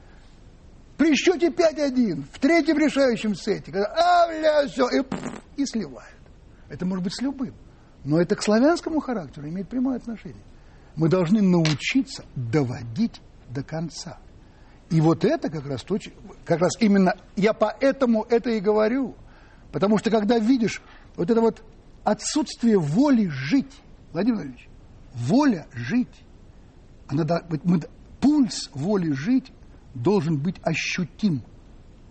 При 0.96 1.14
счете 1.14 1.48
5-1, 1.48 2.22
в 2.32 2.38
третьем 2.38 2.78
решающем 2.78 3.34
сете, 3.34 3.72
когда 3.72 3.86
а, 3.88 4.28
бля, 4.28 4.66
все, 4.68 4.88
и, 4.88 5.02
и 5.60 5.66
сливают. 5.66 6.15
Это 6.68 6.84
может 6.86 7.04
быть 7.04 7.14
с 7.14 7.20
любым. 7.20 7.54
Но 8.04 8.20
это 8.20 8.36
к 8.36 8.42
славянскому 8.42 9.00
характеру 9.00 9.48
имеет 9.48 9.68
прямое 9.68 9.96
отношение. 9.96 10.42
Мы 10.94 11.08
должны 11.08 11.42
научиться 11.42 12.24
доводить 12.34 13.20
до 13.50 13.62
конца. 13.62 14.18
И 14.90 15.00
вот 15.00 15.24
это 15.24 15.50
как 15.50 15.66
раз 15.66 15.82
то, 15.82 15.98
как 16.44 16.60
раз 16.60 16.72
именно 16.80 17.14
я 17.34 17.52
поэтому 17.52 18.24
это 18.28 18.50
и 18.50 18.60
говорю. 18.60 19.16
Потому 19.72 19.98
что 19.98 20.10
когда 20.10 20.38
видишь 20.38 20.80
вот 21.16 21.30
это 21.30 21.40
вот 21.40 21.62
отсутствие 22.04 22.78
воли 22.78 23.26
жить, 23.28 23.72
Владимир 24.12 24.36
Владимирович, 24.36 24.68
воля 25.14 25.66
жить, 25.72 26.24
она, 27.08 27.24
мы- 27.64 27.82
пульс 28.20 28.70
воли 28.72 29.12
жить 29.12 29.52
должен 29.94 30.38
быть 30.38 30.56
ощутим 30.62 31.42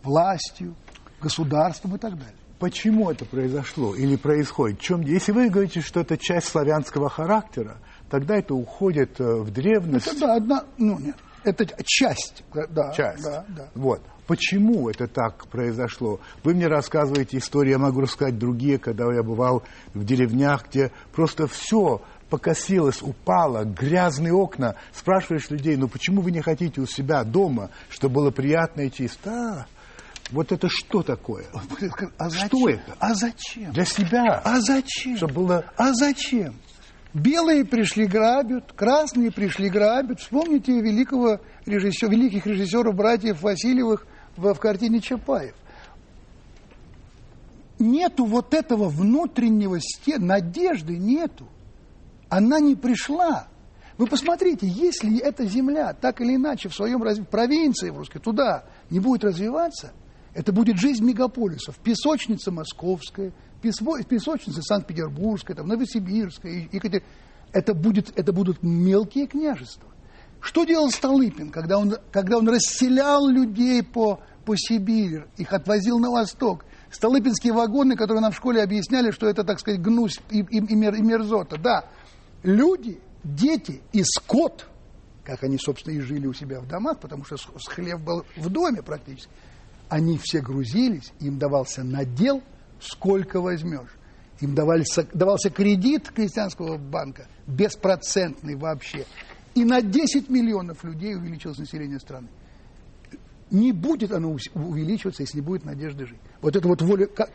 властью, 0.04 0.76
государством 1.22 1.96
и 1.96 1.98
так 1.98 2.18
далее. 2.18 2.36
Почему 2.60 3.12
это 3.12 3.26
произошло 3.26 3.96
или 3.96 4.16
происходит? 4.16 4.80
В 4.80 4.82
чем, 4.82 5.02
если 5.02 5.32
вы 5.34 5.50
говорите, 5.50 5.82
что 5.82 6.00
это 6.00 6.18
часть 6.18 6.48
славянского 6.48 7.10
характера, 7.10 7.78
тогда 8.10 8.38
это 8.38 8.56
уходит 8.56 9.20
э, 9.20 9.24
в 9.24 9.52
древность. 9.52 10.08
Это 10.08 10.20
да, 10.20 10.36
одна, 10.36 10.66
ну 10.78 10.98
нет, 11.00 11.16
это 11.44 11.68
часть, 11.84 12.44
да, 12.54 12.92
часть. 12.94 13.24
да, 13.24 13.46
да. 13.50 13.70
Вот. 13.76 14.02
Почему 14.26 14.90
это 14.90 15.08
так 15.08 15.46
произошло? 15.48 16.20
Вы 16.44 16.56
мне 16.56 16.68
рассказываете 16.68 17.38
истории, 17.38 17.72
я 17.72 17.78
могу 17.78 18.02
рассказать 18.02 18.40
другие, 18.40 18.80
когда 18.80 19.06
я 19.14 19.22
бывал 19.22 19.64
в 19.94 20.04
деревнях, 20.04 20.66
где 20.68 20.92
просто 21.12 21.48
все 21.48 22.02
покосилось, 22.30 23.04
упало, 23.04 23.64
грязные 23.66 24.34
окна. 24.34 24.76
Спрашиваешь 24.94 25.52
людей, 25.52 25.76
ну 25.76 25.88
почему 25.88 26.22
вы 26.22 26.32
не 26.32 26.42
хотите 26.42 26.82
у 26.82 26.88
себя 26.88 27.24
дома, 27.24 27.70
чтобы 27.90 28.16
было 28.16 28.32
приятно 28.32 28.82
и 28.82 28.92
чисто? 28.92 29.30
А, 29.30 29.66
вот 30.32 30.52
это 30.52 30.68
что 30.70 31.04
такое? 31.04 31.46
А 32.18 32.30
Что 32.30 32.58
зачем? 32.58 32.68
это? 32.68 32.96
А 33.00 33.14
зачем? 33.14 33.72
Для 33.72 33.86
себя. 33.86 34.42
А 34.44 34.60
зачем? 34.60 35.18
Чтобы 35.18 35.34
было... 35.34 35.66
А 35.78 35.94
зачем? 35.94 36.56
Белые 37.14 37.64
пришли 37.64 38.08
грабят, 38.08 38.74
красные 38.74 39.32
пришли 39.32 39.70
грабят. 39.70 40.20
Вспомните 40.20 40.74
великого 40.82 41.40
режиссера, 41.66 42.10
великих 42.12 42.46
режиссеров 42.46 42.94
братьев 42.96 43.42
Васильевых 43.42 44.06
в, 44.36 44.54
в 44.54 44.60
картине 44.60 45.00
Чапаев. 45.00 45.56
Нету 47.78 48.26
вот 48.26 48.54
этого 48.54 48.90
внутреннего 48.90 49.80
стен, 49.80 50.26
надежды 50.26 50.98
нету. 50.98 51.48
Она 52.30 52.60
не 52.60 52.76
пришла. 52.76 53.48
Вы 53.98 54.08
посмотрите, 54.08 54.68
если 54.68 55.20
эта 55.20 55.46
земля 55.46 55.94
так 55.94 56.20
или 56.20 56.36
иначе 56.36 56.68
в 56.68 56.76
своем 56.76 57.02
развитии, 57.04 57.30
провинции 57.30 57.92
в 57.92 57.98
русской, 57.98 58.20
туда 58.20 58.66
не 58.90 59.00
будет 59.00 59.24
развиваться, 59.24 59.94
это 60.36 60.52
будет 60.52 60.78
жизнь 60.78 61.04
мегаполисов. 61.04 61.78
Песочница 61.80 62.52
Московская, 62.52 63.32
песочница 63.62 64.62
Санкт-Петербургская, 64.62 65.56
там, 65.56 65.68
Новосибирская, 65.68 66.52
и- 66.52 66.78
Екатер- 66.78 67.04
это, 67.54 67.74
будет, 67.74 68.12
это 68.20 68.32
будут 68.34 68.62
мелкие 68.62 69.28
княжества. 69.28 69.90
Что 70.42 70.66
делал 70.66 70.92
Столыпин, 70.92 71.50
когда 71.50 71.80
он, 71.80 71.96
когда 72.12 72.38
он 72.38 72.48
расселял 72.50 73.28
людей 73.28 73.82
по, 73.82 74.20
по 74.46 74.56
Сибири, 74.56 75.24
их 75.38 75.54
отвозил 75.54 75.98
на 76.00 76.12
восток? 76.12 76.66
Столыпинские 76.92 77.54
вагоны, 77.54 77.96
которые 77.96 78.22
нам 78.22 78.32
в 78.32 78.36
школе 78.36 78.62
объясняли, 78.62 79.12
что 79.12 79.28
это, 79.28 79.44
так 79.44 79.60
сказать, 79.60 79.82
гнусь 79.82 80.20
и, 80.30 80.40
и, 80.42 80.58
и 80.58 80.76
мер- 80.76 80.94
и 80.96 81.02
мерзота. 81.02 81.58
Да, 81.58 81.86
люди, 82.44 83.00
дети 83.24 83.82
и 83.92 84.04
скот, 84.04 84.68
как 85.24 85.44
они, 85.44 85.58
собственно, 85.58 85.96
и 85.96 86.00
жили 86.02 86.28
у 86.28 86.34
себя 86.34 86.60
в 86.62 86.68
домах, 86.68 87.00
потому 87.00 87.24
что 87.26 87.38
хлеб 87.70 88.00
был 88.02 88.24
в 88.38 88.50
доме 88.50 88.84
практически, 88.84 89.30
они 89.90 90.18
все 90.18 90.42
грузились, 90.42 91.12
им 91.20 91.38
давался 91.38 91.84
надел, 91.84 92.42
сколько 92.80 93.42
возьмешь. 93.42 93.96
Им 94.42 94.54
давался, 94.54 95.08
давался 95.14 95.50
кредит 95.50 96.10
крестьянского 96.12 96.78
банка, 96.78 97.28
беспроцентный 97.48 98.56
вообще. 98.56 99.06
И 99.54 99.64
на 99.64 99.82
10 99.82 100.30
миллионов 100.30 100.84
людей 100.84 101.16
увеличилось 101.16 101.58
население 101.58 102.00
страны. 102.00 102.28
Не 103.52 103.72
будет 103.72 104.12
оно 104.12 104.36
увеличиваться, 104.54 105.24
если 105.24 105.38
не 105.38 105.44
будет 105.46 105.64
надежды 105.64 106.06
жить. 106.06 106.20
Вот 106.42 106.56
это 106.56 106.68
вот 106.68 106.82
воля... 106.82 107.06
как- 107.06 107.32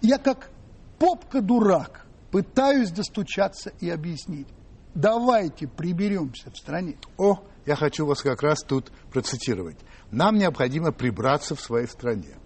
Я 0.00 0.18
как 0.18 0.50
попка-дурак 0.98 2.06
пытаюсь 2.32 2.90
достучаться 2.90 3.72
и 3.80 3.88
объяснить. 3.88 4.48
Давайте 4.94 5.68
приберемся 5.68 6.50
в 6.50 6.56
стране. 6.56 6.96
О, 7.16 7.44
я 7.68 7.76
хочу 7.76 8.06
вас 8.06 8.22
как 8.22 8.42
раз 8.42 8.62
тут 8.66 8.90
процитировать. 9.12 9.76
Нам 10.10 10.36
необходимо 10.36 10.90
прибраться 10.90 11.54
в 11.54 11.60
своей 11.60 11.86
стране. 11.86 12.38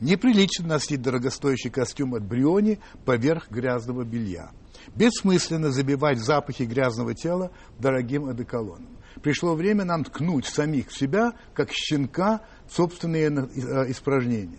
Неприлично 0.00 0.66
носить 0.66 1.00
дорогостоящий 1.00 1.70
костюм 1.70 2.14
от 2.16 2.24
Бриони 2.24 2.80
поверх 3.04 3.48
грязного 3.50 4.02
белья. 4.02 4.50
Бессмысленно 4.96 5.70
забивать 5.70 6.18
запахи 6.18 6.64
грязного 6.64 7.14
тела 7.14 7.52
дорогим 7.78 8.28
одеколоном. 8.28 8.98
Пришло 9.22 9.54
время 9.54 9.84
нам 9.84 10.02
ткнуть 10.02 10.46
самих 10.46 10.88
в 10.88 10.98
себя, 10.98 11.34
как 11.54 11.70
щенка, 11.70 12.40
собственные 12.68 13.28
э, 13.28 13.90
испражнения. 13.92 14.58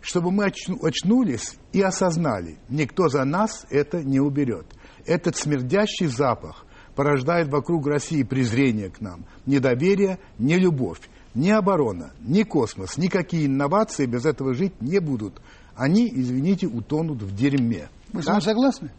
Чтобы 0.00 0.32
мы 0.32 0.46
очну- 0.46 0.84
очнулись 0.84 1.54
и 1.72 1.80
осознали, 1.80 2.58
никто 2.68 3.08
за 3.08 3.24
нас 3.24 3.66
это 3.70 4.02
не 4.02 4.18
уберет. 4.18 4.66
Этот 5.06 5.36
смердящий 5.36 6.06
запах 6.06 6.66
порождает 6.98 7.46
вокруг 7.46 7.86
России 7.86 8.24
презрение 8.24 8.90
к 8.90 9.00
нам, 9.00 9.24
недоверие, 9.46 10.18
не 10.36 10.56
любовь, 10.58 10.98
ни 11.32 11.48
оборона, 11.48 12.10
ни 12.18 12.42
космос, 12.42 12.98
никакие 12.98 13.46
инновации 13.46 14.04
без 14.04 14.26
этого 14.26 14.52
жить 14.52 14.82
не 14.82 14.98
будут. 14.98 15.40
Они, 15.76 16.10
извините, 16.12 16.66
утонут 16.66 17.22
в 17.22 17.32
дерьме. 17.36 17.88
Вы 18.12 18.24
с 18.24 18.26
ним 18.26 18.40
согласны? 18.40 18.90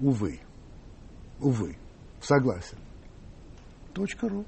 Увы. 0.00 0.40
Увы. 1.40 1.76
Согласен. 2.22 2.78
Точка 3.92 4.26
ру. 4.30 4.46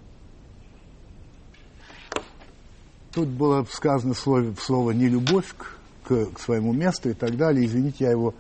Тут 3.13 3.29
было 3.29 3.67
сказано 3.71 4.15
слово, 4.15 4.55
слово 4.59 4.93
«нелюбовь» 4.93 5.55
к, 5.59 5.77
к- 6.09 6.33
к 6.33 6.41
своему 6.41 6.73
месту 6.73 7.11
и 7.11 7.13
так 7.13 7.37
далее. 7.37 7.67
Извините, 7.67 8.05
я 8.05 8.13
его 8.13 8.33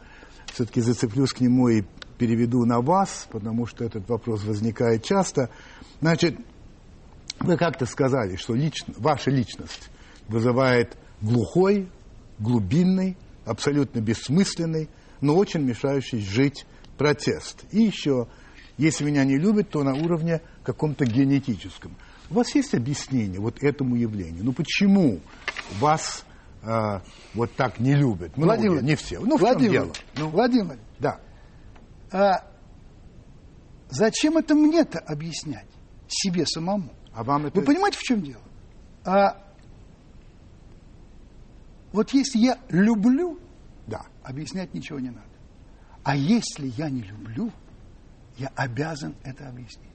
все-таки 0.54 0.80
зацеплюсь 0.80 1.34
к 1.34 1.40
нему 1.40 1.68
и 1.68 1.82
переведу 2.20 2.66
на 2.66 2.82
вас, 2.82 3.26
потому 3.32 3.64
что 3.64 3.82
этот 3.82 4.06
вопрос 4.10 4.44
возникает 4.44 5.02
часто. 5.02 5.48
Значит, 6.02 6.36
вы 7.38 7.56
как-то 7.56 7.86
сказали, 7.86 8.36
что 8.36 8.54
лично, 8.54 8.92
ваша 8.98 9.30
личность 9.30 9.88
вызывает 10.28 10.98
глухой, 11.22 11.88
глубинный, 12.38 13.16
абсолютно 13.46 14.00
бессмысленный, 14.00 14.90
но 15.22 15.34
очень 15.34 15.62
мешающий 15.62 16.20
жить 16.20 16.66
протест. 16.98 17.64
И 17.70 17.80
еще, 17.80 18.28
если 18.76 19.04
меня 19.04 19.24
не 19.24 19.38
любят, 19.38 19.70
то 19.70 19.82
на 19.82 19.94
уровне 19.94 20.42
каком-то 20.62 21.06
генетическом. 21.06 21.96
У 22.28 22.34
вас 22.34 22.54
есть 22.54 22.74
объяснение 22.74 23.40
вот 23.40 23.62
этому 23.62 23.96
явлению? 23.96 24.44
Ну 24.44 24.52
почему 24.52 25.20
вас 25.78 26.26
э, 26.62 27.00
вот 27.32 27.50
так 27.56 27.80
не 27.80 27.94
любят? 27.94 28.36
Многие, 28.36 28.68
Владимир, 28.68 28.82
не 28.82 28.96
все. 28.96 29.20
Ну, 29.20 29.38
в 29.38 29.40
Владимир, 29.40 29.72
чем 29.72 29.82
дело? 29.84 29.92
Ну, 30.18 30.28
Владимир, 30.28 30.78
да. 30.98 31.18
А 32.12 32.44
зачем 33.88 34.36
это 34.38 34.54
мне-то 34.54 34.98
объяснять 34.98 35.68
себе 36.08 36.46
самому? 36.46 36.90
А 37.12 37.24
вам 37.24 37.46
это... 37.46 37.58
Вы 37.60 37.66
понимаете, 37.66 37.98
в 37.98 38.02
чем 38.02 38.22
дело? 38.22 38.42
А 39.04 39.42
вот 41.92 42.10
если 42.12 42.38
я 42.38 42.58
люблю, 42.68 43.38
Да. 43.86 44.02
объяснять 44.22 44.74
ничего 44.74 45.00
не 45.00 45.10
надо. 45.10 45.26
А 46.04 46.16
если 46.16 46.68
я 46.68 46.88
не 46.88 47.02
люблю, 47.02 47.50
я 48.38 48.48
обязан 48.54 49.14
это 49.22 49.48
объяснить. 49.48 49.90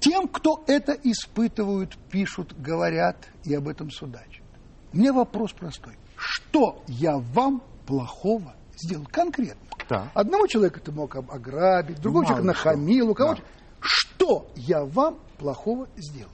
Тем, 0.00 0.28
кто 0.28 0.62
это 0.66 0.92
испытывают, 0.92 1.96
пишут, 2.10 2.54
говорят 2.60 3.28
и 3.44 3.54
об 3.54 3.66
этом 3.68 3.90
судачат. 3.90 4.44
Мне 4.92 5.12
вопрос 5.12 5.52
простой. 5.52 5.96
Что 6.16 6.82
я 6.86 7.18
вам 7.18 7.62
плохого 7.86 8.54
сделал 8.80 9.06
конкретно? 9.10 9.68
Да. 9.88 10.10
Одного 10.14 10.46
человека 10.46 10.80
ты 10.80 10.92
мог 10.92 11.14
ограбить, 11.16 12.00
другого 12.00 12.22
Мало 12.24 12.34
человека 12.36 12.58
что. 12.58 12.68
нахамил, 12.70 13.10
у 13.10 13.14
кого 13.14 13.34
Да. 13.34 13.42
Что 13.80 14.50
я 14.56 14.84
вам 14.84 15.18
плохого 15.38 15.88
сделал? 15.96 16.30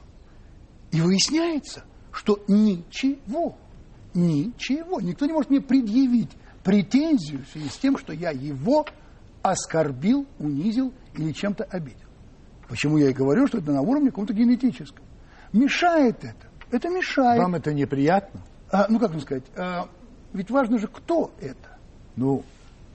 И 0.93 1.01
выясняется, 1.01 1.85
что 2.13 2.43
ничего, 2.49 3.57
ничего. 4.15 5.01
Никто 5.01 5.27
не 5.27 5.33
может 5.33 5.51
мне 5.51 5.61
предъявить 5.61 6.31
претензию 6.63 7.45
в 7.45 7.49
связи 7.49 7.69
с 7.69 7.77
тем, 7.77 7.99
что 7.99 8.13
я 8.13 8.31
его 8.31 8.87
оскорбил, 9.43 10.27
унизил 10.39 10.93
или 11.15 11.33
чем-то 11.33 11.65
обидел. 11.65 12.09
Почему 12.69 12.97
я 12.97 13.11
и 13.11 13.13
говорю, 13.13 13.47
что 13.47 13.59
это 13.59 13.73
на 13.73 13.83
уровне 13.83 14.09
каком-то 14.09 14.33
генетическом. 14.33 15.05
Мешает 15.53 16.25
это. 16.25 16.49
Это 16.71 16.89
мешает. 16.89 17.41
Вам 17.41 17.55
это 17.55 17.75
неприятно? 17.75 18.41
А, 18.71 18.87
ну, 18.89 18.99
как 18.99 19.11
вам 19.11 19.21
сказать, 19.21 19.45
а, 19.57 19.89
ведь 20.33 20.51
важно 20.51 20.79
же, 20.79 20.89
кто 20.89 21.31
это. 21.41 21.74
Ну, 22.17 22.43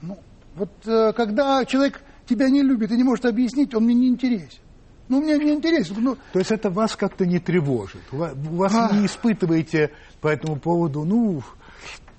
Ну, 0.02 0.18
вот 0.56 0.70
э, 0.86 1.12
когда 1.14 1.64
человек 1.64 2.02
тебя 2.26 2.48
не 2.48 2.62
любит 2.62 2.90
и 2.90 2.96
не 2.96 3.04
может 3.04 3.26
объяснить, 3.26 3.74
он 3.74 3.84
мне 3.84 3.94
не 3.94 4.08
интересен. 4.08 4.60
Ну, 5.08 5.20
мне 5.20 5.36
не 5.38 5.52
интересен. 5.54 5.96
Ну, 5.98 6.16
то 6.32 6.38
есть 6.38 6.52
это 6.52 6.70
вас 6.70 6.94
как-то 6.96 7.26
не 7.26 7.38
тревожит? 7.40 8.00
У 8.12 8.16
ва- 8.16 8.32
у 8.50 8.56
вас 8.56 8.72
А. 8.74 8.94
не 8.96 9.06
испытываете 9.06 9.90
по 10.20 10.28
этому 10.28 10.56
поводу, 10.56 11.04
ну, 11.04 11.42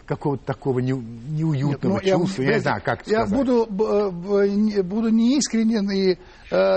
какого-то 0.05 0.43
такого 0.45 0.79
не- 0.79 0.91
неуютного 0.91 2.01
Нет, 2.01 2.17
ну, 2.17 2.25
чувства? 2.25 2.41
Я, 2.41 2.53
не 2.55 2.59
знаю, 2.59 2.81
как 2.83 3.07
Я 3.07 3.25
сказать. 3.25 3.33
буду, 3.39 3.65
б- 3.69 4.49
не- 4.49 4.81
буду 4.83 5.07
неискренен 5.09 5.89
и, 5.89 6.11
э, 6.11 6.17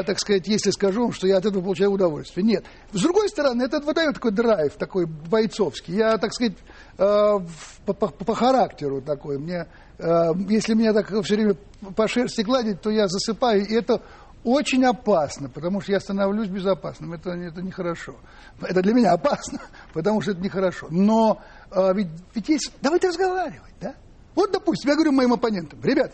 так 0.05 0.21
сказать, 0.21 0.47
если 0.47 0.71
скажу 0.71 1.03
вам, 1.03 1.13
что 1.13 1.27
я 1.27 1.39
от 1.39 1.45
этого 1.45 1.61
получаю 1.63 1.91
удовольствие. 1.91 2.47
Нет. 2.47 2.65
С 2.93 3.03
другой 3.03 3.29
стороны, 3.29 3.65
это 3.65 3.81
выдает 3.81 4.15
такой 4.15 4.31
драйв, 4.31 4.75
такой 4.75 5.07
бойцовский. 5.07 5.97
Я, 5.97 6.17
так 6.19 6.33
сказать, 6.33 6.57
э, 6.99 7.39
по, 7.87 7.93
по- 7.93 8.09
по 8.09 8.35
характеру 8.35 9.01
такой. 9.01 9.39
Мне, 9.39 9.67
э, 9.99 10.33
если 10.49 10.75
меня 10.75 10.93
так 10.93 11.09
все 11.09 11.35
время 11.35 11.57
по 11.97 12.09
шерсти 12.09 12.43
гладить, 12.43 12.81
то 12.81 12.91
я 12.91 13.07
засыпаю, 13.09 13.67
и 13.67 13.75
это 13.75 14.01
очень 14.45 14.85
опасно, 14.85 15.49
потому 15.49 15.81
что 15.81 15.93
я 15.93 16.01
становлюсь 16.01 16.49
безопасным. 16.49 17.15
Это, 17.15 17.31
это 17.31 17.63
нехорошо. 17.63 18.15
Это 18.61 18.83
для 18.83 18.93
меня 18.93 19.13
опасно, 19.13 19.61
потому 19.93 20.21
что 20.21 20.33
это 20.33 20.41
нехорошо. 20.41 20.87
Но 20.91 21.41
э, 21.71 21.93
ведь, 21.95 22.09
ведь 22.35 22.49
есть... 22.49 22.73
Давайте 22.83 23.09
разговаривать, 23.09 23.75
да? 23.81 23.95
Вот, 24.35 24.53
допустим, 24.53 24.91
я 24.91 24.97
говорю 24.97 25.13
моим 25.13 25.33
оппонентам, 25.33 25.81
ребят, 25.83 26.13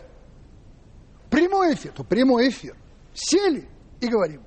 прямой 1.29 1.73
эфир, 1.73 1.91
то 1.91 2.03
прямой 2.03 2.49
эфир. 2.49 2.75
Сели 3.13 3.67
и 3.99 4.07
говорим, 4.07 4.41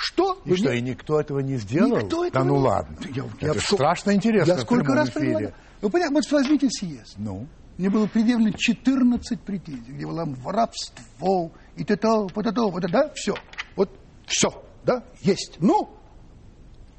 что... 0.00 0.40
И 0.44 0.50
вы 0.50 0.56
что, 0.56 0.68
мне- 0.70 0.78
и 0.78 0.82
никто 0.82 1.20
этого 1.20 1.40
не 1.40 1.56
сделал? 1.58 1.98
Никто 1.98 2.22
да 2.22 2.28
этого 2.28 2.44
ну 2.44 2.56
не- 2.56 2.62
ладно. 2.62 2.96
Я- 3.14 3.24
это 3.40 3.54
я 3.58 3.60
страшно 3.60 4.14
интересно 4.14 4.52
Я 4.52 4.58
сколько 4.58 4.94
раз 4.94 5.10
эфире. 5.10 5.20
предлагал. 5.26 5.52
Вы 5.82 5.90
понимаете, 5.90 6.14
вот 6.14 6.30
возьмите 6.40 6.68
съезд. 6.70 7.14
Ну, 7.18 7.46
Мне 7.78 7.88
было 7.88 8.06
предъявлено 8.06 8.52
14 8.56 9.40
претензий, 9.40 9.92
где 9.92 10.06
было 10.06 10.24
воровство, 10.26 11.50
и 11.76 11.84
то-то, 11.84 12.26
то-то, 12.28 12.70
вот 12.70 12.84
это, 12.84 12.92
да, 12.92 13.10
все. 13.14 13.34
Вот 13.76 13.90
все, 14.26 14.62
да, 14.84 15.02
есть. 15.22 15.56
Ну, 15.60 15.88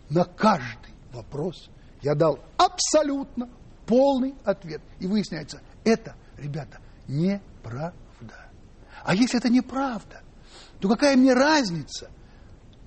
на 0.09 0.23
каждый 0.25 0.93
вопрос 1.13 1.69
я 2.01 2.15
дал 2.15 2.39
абсолютно 2.57 3.47
полный 3.85 4.33
ответ. 4.43 4.81
И 4.99 5.05
выясняется, 5.07 5.61
это, 5.83 6.15
ребята, 6.37 6.79
неправда. 7.07 7.93
А 9.03 9.15
если 9.15 9.37
это 9.39 9.49
неправда, 9.49 10.21
то 10.79 10.89
какая 10.89 11.15
мне 11.15 11.33
разница, 11.33 12.09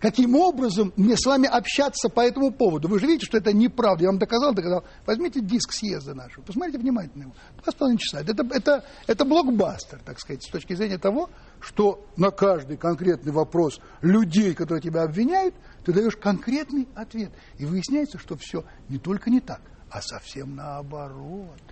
каким 0.05 0.37
образом 0.37 0.93
мне 0.97 1.17
с 1.17 1.25
вами 1.25 1.49
общаться 1.49 2.11
по 2.11 2.21
этому 2.21 2.53
поводу? 2.53 2.89
Вы 2.89 3.01
же 3.01 3.07
видите, 3.07 3.25
что 3.25 3.39
это 3.39 3.55
неправда. 3.55 4.03
Я 4.03 4.11
вам 4.11 4.19
доказал, 4.19 4.53
доказал. 4.53 4.85
Возьмите 5.07 5.41
диск 5.41 5.73
съезда 5.73 6.15
нашего, 6.15 6.45
посмотрите 6.45 6.79
внимательно 6.79 7.23
его. 7.23 7.33
Два 7.63 7.73
с 7.73 7.75
половиной 7.75 7.99
часа. 7.99 8.21
Это, 8.21 8.47
это, 8.51 8.85
это 9.07 9.25
блокбастер, 9.25 9.99
так 10.05 10.21
сказать, 10.21 10.45
с 10.45 10.51
точки 10.51 10.75
зрения 10.75 10.99
того, 10.99 11.31
что 11.59 12.07
на 12.19 12.31
каждый 12.31 12.77
конкретный 12.77 13.33
вопрос 13.33 13.81
людей, 14.03 14.53
которые 14.53 14.83
тебя 14.83 15.05
обвиняют, 15.05 15.55
ты 15.87 15.95
даешь 15.95 16.17
конкретный 16.17 16.87
ответ. 16.95 17.33
И 17.57 17.65
выясняется, 17.65 18.19
что 18.19 18.37
все 18.37 18.63
не 18.91 18.99
только 18.99 19.31
не 19.31 19.41
так, 19.41 19.63
а 19.91 20.03
совсем 20.03 20.55
наоборот. 20.55 21.63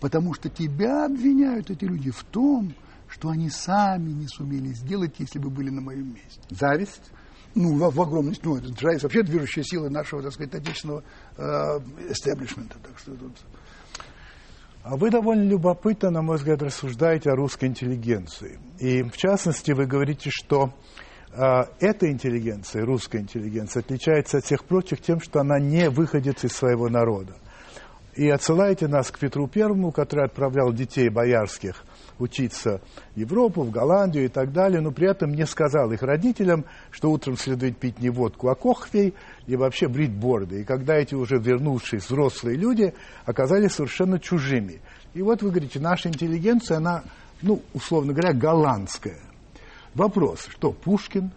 Потому 0.00 0.34
что 0.34 0.48
тебя 0.48 1.04
обвиняют 1.04 1.70
эти 1.70 1.84
люди 1.84 2.10
в 2.10 2.24
том, 2.24 2.74
что 3.06 3.28
они 3.28 3.48
сами 3.48 4.10
не 4.10 4.26
сумели 4.26 4.72
сделать, 4.72 5.14
если 5.20 5.38
бы 5.38 5.50
были 5.50 5.70
на 5.70 5.80
моем 5.80 6.14
месте. 6.14 6.40
зависть? 6.50 7.12
Ну, 7.56 7.74
в, 7.74 7.90
в 7.90 8.02
огромной 8.02 8.36
ну, 8.42 8.58
это 8.58 8.68
же 8.68 8.98
вообще 9.02 9.22
движущая 9.22 9.64
сила 9.64 9.88
нашего, 9.88 10.22
так 10.22 10.32
сказать, 10.32 10.54
отечественного 10.54 11.02
э, 11.38 11.42
эстеблишмента. 12.10 12.76
Так 12.82 12.98
что 12.98 13.12
тут... 13.12 13.32
А 14.84 14.94
вы 14.96 15.10
довольно 15.10 15.48
любопытно, 15.48 16.10
на 16.10 16.20
мой 16.20 16.36
взгляд, 16.36 16.62
рассуждаете 16.62 17.30
о 17.30 17.34
русской 17.34 17.64
интеллигенции. 17.64 18.60
И, 18.78 19.02
в 19.02 19.16
частности, 19.16 19.72
вы 19.72 19.86
говорите, 19.86 20.28
что 20.30 20.74
э, 21.32 21.62
эта 21.80 22.10
интеллигенция, 22.10 22.84
русская 22.84 23.22
интеллигенция, 23.22 23.80
отличается 23.80 24.36
от 24.36 24.44
всех 24.44 24.66
прочих 24.66 25.00
тем, 25.00 25.20
что 25.20 25.40
она 25.40 25.58
не 25.58 25.88
выходит 25.88 26.44
из 26.44 26.52
своего 26.52 26.90
народа. 26.90 27.38
И 28.16 28.28
отсылаете 28.28 28.86
нас 28.86 29.10
к 29.10 29.18
Петру 29.18 29.48
Первому, 29.48 29.92
который 29.92 30.26
отправлял 30.26 30.74
детей 30.74 31.08
боярских 31.08 31.84
учиться 32.18 32.80
в 33.14 33.18
Европу, 33.18 33.62
в 33.62 33.70
Голландию 33.70 34.24
и 34.24 34.28
так 34.28 34.52
далее, 34.52 34.80
но 34.80 34.90
при 34.90 35.10
этом 35.10 35.32
не 35.34 35.46
сказал 35.46 35.92
их 35.92 36.02
родителям, 36.02 36.64
что 36.90 37.10
утром 37.10 37.36
следует 37.36 37.78
пить 37.78 38.00
не 38.00 38.10
водку, 38.10 38.48
а 38.48 38.54
кохвей, 38.54 39.14
и 39.46 39.56
вообще 39.56 39.88
брить 39.88 40.12
бороды. 40.12 40.60
И 40.60 40.64
когда 40.64 40.96
эти 40.96 41.14
уже 41.14 41.38
вернувшись 41.38 42.04
взрослые 42.04 42.56
люди 42.56 42.94
оказались 43.24 43.72
совершенно 43.72 44.18
чужими. 44.18 44.80
И 45.14 45.22
вот 45.22 45.42
вы 45.42 45.50
говорите, 45.50 45.80
наша 45.80 46.08
интеллигенция, 46.08 46.78
она, 46.78 47.02
ну, 47.42 47.62
условно 47.74 48.12
говоря, 48.12 48.32
голландская. 48.32 49.20
Вопрос, 49.94 50.46
что 50.50 50.72
Пушкин, 50.72 51.30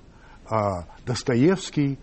а, 0.50 0.86
Достоевский, 1.06 1.98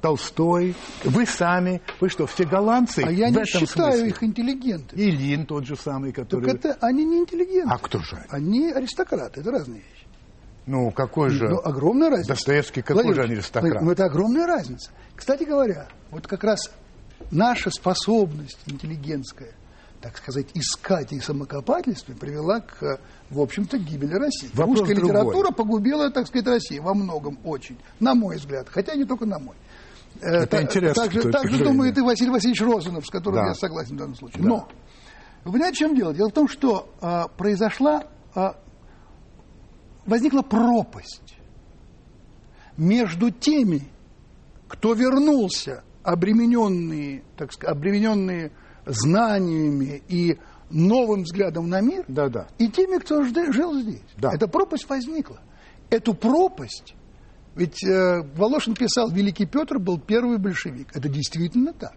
Толстой, 0.00 0.74
вы 1.04 1.26
сами, 1.26 1.80
вы 2.00 2.08
что, 2.08 2.26
все 2.26 2.44
голландцы? 2.44 3.02
А 3.04 3.10
я 3.10 3.28
в 3.28 3.32
не 3.32 3.44
считаю 3.46 3.92
смысле? 3.92 4.08
их 4.08 4.22
интеллигентами. 4.22 5.00
И 5.00 5.10
Лин 5.10 5.46
тот 5.46 5.64
же 5.64 5.76
самый, 5.76 6.12
Так 6.12 6.24
который... 6.24 6.52
это 6.52 6.76
они 6.80 7.04
не 7.04 7.18
интеллигенты. 7.20 7.68
А 7.70 7.78
кто 7.78 7.98
же? 8.00 8.24
Они 8.28 8.70
аристократы, 8.70 9.40
это 9.40 9.50
разные 9.50 9.80
вещи. 9.80 10.06
Ну, 10.66 10.90
какой 10.90 11.30
же... 11.30 11.48
Ну, 11.48 11.60
огромная 11.62 12.10
разница. 12.10 12.28
Достоевский 12.28 12.82
какой 12.82 13.04
Владимир 13.04 13.16
же 13.16 13.22
они 13.22 13.34
аристократ? 13.34 13.82
Ну, 13.82 13.90
это 13.90 14.04
огромная 14.04 14.46
разница. 14.46 14.90
Кстати 15.14 15.44
говоря, 15.44 15.88
вот 16.10 16.26
как 16.26 16.44
раз 16.44 16.70
наша 17.30 17.70
способность 17.70 18.58
интеллигентская, 18.66 19.52
так 20.04 20.18
сказать, 20.18 20.48
искать 20.52 21.14
и 21.14 21.18
самокопательство 21.18 22.12
привела 22.12 22.60
к, 22.60 23.00
в 23.30 23.40
общем-то, 23.40 23.78
гибели 23.78 24.12
России. 24.12 24.50
Вопрос 24.52 24.80
Русская 24.80 24.96
другой. 24.96 25.16
литература 25.16 25.50
погубила, 25.50 26.10
так 26.10 26.26
сказать, 26.26 26.46
Россию 26.46 26.82
во 26.82 26.92
многом 26.92 27.38
очень, 27.42 27.78
на 28.00 28.14
мой 28.14 28.36
взгляд, 28.36 28.68
хотя 28.68 28.94
не 28.96 29.06
только 29.06 29.24
на 29.24 29.38
мой. 29.38 29.56
Э, 30.20 30.42
Это 30.42 30.46
та- 30.58 30.62
интересно, 30.62 31.02
Так 31.04 31.10
же, 31.12 31.22
так 31.32 31.48
же 31.48 31.64
думает 31.64 31.96
и 31.96 32.02
Василий 32.02 32.30
Васильевич 32.30 32.60
Розанов, 32.60 33.06
с 33.06 33.10
которым 33.10 33.44
Да. 33.44 33.48
я 33.48 33.54
согласен 33.54 33.94
в 33.96 33.98
данном 33.98 34.14
случае. 34.14 34.42
Да. 34.42 34.48
Но, 34.50 34.68
вы 35.44 35.52
понимаете, 35.52 35.76
в 35.76 35.78
чем 35.78 35.96
дело? 35.96 36.12
Дело 36.12 36.28
в 36.28 36.32
том, 36.34 36.48
что 36.48 36.86
а, 37.00 37.28
произошла, 37.28 38.04
а, 38.34 38.58
возникла 40.04 40.42
пропасть 40.42 41.38
между 42.76 43.30
теми, 43.30 43.88
кто 44.68 44.92
вернулся, 44.92 45.82
обремененные, 46.02 47.22
так 47.38 47.54
сказать, 47.54 47.74
обремененные 47.74 48.52
знаниями 48.86 50.02
и 50.08 50.38
новым 50.70 51.22
взглядом 51.22 51.68
на 51.68 51.80
мир 51.80 52.04
Да, 52.08 52.28
да. 52.28 52.48
и 52.58 52.68
теми, 52.68 52.98
кто 52.98 53.22
жил 53.24 53.78
здесь. 53.80 54.02
Да. 54.16 54.30
Эта 54.32 54.48
пропасть 54.48 54.88
возникла. 54.88 55.38
Эту 55.90 56.14
пропасть, 56.14 56.94
ведь 57.54 57.84
э, 57.84 58.22
Волошин 58.36 58.74
писал, 58.74 59.10
Великий 59.10 59.46
Петр 59.46 59.78
был 59.78 59.98
первый 60.00 60.38
большевик. 60.38 60.88
Это 60.94 61.08
действительно 61.08 61.72
так. 61.72 61.94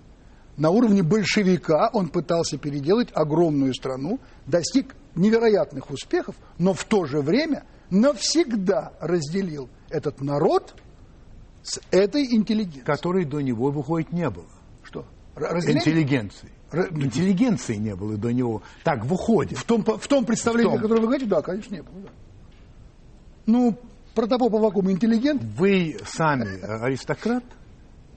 На 0.57 0.69
уровне 0.71 1.03
большевика 1.03 1.89
он 1.93 2.09
пытался 2.09 2.57
переделать 2.57 3.09
огромную 3.13 3.73
страну, 3.73 4.19
достиг 4.45 4.95
невероятных 5.15 5.89
успехов, 5.89 6.35
но 6.57 6.73
в 6.73 6.83
то 6.83 7.05
же 7.05 7.21
время 7.21 7.63
навсегда 7.89 8.93
разделил 8.99 9.69
этот 9.89 10.21
народ 10.21 10.75
с 11.63 11.79
этой 11.91 12.23
интеллигенцией. 12.35 12.85
Которой 12.85 13.25
до 13.25 13.39
него, 13.41 13.71
выходит, 13.71 14.11
не 14.11 14.29
было. 14.29 14.47
Что? 14.83 15.05
Разделение? 15.35 15.81
Интеллигенции. 15.81 16.51
Р- 16.71 16.89
Интеллигенции 16.91 17.75
не 17.75 17.95
было 17.95 18.17
до 18.17 18.31
него. 18.33 18.61
Так 18.83 19.05
выходит. 19.05 19.57
В 19.57 19.63
том, 19.63 19.83
в 19.83 20.07
том 20.07 20.25
представлении, 20.25 20.69
В 20.69 20.73
том. 20.73 20.79
о 20.79 20.81
котором 20.81 21.01
вы 21.01 21.07
говорите, 21.07 21.29
да, 21.29 21.41
конечно, 21.41 21.73
не 21.75 21.81
было. 21.81 22.01
да. 22.03 22.09
Ну, 23.45 23.77
Протопоп 24.13 24.55
Авакум 24.55 24.89
интеллигент? 24.91 25.41
Вы 25.43 25.97
сами 26.05 26.59
э, 26.59 26.83
аристократ 26.83 27.43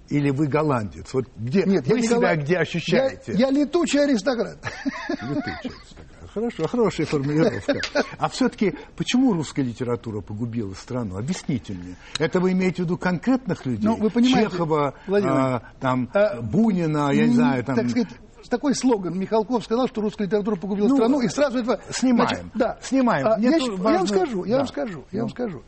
или 0.08 0.30
вы 0.30 0.46
голландец? 0.48 1.12
Вот 1.12 1.26
где, 1.36 1.62
Нет, 1.64 1.86
вы 1.86 1.98
я 1.98 2.02
себя 2.02 2.16
голланд- 2.34 2.40
где 2.42 2.56
ощущаете? 2.56 3.32
Я, 3.32 3.38
я 3.48 3.50
летучий 3.50 4.02
аристократ. 4.02 4.58
Летучий 5.08 5.52
аристократ. 5.52 6.06
Хорошо, 6.32 6.66
хорошая 6.68 7.06
формулировка. 7.06 7.80
А 8.18 8.28
все-таки 8.28 8.74
почему 8.96 9.32
русская 9.32 9.62
литература 9.62 10.20
погубила 10.20 10.74
страну? 10.74 11.18
Объясните 11.18 11.72
мне. 11.74 11.96
Это 12.20 12.38
вы 12.40 12.52
имеете 12.52 12.82
в 12.82 12.84
виду 12.86 12.96
конкретных 12.96 13.66
людей? 13.66 13.84
Ну, 13.84 13.96
вы 13.96 14.10
понимаете, 14.10 14.50
Чехова, 14.52 14.94
а, 15.08 15.62
там, 15.80 16.08
а, 16.14 16.40
Бунина, 16.40 17.10
я 17.10 17.26
не 17.26 17.34
знаю, 17.34 17.64
там... 17.64 17.74
Так 17.76 17.90
сказать, 17.90 18.08
такой 18.48 18.74
слоган. 18.74 19.18
Михалков 19.18 19.64
сказал, 19.64 19.88
что 19.88 20.00
русская 20.00 20.24
литература 20.24 20.56
погубила 20.56 20.88
Ну, 20.88 20.96
страну, 20.96 21.20
и 21.20 21.28
сразу 21.28 21.58
это... 21.58 21.80
снимаем. 21.90 22.50
да. 22.54 22.78
Снимаем. 22.82 23.26
А, 23.26 23.38
я, 23.38 23.58
щ- 23.58 23.64
я 23.66 23.70
вам 23.72 23.80
важно- 23.82 24.06
скажу, 24.06 24.44
я 24.44 24.52
да. 24.52 24.58
вам 24.58 24.68
скажу, 24.68 25.04
я 25.12 25.18
Ну. 25.18 25.24
вам 25.24 25.30
скажу. 25.30 25.62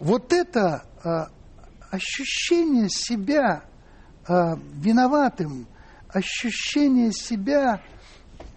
Вот 0.00 0.32
это 0.32 0.84
а, 1.04 1.28
ощущение 1.90 2.88
себя 2.88 3.64
а, 4.26 4.56
виноватым, 4.74 5.66
ощущение 6.08 7.12
себя 7.12 7.80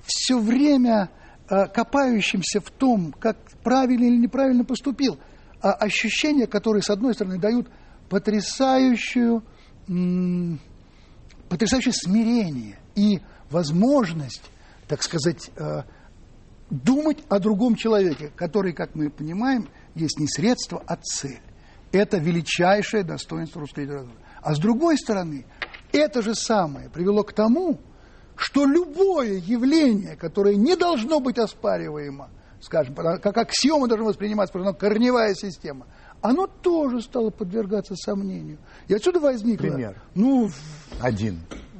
все 0.05 0.39
время 0.39 1.09
а, 1.49 1.67
копающимся 1.67 2.59
в 2.61 2.71
том, 2.71 3.13
как 3.19 3.37
правильно 3.63 4.05
или 4.05 4.17
неправильно 4.17 4.63
поступил, 4.63 5.17
а 5.61 5.71
ощущения, 5.73 6.47
которые, 6.47 6.81
с 6.83 6.89
одной 6.89 7.13
стороны, 7.13 7.39
дают 7.39 7.67
потрясающую, 8.09 9.43
м, 9.87 10.59
потрясающее 11.49 11.93
смирение 11.93 12.77
и 12.95 13.21
возможность, 13.49 14.51
так 14.87 15.03
сказать, 15.03 15.51
э, 15.55 15.83
думать 16.69 17.23
о 17.29 17.39
другом 17.39 17.75
человеке, 17.75 18.31
который, 18.35 18.73
как 18.73 18.95
мы 18.95 19.09
понимаем, 19.09 19.69
есть 19.95 20.19
не 20.19 20.27
средство, 20.27 20.83
а 20.85 20.97
цель. 20.97 21.41
Это 21.91 22.17
величайшее 22.17 23.03
достоинство 23.03 23.61
русской 23.61 23.85
литературы. 23.85 24.17
А 24.41 24.53
с 24.53 24.59
другой 24.59 24.97
стороны, 24.97 25.45
это 25.91 26.21
же 26.21 26.35
самое 26.35 26.89
привело 26.89 27.23
к 27.23 27.33
тому, 27.33 27.79
что 28.35 28.65
любое 28.65 29.39
явление, 29.39 30.15
которое 30.15 30.55
не 30.55 30.75
должно 30.75 31.19
быть 31.19 31.39
оспариваемо, 31.39 32.29
скажем, 32.61 32.95
как 32.95 33.37
аксиома 33.37 33.87
должно 33.87 34.07
восприниматься, 34.07 34.53
потому 34.53 34.71
что 34.71 34.79
корневая 34.79 35.33
система, 35.33 35.87
оно 36.21 36.47
тоже 36.47 37.01
стало 37.01 37.29
подвергаться 37.29 37.95
сомнению. 37.95 38.57
И 38.87 38.93
отсюда 38.93 39.19
возникло... 39.19 39.67
Пример. 39.67 40.01
Ну, 40.15 40.49
Один. 41.01 41.39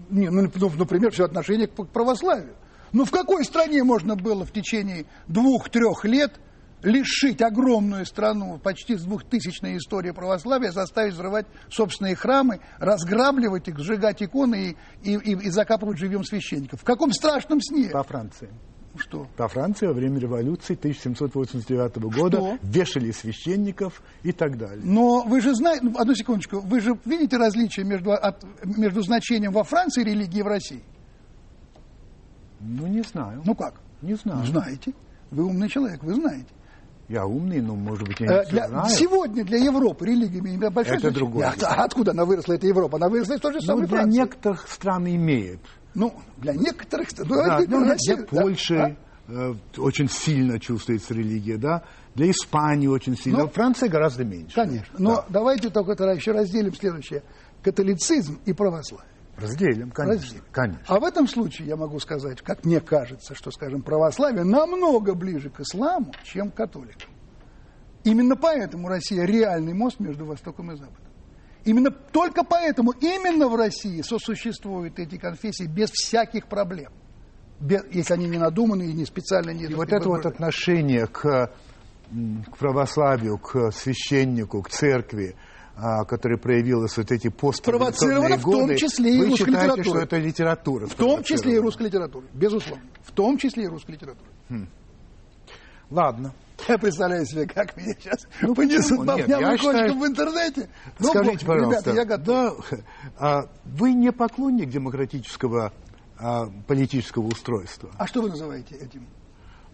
Не, 0.10 0.30
ну, 0.30 0.50
ну, 0.54 0.72
например, 0.78 1.12
все 1.12 1.26
отношение 1.26 1.68
к 1.68 1.74
православию. 1.88 2.56
Ну, 2.94 3.06
в 3.06 3.12
какой 3.12 3.44
стране 3.44 3.84
можно 3.84 4.16
было 4.16 4.46
в 4.46 4.52
течение 4.52 5.06
двух-трех 5.28 6.06
лет 6.06 6.40
лишить 6.84 7.42
огромную 7.42 8.06
страну, 8.06 8.60
почти 8.60 8.96
с 8.96 9.04
двухтысячной 9.04 9.78
историей 9.78 10.14
православия, 10.14 10.72
заставить 10.72 11.14
взрывать 11.14 11.48
собственные 11.70 12.16
храмы, 12.16 12.60
разграбливать 12.78 13.68
их, 13.68 13.80
сжигать 13.80 14.22
иконы 14.22 14.78
и, 15.04 15.12
и, 15.12 15.16
и, 15.16 15.48
и 15.48 15.50
закапывать 15.50 15.98
живьем 15.98 16.24
священников? 16.24 16.82
В 16.82 16.84
каком 16.84 17.12
страшном 17.12 17.62
сне? 17.62 17.90
По 17.90 18.04
Франции. 18.04 18.50
Что? 18.98 19.28
По 19.38 19.48
Франции 19.48 19.86
во 19.88 19.94
время 19.94 20.20
революции 20.20 20.76
1789 20.76 21.98
года 22.16 22.38
Что? 22.38 22.58
вешали 22.64 23.12
священников 23.12 24.02
и 24.24 24.32
так 24.32 24.58
далее. 24.58 24.82
Но 24.84 25.24
вы 25.24 25.42
же 25.42 25.54
знаете, 25.56 25.84
ну, 25.86 25.98
одну 25.98 26.14
секундочку, 26.16 26.60
вы 26.60 26.80
же 26.82 26.98
видите 27.06 27.38
различие 27.38 27.86
между, 27.86 28.12
от- 28.12 28.44
между 28.64 29.02
значением 29.02 29.52
во 29.52 29.64
Франции 29.64 30.04
религии 30.04 30.40
и 30.40 30.44
в 30.44 30.48
России? 30.48 30.84
Ну, 32.60 32.88
не 32.88 33.02
знаю. 33.04 33.42
Ну 33.46 33.56
как? 33.56 33.76
не 34.02 34.16
знаю. 34.16 34.40
Ну, 34.40 34.46
знаете. 34.46 34.94
Вы 35.32 35.44
умный 35.46 35.70
человек, 35.70 36.04
вы 36.04 36.14
знаете. 36.16 36.48
Я 37.10 37.26
умный, 37.26 37.62
но, 37.62 37.74
может 37.76 38.06
быть, 38.08 38.20
я 38.20 38.28
не 38.28 38.34
Э, 38.34 38.42
всё 38.44 38.52
для- 38.52 38.68
знаю. 38.68 38.90
сегодня 38.90 39.46
для 39.46 39.58
Европы 39.60 40.06
религия 40.06 40.40
имеет 40.40 40.60
большое 40.74 40.98
Это 40.98 41.10
значение. 41.10 41.12
другое. 41.12 41.54
А, 41.62 41.66
а 41.66 41.84
откуда 41.86 42.12
она 42.12 42.26
выросла, 42.26 42.54
эта 42.54 42.68
Европа? 42.68 42.98
Она 42.98 43.08
выросла 43.10 43.34
из 43.36 43.40
той 43.42 43.54
же 43.54 43.60
Ну, 43.62 43.66
самой 43.66 43.88
для 43.88 43.98
Франции. 43.98 44.20
некоторых 44.20 44.68
стран 44.68 45.08
имеет. 45.08 45.60
Ну, 45.98 46.14
для 46.38 46.54
некоторых... 46.54 47.08
Ну, 47.18 47.26
Да, 47.26 47.60
это 47.60 47.72
ну, 47.72 47.84
для 47.84 47.94
Россия, 47.94 48.18
да. 48.18 48.42
Польши 48.42 48.98
э, 49.28 49.54
очень 49.78 50.08
сильно 50.08 50.60
чувствуется 50.60 51.16
религия, 51.16 51.58
да. 51.58 51.84
Для 52.14 52.30
Испании 52.30 52.86
очень 52.86 53.18
сильно. 53.18 53.40
Ну, 53.40 53.48
Франция 53.48 53.90
гораздо 53.90 54.24
меньше. 54.24 54.54
Конечно. 54.54 54.94
Но 55.00 55.16
Да. 55.16 55.26
давайте 55.30 55.72
только 55.72 55.96
тогда 55.96 56.14
еще 56.14 56.34
разделим 56.34 56.74
следующее. 56.76 57.24
Католицизм 57.64 58.40
и 58.46 58.54
православие. 58.54 59.10
Разделим, 59.38 59.90
конечно. 59.90 60.22
Разделим. 60.22 60.44
конечно. 60.52 60.86
А 60.88 61.00
в 61.00 61.04
этом 61.04 61.28
случае 61.28 61.68
я 61.68 61.76
могу 61.76 62.00
сказать, 62.00 62.44
как 62.44 62.64
мне 62.64 62.80
кажется, 62.80 63.34
что, 63.34 63.50
скажем, 63.50 63.82
православие 63.82 64.44
намного 64.44 65.16
ближе 65.16 65.50
к 65.50 65.62
исламу, 65.62 66.14
чем 66.24 66.52
к 66.52 66.56
католикам. 66.56 67.10
Именно 68.04 68.36
поэтому 68.36 68.88
Россия 68.88 69.26
реальный 69.26 69.74
мост 69.74 70.00
между 70.00 70.26
Востоком 70.26 70.72
и 70.72 70.76
Западом. 70.76 71.07
Именно 71.68 71.92
только 71.92 72.46
поэтому 72.46 72.92
именно 72.92 73.50
в 73.50 73.56
России 73.56 74.02
сосуществуют 74.02 75.00
эти 75.00 75.18
конфессии 75.18 75.66
без 75.66 75.90
всяких 75.92 76.48
проблем. 76.48 76.94
Без- 77.60 77.84
если 77.92 78.14
они 78.14 78.30
не 78.30 78.38
надуманы 78.38 78.84
и 78.84 78.94
не 78.94 79.06
специально 79.06 79.50
не 79.50 79.66
И 79.66 79.74
вот 79.74 79.92
это 79.92 80.08
вот 80.08 80.26
отношение 80.26 81.08
к, 81.08 81.52
к 82.52 82.58
православию, 82.58 83.38
к 83.38 83.72
священнику, 83.72 84.62
к 84.62 84.70
церкви, 84.70 85.36
а, 85.76 86.06
которое 86.06 86.38
проявилось 86.38 86.96
вот 86.96 87.12
эти 87.12 87.28
постреволюционные 87.28 88.38
в 88.38 88.44
том 88.44 88.62
годы, 88.62 88.78
числе 88.78 89.18
и 89.18 89.22
русской 89.26 89.50
литературой. 89.50 89.84
что 89.84 90.00
это 90.00 90.18
литература? 90.18 90.88
В 90.88 90.96
том 90.96 91.24
числе 91.24 91.56
и 91.56 91.60
русской 91.60 91.84
литературы, 91.84 92.28
безусловно. 92.34 92.86
В 93.04 93.12
том 93.12 93.38
числе 93.38 93.66
и 93.66 93.68
русской 93.68 93.92
литературы. 93.92 94.30
Ладно. 95.90 96.34
Я 96.68 96.78
представляю 96.78 97.26
себе, 97.26 97.46
как 97.48 97.76
меня 97.78 97.94
сейчас 98.00 98.28
Ну, 98.42 98.54
понесут 98.56 99.06
я 99.06 99.38
кочкам 99.38 99.58
считаю- 99.58 99.94
в 100.00 100.06
интернете. 100.06 100.70
Ну, 101.00 101.10
Скажите, 101.10 101.46
бог 101.46 101.56
пожалуйста, 101.56 101.92
ребята, 101.92 101.96
я 101.96 102.06
готов. 102.06 102.70
да, 102.72 102.78
а, 103.20 103.50
вы 103.66 103.94
не 103.94 104.12
поклонник 104.12 104.70
демократического 104.70 105.72
а, 106.20 106.48
политического 106.68 107.28
устройства? 107.28 107.90
А 107.98 108.08
что 108.08 108.22
вы 108.22 108.30
называете 108.30 108.76
этим? 108.76 109.06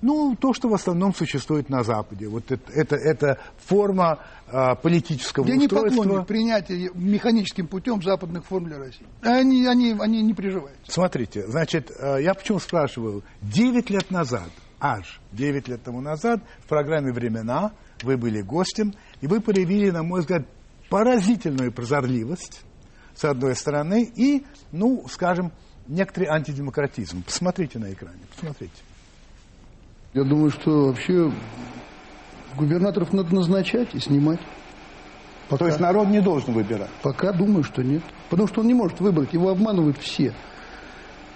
Ну, 0.01 0.36
то, 0.38 0.53
что 0.53 0.67
в 0.67 0.73
основном 0.73 1.15
существует 1.15 1.69
на 1.69 1.82
Западе. 1.84 2.27
Вот 2.27 2.51
это, 2.51 2.69
это, 2.73 2.97
это 2.97 3.39
форма 3.65 4.19
а, 4.51 4.75
политического 4.75 5.47
Я 5.47 5.56
не 5.56 5.67
устройства. 5.67 6.03
поклонник 6.03 6.27
принятия 6.27 6.91
механическим 6.93 7.67
путем 7.67 8.03
западных 8.03 8.43
форм 8.45 8.65
для 8.65 8.77
России. 8.79 9.06
Они, 9.21 9.65
они, 9.65 9.95
они 9.97 10.21
не 10.21 10.34
приживаются. 10.34 10.91
Смотрите, 10.91 11.47
значит, 11.47 11.89
э, 11.97 12.17
я 12.21 12.34
почему 12.34 12.60
спрашиваю? 12.60 13.23
Девять 13.41 13.89
лет 13.89 14.12
назад, 14.12 14.49
аж 14.84 15.22
девять 15.32 15.69
лет 15.69 15.82
тому 15.82 16.02
назад, 16.02 16.41
в 16.60 16.67
программе 16.67 17.13
«Времена» 17.13 17.72
вы 18.04 18.17
были 18.17 18.41
гостем, 18.41 18.93
и 19.22 19.28
вы 19.28 19.39
проявили, 19.39 19.89
на 19.91 20.04
мой 20.04 20.19
взгляд, 20.19 20.46
поразительную 20.89 21.72
прозорливость, 21.72 22.63
с 23.15 23.24
одной 23.24 23.56
стороны, 23.56 24.04
и, 24.04 24.43
ну, 24.74 25.06
скажем, 25.10 25.54
некоторый 25.88 26.27
антидемократизм. 26.27 27.23
Посмотрите 27.23 27.79
на 27.79 27.94
экране, 27.94 28.19
посмотрите. 28.36 28.73
Я 30.13 30.23
думаю, 30.25 30.50
что 30.52 30.88
вообще 30.88 31.31
губернаторов 32.58 33.13
надо 33.13 33.34
назначать 33.34 33.96
и 33.96 34.00
снимать. 34.00 34.40
Пока, 35.50 35.65
То 35.65 35.67
есть 35.67 35.79
народ 35.79 36.08
не 36.10 36.21
должен 36.21 36.54
выбирать. 36.54 36.90
пока 37.02 37.31
думаю, 37.31 37.63
что 37.63 37.84
нет. 37.84 38.04
Потому 38.29 38.48
что 38.48 38.62
он 38.62 38.67
не 38.67 38.73
может 38.73 39.00
выбрать, 39.00 39.34
его 39.34 39.50
обманывают 39.50 39.98
все. 39.98 40.34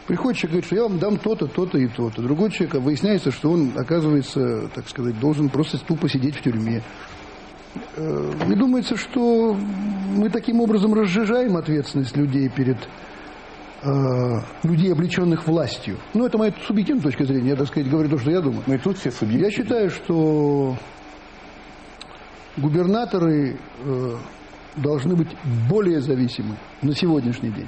Приходит 0.07 0.37
человек, 0.39 0.51
говорит, 0.51 0.65
что 0.65 0.75
я 0.75 0.83
вам 0.83 0.99
дам 0.99 1.17
то-то, 1.17 1.47
то-то 1.47 1.77
и 1.77 1.87
то-то. 1.87 2.21
Другой 2.21 2.49
человек, 2.49 2.75
а 2.75 2.79
выясняется, 2.79 3.29
что 3.29 3.51
он, 3.51 3.73
оказывается, 3.75 4.69
так 4.73 4.87
сказать, 4.87 5.19
должен 5.19 5.49
просто 5.49 5.77
тупо 5.79 6.07
сидеть 6.07 6.37
в 6.37 6.41
тюрьме. 6.41 6.81
Э, 7.97 8.31
Мне 8.45 8.55
думается, 8.55 8.95
что 8.95 9.53
мы 10.15 10.29
таким 10.29 10.61
образом 10.61 10.93
разжижаем 10.93 11.57
ответственность 11.57 12.15
людей 12.15 12.47
перед 12.47 12.77
э, 13.83 14.39
людей, 14.63 14.93
облеченных 14.93 15.45
властью. 15.45 15.97
Ну, 16.13 16.25
это 16.25 16.37
моя 16.37 16.53
субъективная 16.65 17.03
точка 17.03 17.25
зрения. 17.25 17.49
Я, 17.49 17.55
так 17.57 17.67
сказать, 17.67 17.89
говорю 17.89 18.09
то, 18.09 18.17
что 18.17 18.31
я 18.31 18.39
думаю. 18.39 18.63
Мы 18.65 18.75
и 18.75 18.77
тут 18.77 18.97
все 18.97 19.09
Я 19.09 19.15
субъекты. 19.15 19.51
считаю, 19.51 19.89
что 19.89 20.77
губернаторы 22.55 23.57
э, 23.83 24.15
должны 24.77 25.15
быть 25.17 25.29
более 25.69 25.99
зависимы 25.99 26.55
на 26.81 26.95
сегодняшний 26.95 27.49
день. 27.49 27.67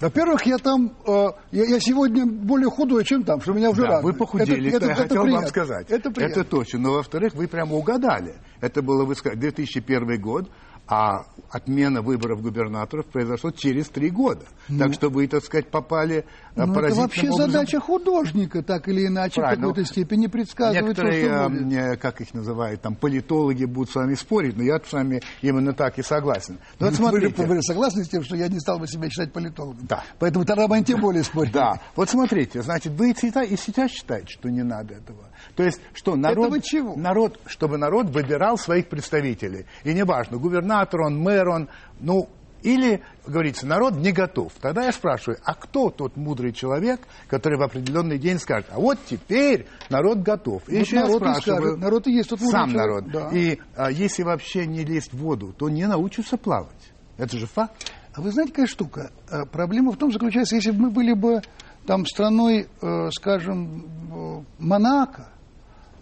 Во-первых, 0.00 0.46
я 0.46 0.58
там, 0.58 0.92
э, 1.06 1.26
я, 1.50 1.64
я 1.64 1.80
сегодня 1.80 2.24
более 2.24 2.70
худой, 2.70 3.04
чем 3.04 3.24
там, 3.24 3.40
что 3.40 3.52
меня 3.52 3.70
уже 3.70 3.82
да, 3.82 3.88
радует. 3.94 4.14
вы 4.14 4.18
похудели, 4.18 4.68
это, 4.68 4.76
это, 4.76 4.84
это, 4.84 4.86
я 4.86 4.94
хотел 4.94 5.22
приятно. 5.22 5.40
вам 5.40 5.48
сказать. 5.48 5.90
Это, 5.90 6.10
приятно. 6.10 6.40
это 6.40 6.44
точно. 6.48 6.78
Но, 6.78 6.92
во-вторых, 6.92 7.34
вы 7.34 7.48
прямо 7.48 7.74
угадали. 7.74 8.36
Это 8.60 8.80
было, 8.80 9.04
вы 9.04 9.16
сказали, 9.16 9.40
2001 9.40 10.20
год, 10.20 10.50
а 10.88 11.26
отмена 11.50 12.00
выборов 12.00 12.40
губернаторов 12.40 13.06
произошла 13.06 13.52
через 13.52 13.88
три 13.88 14.10
года. 14.10 14.44
Ну, 14.68 14.78
так 14.78 14.94
что 14.94 15.10
вы, 15.10 15.28
так 15.28 15.44
сказать, 15.44 15.68
попали 15.70 16.24
ну, 16.56 16.72
Это 16.72 16.94
вообще 16.94 17.28
образом. 17.28 17.50
задача 17.50 17.80
художника, 17.80 18.62
так 18.62 18.88
или 18.88 19.06
иначе, 19.06 19.36
Правильно. 19.36 19.66
в 19.66 19.70
какой-то 19.70 19.88
степени 19.88 20.26
предсказывать 20.26 20.82
Некоторые, 20.82 21.28
то, 21.28 21.48
что 21.48 21.50
будет. 21.50 22.00
как 22.00 22.20
их 22.22 22.34
называют, 22.34 22.80
там, 22.80 22.96
политологи 22.96 23.64
будут 23.66 23.90
с 23.90 23.94
вами 23.94 24.14
спорить, 24.14 24.56
но 24.56 24.62
я 24.62 24.78
с 24.78 24.92
вами 24.92 25.22
именно 25.42 25.74
так 25.74 25.98
и 25.98 26.02
согласен. 26.02 26.58
Но 26.80 26.86
вот 26.86 26.94
смотрите. 26.96 27.34
Вы, 27.42 27.56
вы 27.56 27.62
согласны 27.62 28.04
с 28.04 28.08
тем, 28.08 28.24
что 28.24 28.36
я 28.36 28.48
не 28.48 28.58
стал 28.58 28.78
бы 28.78 28.86
себя 28.86 29.10
считать 29.10 29.32
политологом? 29.32 29.86
Да. 29.86 30.04
Поэтому 30.18 30.44
тогда 30.44 30.66
бы 30.66 30.82
тем 30.82 31.00
более 31.00 31.22
спорить. 31.22 31.52
Да. 31.52 31.80
Вот 31.96 32.08
смотрите, 32.08 32.62
значит, 32.62 32.92
вы 32.92 33.10
и 33.10 33.14
сейчас 33.14 33.90
считаете, 33.90 34.28
что 34.28 34.48
не 34.48 34.62
надо 34.62 34.94
этого. 34.94 35.27
То 35.56 35.64
есть, 35.64 35.80
что 35.94 36.16
народ... 36.16 36.62
Чего? 36.62 36.96
Народ, 36.96 37.38
чтобы 37.46 37.78
народ 37.78 38.10
выбирал 38.10 38.58
своих 38.58 38.88
представителей. 38.88 39.66
И 39.84 39.92
неважно, 39.92 40.38
губернатор 40.38 41.02
он, 41.02 41.18
мэр 41.18 41.48
он, 41.48 41.68
ну, 42.00 42.28
или, 42.62 43.02
говорится, 43.26 43.66
народ 43.66 43.94
не 43.94 44.12
готов. 44.12 44.52
Тогда 44.60 44.84
я 44.84 44.92
спрашиваю, 44.92 45.38
а 45.44 45.54
кто 45.54 45.90
тот 45.90 46.16
мудрый 46.16 46.52
человек, 46.52 47.00
который 47.28 47.58
в 47.58 47.62
определенный 47.62 48.18
день 48.18 48.38
скажет, 48.38 48.66
а 48.70 48.80
вот 48.80 48.98
теперь 49.06 49.66
народ 49.90 50.18
готов. 50.18 50.68
И 50.68 50.72
вот 50.72 50.80
еще 50.80 50.96
народ 50.96 51.22
я 51.22 51.34
спрашиваю, 51.34 51.56
и 51.56 51.60
скажет, 51.60 51.78
народ 51.78 52.06
и 52.06 52.12
есть 52.12 52.28
тот 52.28 52.40
мудрый 52.40 52.60
сам 52.60 52.70
человек. 52.70 53.06
народ. 53.06 53.12
Да. 53.12 53.36
И 53.36 53.58
а, 53.76 53.90
если 53.90 54.22
вообще 54.24 54.66
не 54.66 54.84
лезть 54.84 55.12
в 55.12 55.18
воду, 55.18 55.54
то 55.56 55.68
не 55.68 55.86
научатся 55.86 56.36
плавать. 56.36 56.92
Это 57.16 57.36
же 57.36 57.46
факт. 57.46 57.92
А 58.14 58.20
вы 58.20 58.32
знаете, 58.32 58.52
какая 58.52 58.66
штука? 58.66 59.12
Э, 59.30 59.44
проблема 59.46 59.92
в 59.92 59.96
том 59.96 60.10
заключается, 60.10 60.56
если 60.56 60.72
бы 60.72 60.82
мы 60.82 60.90
были 60.90 61.12
бы 61.12 61.40
там 61.88 62.04
страной, 62.04 62.68
э, 62.82 63.08
скажем, 63.12 63.86
э, 64.12 64.42
Монако 64.58 65.30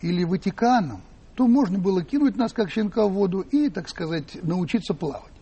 или 0.02 0.24
Ватиканом, 0.24 1.00
то 1.36 1.46
можно 1.46 1.78
было 1.78 2.02
кинуть 2.02 2.36
нас 2.36 2.52
как 2.52 2.72
щенка 2.72 3.06
в 3.06 3.12
воду 3.12 3.42
и, 3.52 3.68
так 3.68 3.88
сказать, 3.88 4.36
научиться 4.42 4.94
плавать. 4.94 5.32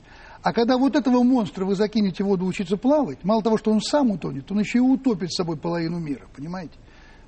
А 0.42 0.52
когда 0.52 0.76
вот 0.76 0.96
этого 0.96 1.22
монстра 1.22 1.64
вы 1.64 1.74
закинете 1.74 2.24
в 2.24 2.26
воду 2.26 2.44
учиться 2.44 2.76
плавать, 2.76 3.24
мало 3.24 3.42
того, 3.42 3.56
что 3.56 3.70
он 3.70 3.80
сам 3.80 4.10
утонет, 4.10 4.52
он 4.52 4.58
еще 4.58 4.80
и 4.80 4.82
утопит 4.82 5.32
с 5.32 5.36
собой 5.36 5.56
половину 5.56 5.98
мира, 5.98 6.26
понимаете? 6.36 6.74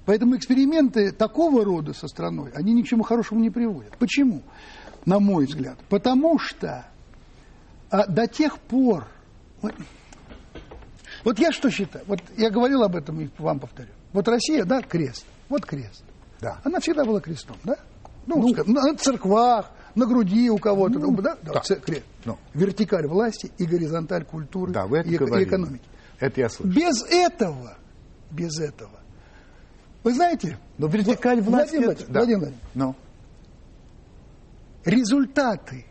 Поэтому 0.04 0.36
эксперименты 0.36 1.10
такого 1.10 1.64
рода 1.64 1.94
со 1.94 2.08
страной, 2.08 2.50
они 2.54 2.74
ни 2.74 2.82
к 2.82 2.86
чему 2.86 3.02
хорошему 3.02 3.40
не 3.40 3.48
приводят. 3.48 3.96
Почему? 3.96 4.42
На 5.06 5.20
мой 5.20 5.46
взгляд. 5.46 5.78
Потому 5.88 6.38
что 6.38 6.86
а, 7.90 8.06
до 8.06 8.26
тех 8.26 8.58
пор... 8.58 9.08
Вот, 11.26 11.40
я 11.40 11.50
что 11.50 11.68
считаю? 11.72 12.04
Вот 12.06 12.20
я 12.36 12.50
говорил 12.50 12.84
об 12.84 12.94
этом 12.94 13.20
и 13.20 13.28
вам 13.38 13.58
повторю. 13.58 13.88
Вот 14.12 14.28
Россия, 14.28 14.64
да, 14.64 14.80
крест. 14.80 15.26
Вот 15.48 15.66
крест. 15.66 16.04
Да. 16.40 16.60
Она 16.62 16.78
всегда 16.78 17.04
была 17.04 17.20
крестом, 17.20 17.56
да? 17.64 17.76
Ну, 18.26 18.42
ну 18.42 18.48
скажем, 18.50 18.72
на 18.72 18.96
церквах, 18.96 19.72
на 19.96 20.06
груди 20.06 20.48
у 20.50 20.58
кого-то, 20.58 21.00
ну, 21.00 21.16
да? 21.16 21.36
да. 21.42 21.54
да. 21.54 21.74
Крест. 21.80 22.04
Ну. 22.24 22.38
Вертикаль 22.54 23.08
власти 23.08 23.50
и 23.58 23.64
горизонталь 23.64 24.24
культуры 24.24 24.72
да, 24.72 24.86
вы 24.86 24.98
это 24.98 25.08
и, 25.08 25.14
и 25.14 25.44
экономики. 25.44 25.82
Это 26.20 26.42
я 26.42 26.48
слышу. 26.48 26.72
Без 26.72 27.02
этого, 27.10 27.76
без 28.30 28.60
этого, 28.60 29.00
вы 30.04 30.14
знаете... 30.14 30.56
Но 30.78 30.86
вертикаль 30.86 31.40
власти... 31.40 31.74
Владимир, 31.74 31.90
это... 31.90 32.06
да. 32.06 32.20
Владимир 32.20 32.38
Владимирович, 32.38 32.70
ну. 32.74 32.94
результаты 34.84 35.86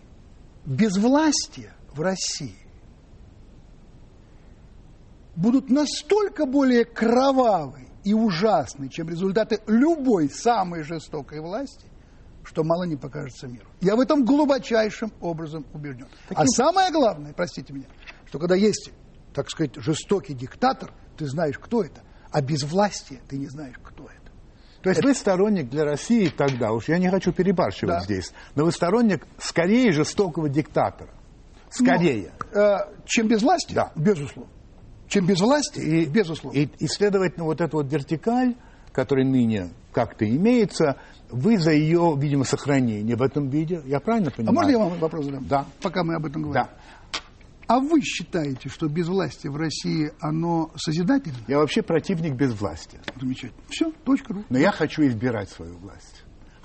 безвластия 0.66 1.74
в 1.94 2.00
России 2.00 2.65
будут 5.36 5.70
настолько 5.70 6.46
более 6.46 6.86
кровавы 6.86 7.88
и 8.04 8.14
ужасны, 8.14 8.90
чем 8.90 9.10
результаты 9.10 9.60
любой 9.68 10.30
самой 10.30 10.84
жестокой 10.84 11.42
власти, 11.42 11.88
что 12.44 12.64
мало 12.64 12.84
не 12.84 12.96
покажется 12.96 13.48
миру. 13.48 13.66
Я 13.82 13.96
в 13.96 14.00
этом 14.00 14.24
глубочайшим 14.24 15.12
образом 15.20 15.66
убежден. 15.74 16.08
Таким... 16.28 16.44
А 16.44 16.48
самое 16.48 16.92
главное, 16.92 17.34
простите 17.34 17.74
меня, 17.74 17.88
что 18.28 18.40
когда 18.40 18.56
есть, 18.56 18.92
так 19.34 19.50
сказать, 19.50 19.76
жестокий 19.76 20.34
диктатор, 20.34 20.94
ты 21.18 21.26
знаешь, 21.26 21.58
кто 21.58 21.84
это, 21.84 22.02
а 22.32 22.42
без 22.42 22.64
власти 22.64 23.20
ты 23.28 23.38
не 23.38 23.48
знаешь, 23.48 23.76
кто 23.84 24.04
это. 24.04 24.32
То 24.84 24.90
есть 24.90 25.00
это... 25.00 25.08
вы 25.08 25.16
сторонник 25.16 25.70
для 25.70 25.84
России 25.84 26.28
тогда, 26.30 26.72
уж 26.72 26.88
я 26.88 27.00
не 27.00 27.10
хочу 27.10 27.32
перебарщивать 27.32 28.00
Да. 28.00 28.02
здесь, 28.02 28.32
но 28.54 28.66
вы 28.66 28.72
сторонник 28.72 29.26
скорее 29.40 29.92
жестокого 29.92 30.48
диктатора. 30.48 31.10
Скорее. 31.72 32.32
Ну, 32.54 32.60
э, 32.62 32.78
чем 33.06 33.28
без 33.28 33.42
власти? 33.42 33.74
Да. 33.74 33.92
Безусловно. 33.96 34.52
Чем 35.08 35.26
без 35.26 35.40
власти? 35.40 35.80
И, 35.80 36.06
безусловно. 36.06 36.58
И, 36.58 36.70
и, 36.80 36.88
следовательно, 36.88 37.46
вот 37.46 37.62
эта 37.62 37.76
вот 37.78 37.92
вертикаль, 37.92 38.56
которая 38.92 39.26
ныне 39.26 39.70
как-то 39.92 40.28
имеется, 40.28 40.98
вы 41.30 41.58
за 41.58 41.72
ее, 41.72 42.16
видимо, 42.18 42.44
сохранение 42.44 43.16
в 43.16 43.22
этом 43.22 43.50
виде. 43.50 43.82
Я 43.86 44.00
правильно 44.00 44.30
А 44.30 44.32
понимаю? 44.32 44.56
можно 44.56 44.72
я 44.72 44.78
вам 44.80 45.00
вопрос 45.00 45.26
задам? 45.26 45.46
Да. 45.48 45.66
Пока 45.82 46.04
мы 46.04 46.16
об 46.16 46.26
этом 46.26 46.44
говорим. 46.44 46.64
Да. 46.64 46.70
А 47.68 47.80
вы 47.80 48.02
считаете, 48.02 48.70
что 48.70 48.88
безвластие 48.88 49.52
в 49.52 49.56
России, 49.58 50.12
оно 50.20 50.72
созидательно? 50.76 51.38
Я 51.48 51.58
вообще 51.58 51.82
противник 51.82 52.34
безвластия. 52.36 53.02
Замечательно. 53.20 53.60
Все, 53.70 53.92
точка 54.04 54.34
ру. 54.34 54.44
Но 54.50 54.60
я 54.60 54.72
хочу 54.72 55.02
избирать 55.08 55.50
свою 55.50 55.76
власть. 55.78 56.15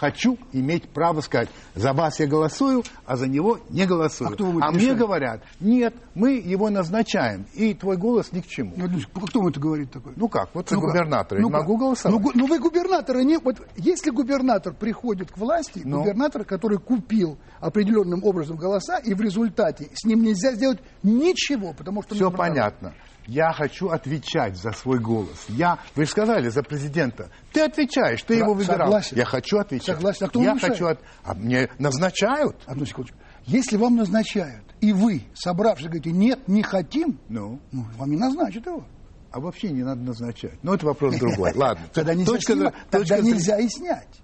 Хочу 0.00 0.38
иметь 0.54 0.88
право 0.88 1.20
сказать, 1.20 1.50
за 1.74 1.92
вас 1.92 2.20
я 2.20 2.26
голосую, 2.26 2.84
а 3.04 3.16
за 3.16 3.26
него 3.26 3.58
не 3.68 3.84
голосую. 3.84 4.30
А 4.30 4.32
кто 4.32 4.46
а 4.62 4.70
мне 4.70 4.94
говорят, 4.94 5.42
нет, 5.60 5.94
мы 6.14 6.38
его 6.38 6.70
назначаем, 6.70 7.44
и 7.52 7.74
твой 7.74 7.98
голос 7.98 8.32
ни 8.32 8.40
к 8.40 8.46
чему. 8.46 8.72
Ну, 8.76 8.98
секунду, 8.98 9.26
кто 9.26 9.40
вам 9.40 9.48
это 9.48 9.60
говорит 9.60 9.90
такое? 9.90 10.14
Ну 10.16 10.28
как, 10.28 10.54
вот 10.54 10.70
Ну 10.70 10.80
губернатор, 10.80 11.38
Ну 11.38 11.50
могу 11.50 11.76
голосовать. 11.76 12.18
Ну, 12.18 12.30
ну 12.34 12.46
вы 12.46 12.58
губернатора 12.58 13.18
не... 13.18 13.36
Вот 13.36 13.56
если 13.76 14.08
губернатор 14.08 14.72
приходит 14.72 15.32
к 15.32 15.36
власти, 15.36 15.82
Ну. 15.84 15.98
губернатор, 15.98 16.46
который 16.46 16.78
купил 16.78 17.36
определенным 17.60 18.24
образом 18.24 18.56
голоса, 18.56 18.96
и 18.96 19.12
в 19.12 19.20
результате 19.20 19.90
с 19.92 20.06
ним 20.06 20.22
нельзя 20.22 20.52
сделать 20.52 20.78
ничего, 21.02 21.74
потому 21.74 22.02
что... 22.02 22.14
Все 22.14 22.30
понятно. 22.30 22.94
Я 23.26 23.52
хочу 23.52 23.88
отвечать 23.88 24.56
за 24.56 24.72
свой 24.72 24.98
голос. 24.98 25.44
Я, 25.48 25.78
вы 25.94 26.04
же 26.04 26.10
сказали 26.10 26.48
за 26.48 26.62
президента. 26.62 27.30
Ты 27.52 27.60
отвечаешь, 27.60 28.22
ты 28.22 28.34
Да, 28.34 28.40
его 28.44 28.54
выбирал. 28.54 28.78
согласен. 28.86 29.16
Я 29.16 29.24
хочу 29.24 29.58
отвечать. 29.58 29.96
Согласен. 29.96 30.26
А 30.26 30.28
кто 30.28 30.42
Я 30.42 30.58
хочу 30.58 30.86
от... 30.86 31.00
А 31.24 31.34
мне 31.34 31.68
назначают? 31.78 32.56
Одну 32.66 32.84
секундочку. 32.86 33.18
Если 33.46 33.76
вам 33.76 33.96
назначают, 33.96 34.64
и 34.80 34.92
вы, 34.92 35.22
собравшись, 35.34 35.86
говорите, 35.86 36.12
нет, 36.12 36.46
не 36.48 36.62
хотим, 36.62 37.18
Ну, 37.28 37.60
ну, 37.72 37.84
вам 37.96 38.10
не 38.10 38.16
назначат 38.16 38.66
его. 38.66 38.84
а 39.32 39.40
вообще 39.40 39.70
не 39.70 39.82
надо 39.82 40.00
назначать. 40.02 40.62
Но 40.62 40.74
это 40.74 40.86
вопрос 40.86 41.16
другой. 41.16 41.52
Ладно. 41.56 41.84
Тогда 41.92 42.14
нельзя, 42.14 42.32
Точка- 42.32 42.52
снимать, 42.54 42.74
точка 42.74 42.90
тогда 42.90 43.16
зрения- 43.16 43.32
нельзя 43.32 43.58
и 43.58 43.68
снять. 43.68 44.20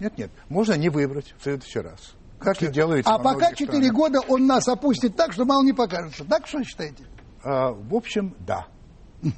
Нет, 0.00 0.16
нет. 0.18 0.30
Можно 0.48 0.74
не 0.74 0.88
выбрать 0.90 1.34
в 1.38 1.42
следующий 1.42 1.80
раз. 1.80 2.14
Как 2.38 2.62
и 2.62 2.68
делается 2.68 3.12
А 3.12 3.18
пока 3.18 3.38
многих 3.48 3.58
4 3.58 3.72
странах. 3.72 3.92
года 3.92 4.20
он 4.28 4.46
нас 4.46 4.68
опустит 4.68 5.16
так, 5.16 5.32
что 5.32 5.44
мало 5.44 5.64
не 5.64 5.72
покажется. 5.72 6.24
Так 6.24 6.46
что 6.46 6.62
считаете? 6.62 7.04
А, 7.42 7.72
в 7.72 7.94
общем, 7.94 8.34
да. 8.46 8.66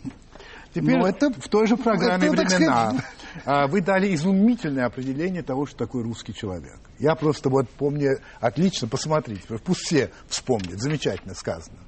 Теперь 0.72 0.98
Ну, 0.98 1.06
это- 1.06 1.30
в 1.32 1.48
той 1.48 1.66
же 1.66 1.76
программе 1.76 2.28
это, 2.28 2.36
так 2.36 2.46
«Времена» 2.50 2.90
сказать- 2.90 3.04
а, 3.44 3.66
вы 3.66 3.80
дали 3.80 4.14
изумительное 4.14 4.86
определение 4.86 5.42
того, 5.42 5.66
что 5.66 5.76
такое 5.78 6.04
русский 6.04 6.32
человек. 6.32 6.78
Я 6.98 7.14
просто 7.16 7.48
вот 7.50 7.68
помню 7.70 8.18
отлично, 8.40 8.86
посмотрите, 8.86 9.42
пусть 9.64 9.80
все 9.80 10.10
вспомнят, 10.28 10.80
замечательно 10.80 11.34
сказано. 11.34 11.78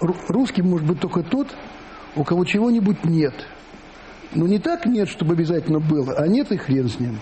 Ру- 0.00 0.16
Русский 0.28 0.62
может 0.62 0.86
быть 0.86 1.00
только 1.00 1.22
тот, 1.22 1.54
у 2.16 2.24
кого 2.24 2.44
чего-нибудь 2.44 3.04
нет. 3.04 3.34
Но 4.34 4.46
не 4.46 4.58
так 4.58 4.86
нет, 4.86 5.08
чтобы 5.08 5.34
обязательно 5.34 5.80
было, 5.80 6.14
а 6.14 6.26
нет 6.28 6.50
и 6.52 6.56
хрен 6.56 6.88
с 6.88 6.98
ним. 6.98 7.18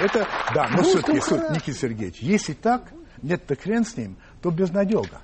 Это, 0.00 0.26
да, 0.54 0.68
но 0.68 0.82
все-таки. 0.82 1.18
Никита 1.54 1.78
Сергеевич, 1.78 2.18
если 2.20 2.52
так, 2.54 2.92
нет, 3.22 3.46
то 3.46 3.56
хрен 3.56 3.84
с 3.84 3.96
ним, 3.96 4.16
то 4.42 4.50
безнадега. 4.50 5.20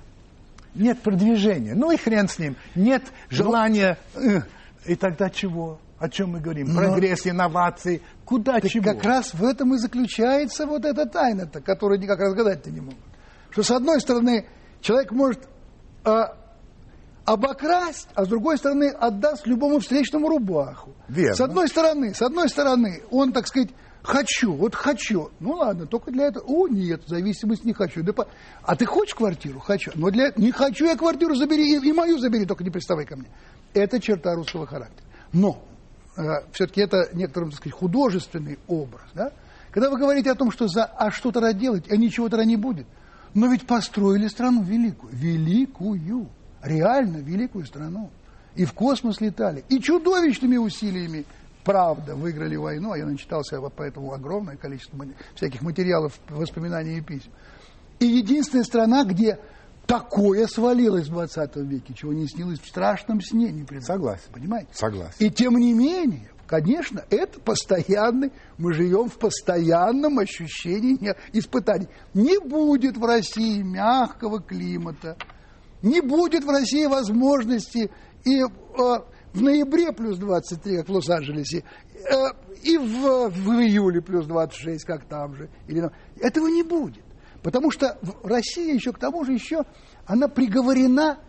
Нет 0.75 1.01
продвижения, 1.01 1.73
ну 1.75 1.91
и 1.91 1.97
хрен 1.97 2.27
с 2.27 2.39
ним. 2.39 2.55
Нет 2.75 3.03
желания, 3.29 3.97
э, 4.15 4.41
и 4.85 4.95
тогда 4.95 5.29
чего? 5.29 5.79
О 5.97 6.07
чем 6.07 6.31
мы 6.31 6.39
говорим? 6.39 6.67
Но- 6.73 6.79
Прогресс, 6.79 7.27
инновации, 7.27 8.01
куда 8.23 8.59
Так 8.61 8.69
чего? 8.71 8.83
как 8.85 9.03
раз 9.03 9.33
в 9.33 9.43
этом 9.43 9.73
и 9.73 9.77
заключается 9.77 10.65
вот 10.65 10.85
эта 10.85 11.05
тайна-то, 11.05 11.59
которую 11.59 11.99
никак 11.99 12.19
разгадать-то 12.19 12.71
не 12.71 12.79
могут. 12.79 12.99
Что 13.49 13.63
с 13.63 13.71
одной 13.71 13.99
стороны 13.99 14.45
человек 14.81 15.11
может 15.11 15.41
а, 16.05 16.37
обокрасть, 17.25 18.07
а 18.15 18.23
с 18.25 18.27
другой 18.27 18.57
стороны 18.57 18.89
отдаст 18.89 19.45
любому 19.45 19.79
встречному 19.79 20.29
рубаху. 20.29 20.91
Верно. 21.09 21.35
С 21.35 21.41
одной 21.41 21.67
стороны, 21.67 22.13
с 22.13 22.21
одной 22.21 22.47
стороны, 22.47 23.01
он, 23.11 23.33
так 23.33 23.47
сказать, 23.47 23.69
хочу, 24.03 24.53
вот 24.53 24.75
хочу. 24.75 25.29
Ну 25.39 25.51
ладно, 25.53 25.85
только 25.85 26.11
для 26.11 26.27
этого. 26.27 26.43
О, 26.45 26.67
нет, 26.67 27.03
зависимость 27.07 27.65
не 27.65 27.73
хочу. 27.73 28.03
Да 28.03 28.13
по- 28.13 28.27
А 28.63 28.75
ты 28.75 28.85
хочешь 28.85 29.15
квартиру? 29.15 29.59
Хочу. 29.59 29.91
Но 29.95 30.09
для 30.09 30.31
не 30.35 30.51
хочу 30.51 30.85
я 30.85 30.95
квартиру, 30.95 31.35
забери, 31.35 31.75
и, 31.75 31.89
и 31.89 31.93
мою 31.93 32.17
забери, 32.19 32.45
только 32.45 32.63
не 32.63 32.69
приставай 32.69 33.05
ко 33.05 33.15
мне. 33.15 33.27
Это 33.73 33.99
черта 33.99 34.33
русского 34.35 34.65
характера. 34.65 35.05
Но 35.33 35.63
все-таки 36.51 36.81
это 36.81 37.09
некоторым, 37.13 37.51
так 37.51 37.59
сказать, 37.59 37.77
художественный 37.77 38.59
образ. 38.67 39.05
Да? 39.13 39.31
Когда 39.71 39.89
вы 39.89 39.97
говорите 39.97 40.31
о 40.31 40.35
том, 40.35 40.51
что 40.51 40.67
за 40.67 40.85
а 40.85 41.11
что 41.11 41.31
тогда 41.31 41.53
делать, 41.53 41.89
а 41.89 41.95
ничего 41.95 42.27
тогда 42.29 42.45
не 42.45 42.57
будет, 42.57 42.87
Но 43.33 43.47
ведь 43.47 43.67
построили 43.67 44.27
страну 44.27 44.63
великую, 44.63 45.13
великую, 45.13 46.27
реально 46.63 47.17
великую 47.17 47.65
страну. 47.65 48.09
И 48.55 48.65
в 48.65 48.73
космос 48.73 49.21
летали, 49.21 49.63
и 49.69 49.79
чудовищными 49.79 50.57
усилиями, 50.57 51.25
правда, 51.69 52.15
выиграли 52.15 52.55
войну, 52.55 52.93
а 52.93 52.97
я 52.97 53.05
начитался 53.05 53.61
по 53.61 53.83
этому 53.83 54.11
огромное 54.11 54.57
количество 54.57 55.05
всяких 55.35 55.61
материалов, 55.61 56.19
воспоминаний 56.27 56.97
и 56.97 57.01
писем. 57.01 57.31
И 57.99 58.07
единственная 58.07 58.63
страна, 58.63 59.03
где 59.03 59.37
такое 59.85 60.47
свалилось 60.47 61.05
в 61.05 61.11
20 61.11 61.57
веке, 61.57 61.93
чего 61.93 62.11
не 62.11 62.27
снилось 62.27 62.59
в 62.59 62.67
страшном 62.67 63.21
сне. 63.21 63.51
Не 63.51 63.67
Согласен. 63.81 64.31
Понимаете? 64.33 64.69
Согласен. 64.73 65.13
И 65.19 65.29
тем 65.29 65.57
не 65.57 65.73
менее, 65.73 66.31
конечно, 66.47 67.05
это 67.11 67.39
постоянный, 67.39 68.31
мы 68.57 68.73
живем 68.73 69.07
в 69.07 69.19
постоянном 69.19 70.17
ощущении 70.17 70.97
испытаний. 71.33 71.87
Не 72.15 72.39
будет 72.39 72.97
в 72.97 73.05
России 73.05 73.61
мягкого 73.61 74.41
климата, 74.41 75.17
не 75.83 76.01
будет 76.01 76.43
в 76.45 76.49
России 76.49 76.87
возможности 76.87 77.91
и 78.25 78.41
э, 78.41 78.47
в 79.33 79.41
ноябре 79.41 79.91
плюс 79.91 80.17
23, 80.17 80.77
как 80.77 80.89
в 80.89 80.91
Лос-Анджелесе, 80.91 81.63
э, 81.93 82.13
и 82.63 82.77
в, 82.77 83.29
в 83.29 83.49
июле 83.61 84.01
плюс 84.01 84.25
26, 84.25 84.83
как 84.85 85.05
там 85.05 85.35
же. 85.35 85.49
Или, 85.67 85.89
этого 86.19 86.47
не 86.47 86.63
будет. 86.63 87.03
Потому 87.43 87.71
что 87.71 87.97
Россия 88.23 88.73
еще 88.73 88.91
к 88.91 88.99
тому 88.99 89.23
же 89.23 89.33
еще, 89.33 89.63
она 90.05 90.27
приговорена 90.27 91.19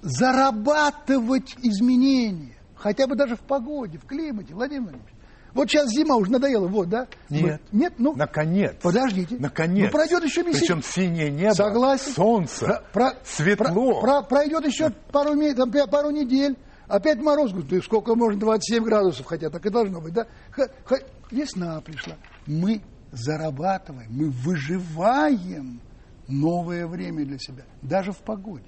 зарабатывать 0.00 1.56
изменения. 1.62 2.54
Хотя 2.76 3.06
бы 3.06 3.16
даже 3.16 3.36
в 3.36 3.40
погоде, 3.40 3.98
в 3.98 4.06
климате, 4.06 4.54
Владимир 4.54 4.82
Владимирович. 4.90 5.14
Вот 5.54 5.68
сейчас 5.68 5.88
зима 5.90 6.14
уже 6.14 6.30
надоела, 6.30 6.68
вот, 6.68 6.88
да? 6.88 7.08
Нет. 7.30 7.60
Мы, 7.72 7.80
нет, 7.80 7.94
ну. 7.98 8.14
Наконец. 8.14 8.76
Подождите. 8.82 9.36
Наконец. 9.38 9.86
Ну, 9.86 9.90
пройдет 9.90 10.22
еще 10.22 10.44
месяц. 10.44 10.60
Причем 10.60 10.82
синее 10.82 11.30
небо, 11.30 11.54
Согласен. 11.54 12.12
солнце, 12.12 12.82
про, 12.92 13.14
светло. 13.24 14.00
Про, 14.00 14.20
про, 14.20 14.22
пройдет 14.22 14.66
еще 14.66 14.90
пару, 15.10 15.34
там, 15.54 15.72
пару 15.90 16.10
недель, 16.10 16.56
опять 16.88 17.20
мороз. 17.20 17.52
Говорит, 17.52 17.84
сколько 17.84 18.14
можно, 18.14 18.40
27 18.40 18.84
градусов, 18.84 19.26
хотя 19.26 19.50
так 19.50 19.64
и 19.64 19.70
должно 19.70 20.00
быть, 20.00 20.14
да? 20.14 20.26
Х, 20.50 20.68
х, 20.84 20.98
весна 21.30 21.80
пришла. 21.80 22.16
Мы 22.46 22.82
зарабатываем, 23.12 24.10
мы 24.10 24.30
выживаем 24.30 25.80
новое 26.26 26.86
время 26.86 27.24
для 27.24 27.38
себя, 27.38 27.64
даже 27.82 28.12
в 28.12 28.18
погоде. 28.18 28.66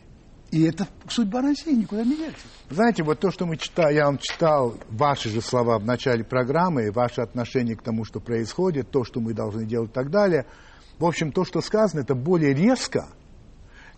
И 0.50 0.62
это 0.62 0.88
судьба 1.08 1.42
России, 1.42 1.72
никуда 1.72 2.02
не 2.02 2.16
деться. 2.16 2.44
Знаете, 2.70 3.04
вот 3.04 3.20
то, 3.20 3.30
что 3.30 3.46
мы 3.46 3.56
читали, 3.56 3.94
я 3.94 4.06
вам 4.06 4.18
читал 4.18 4.74
ваши 4.90 5.28
же 5.28 5.40
слова 5.40 5.78
в 5.78 5.84
начале 5.84 6.24
программы, 6.24 6.90
ваше 6.90 7.20
отношение 7.20 7.76
к 7.76 7.82
тому, 7.82 8.04
что 8.04 8.18
происходит, 8.18 8.90
то, 8.90 9.04
что 9.04 9.20
мы 9.20 9.32
должны 9.32 9.64
делать 9.64 9.90
и 9.90 9.92
так 9.92 10.10
далее. 10.10 10.46
В 10.98 11.04
общем, 11.04 11.30
то, 11.30 11.44
что 11.44 11.60
сказано, 11.60 12.00
это 12.00 12.16
более 12.16 12.52
резко, 12.52 13.06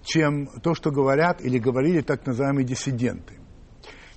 чем 0.04 0.48
то, 0.62 0.74
что 0.74 0.90
говорят 0.90 1.40
или 1.40 1.58
говорили 1.58 2.02
так 2.02 2.26
называемые 2.26 2.66
диссиденты. 2.66 3.41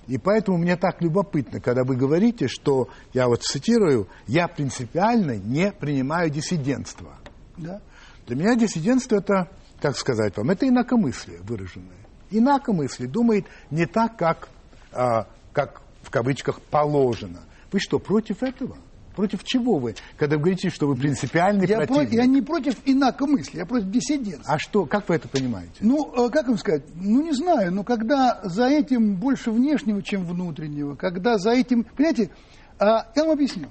И 0.06 0.18
поэтому 0.18 0.58
мне 0.58 0.76
так 0.76 1.02
любопытно, 1.02 1.60
когда 1.60 1.82
вы 1.82 1.96
говорите, 1.96 2.46
что, 2.46 2.88
я 3.12 3.26
вот 3.26 3.42
цитирую, 3.42 4.08
я 4.26 4.46
принципиально 4.46 5.36
не 5.36 5.72
принимаю 5.72 6.30
диссидентство. 6.30 7.16
Да? 7.56 7.80
Для 8.26 8.36
меня 8.36 8.54
диссидентство 8.54 9.16
это, 9.16 9.50
как 9.80 9.96
сказать 9.96 10.36
вам, 10.36 10.50
это 10.50 10.68
инакомыслие 10.68 11.40
выраженное. 11.42 11.96
Инакомыслие 12.30 13.08
думает 13.08 13.46
не 13.70 13.86
так, 13.86 14.16
как, 14.16 14.48
а, 14.92 15.26
как 15.52 15.82
в 16.02 16.10
кавычках 16.10 16.60
положено. 16.60 17.40
Вы 17.72 17.80
что, 17.80 17.98
против 17.98 18.42
этого? 18.42 18.76
Против 19.16 19.44
чего 19.44 19.78
вы, 19.78 19.94
когда 20.18 20.36
вы 20.36 20.42
говорите, 20.42 20.68
что 20.68 20.86
вы 20.86 20.94
принципиальный 20.94 21.66
я 21.66 21.78
противник? 21.78 22.02
Против, 22.02 22.12
я 22.12 22.26
не 22.26 22.42
против 22.42 22.76
инакомыслия, 22.84 23.60
я 23.60 23.66
против 23.66 23.90
диссидентства. 23.90 24.54
А 24.54 24.58
что, 24.58 24.84
как 24.84 25.08
вы 25.08 25.14
это 25.14 25.26
понимаете? 25.26 25.72
Ну, 25.80 26.26
э, 26.26 26.30
как 26.30 26.48
вам 26.48 26.58
сказать, 26.58 26.82
ну 26.94 27.22
не 27.22 27.32
знаю, 27.32 27.72
но 27.72 27.82
когда 27.82 28.40
за 28.44 28.66
этим 28.68 29.16
больше 29.16 29.50
внешнего, 29.50 30.02
чем 30.02 30.26
внутреннего, 30.26 30.96
когда 30.96 31.38
за 31.38 31.52
этим, 31.52 31.84
понимаете, 31.84 32.30
а, 32.78 33.06
я 33.16 33.24
вам 33.24 33.32
объясню. 33.32 33.68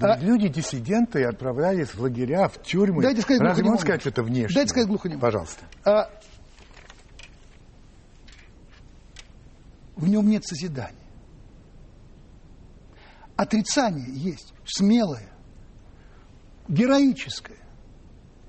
А, 0.00 0.18
люди 0.18 0.48
диссиденты 0.48 1.22
отправлялись 1.22 1.94
в 1.94 2.00
лагеря, 2.00 2.48
в 2.48 2.60
тюрьмы. 2.60 3.00
Дайте 3.00 3.22
сказать 3.22 3.42
Разве 3.42 3.62
можно 3.62 3.78
сказать, 3.78 4.00
что 4.00 4.10
это 4.10 4.24
внешне? 4.24 4.56
Дайте 4.56 4.70
сказать 4.70 4.88
глухонемо. 4.88 5.20
Пожалуйста. 5.20 5.64
А, 5.84 6.10
в 9.94 10.08
нем 10.08 10.28
нет 10.28 10.44
созидания. 10.44 11.03
Отрицание 13.36 14.06
есть, 14.10 14.54
смелое, 14.64 15.28
героическое, 16.68 17.58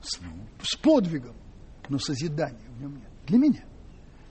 с, 0.01 0.19
с 0.61 0.75
подвигом, 0.77 1.35
но 1.89 1.97
созидания 1.97 2.69
в 2.69 2.81
нем 2.81 2.95
нет. 2.95 3.09
Для 3.25 3.37
меня. 3.39 3.63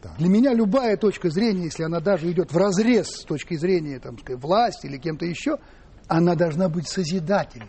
Да. 0.03 0.15
Для 0.19 0.29
меня 0.29 0.53
любая 0.53 0.97
точка 0.97 1.31
зрения, 1.31 1.65
если 1.65 1.83
она 1.83 1.99
даже 2.01 2.31
идет 2.31 2.53
в 2.53 2.57
разрез 2.57 3.09
с 3.09 3.25
точки 3.25 3.57
зрения 3.57 3.99
там, 3.99 4.19
сказать, 4.19 4.41
власти 4.43 4.87
или 4.87 4.99
кем-то 4.99 5.25
еще, 5.25 5.59
она 6.07 6.35
должна 6.35 6.69
быть 6.69 6.87
созидательной. 6.87 7.69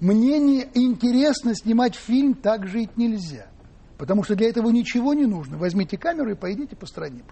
Мне 0.00 0.38
не 0.38 0.66
интересно 0.74 1.54
снимать 1.54 1.94
фильм 1.94 2.34
«Так 2.34 2.66
жить 2.66 2.96
нельзя». 2.96 3.48
Потому 3.98 4.24
что 4.24 4.34
для 4.34 4.48
этого 4.48 4.70
ничего 4.70 5.14
не 5.14 5.24
нужно. 5.24 5.56
Возьмите 5.56 5.96
камеру 5.96 6.32
и 6.32 6.34
пойдите 6.34 6.74
по 6.74 6.84
стране. 6.86 7.22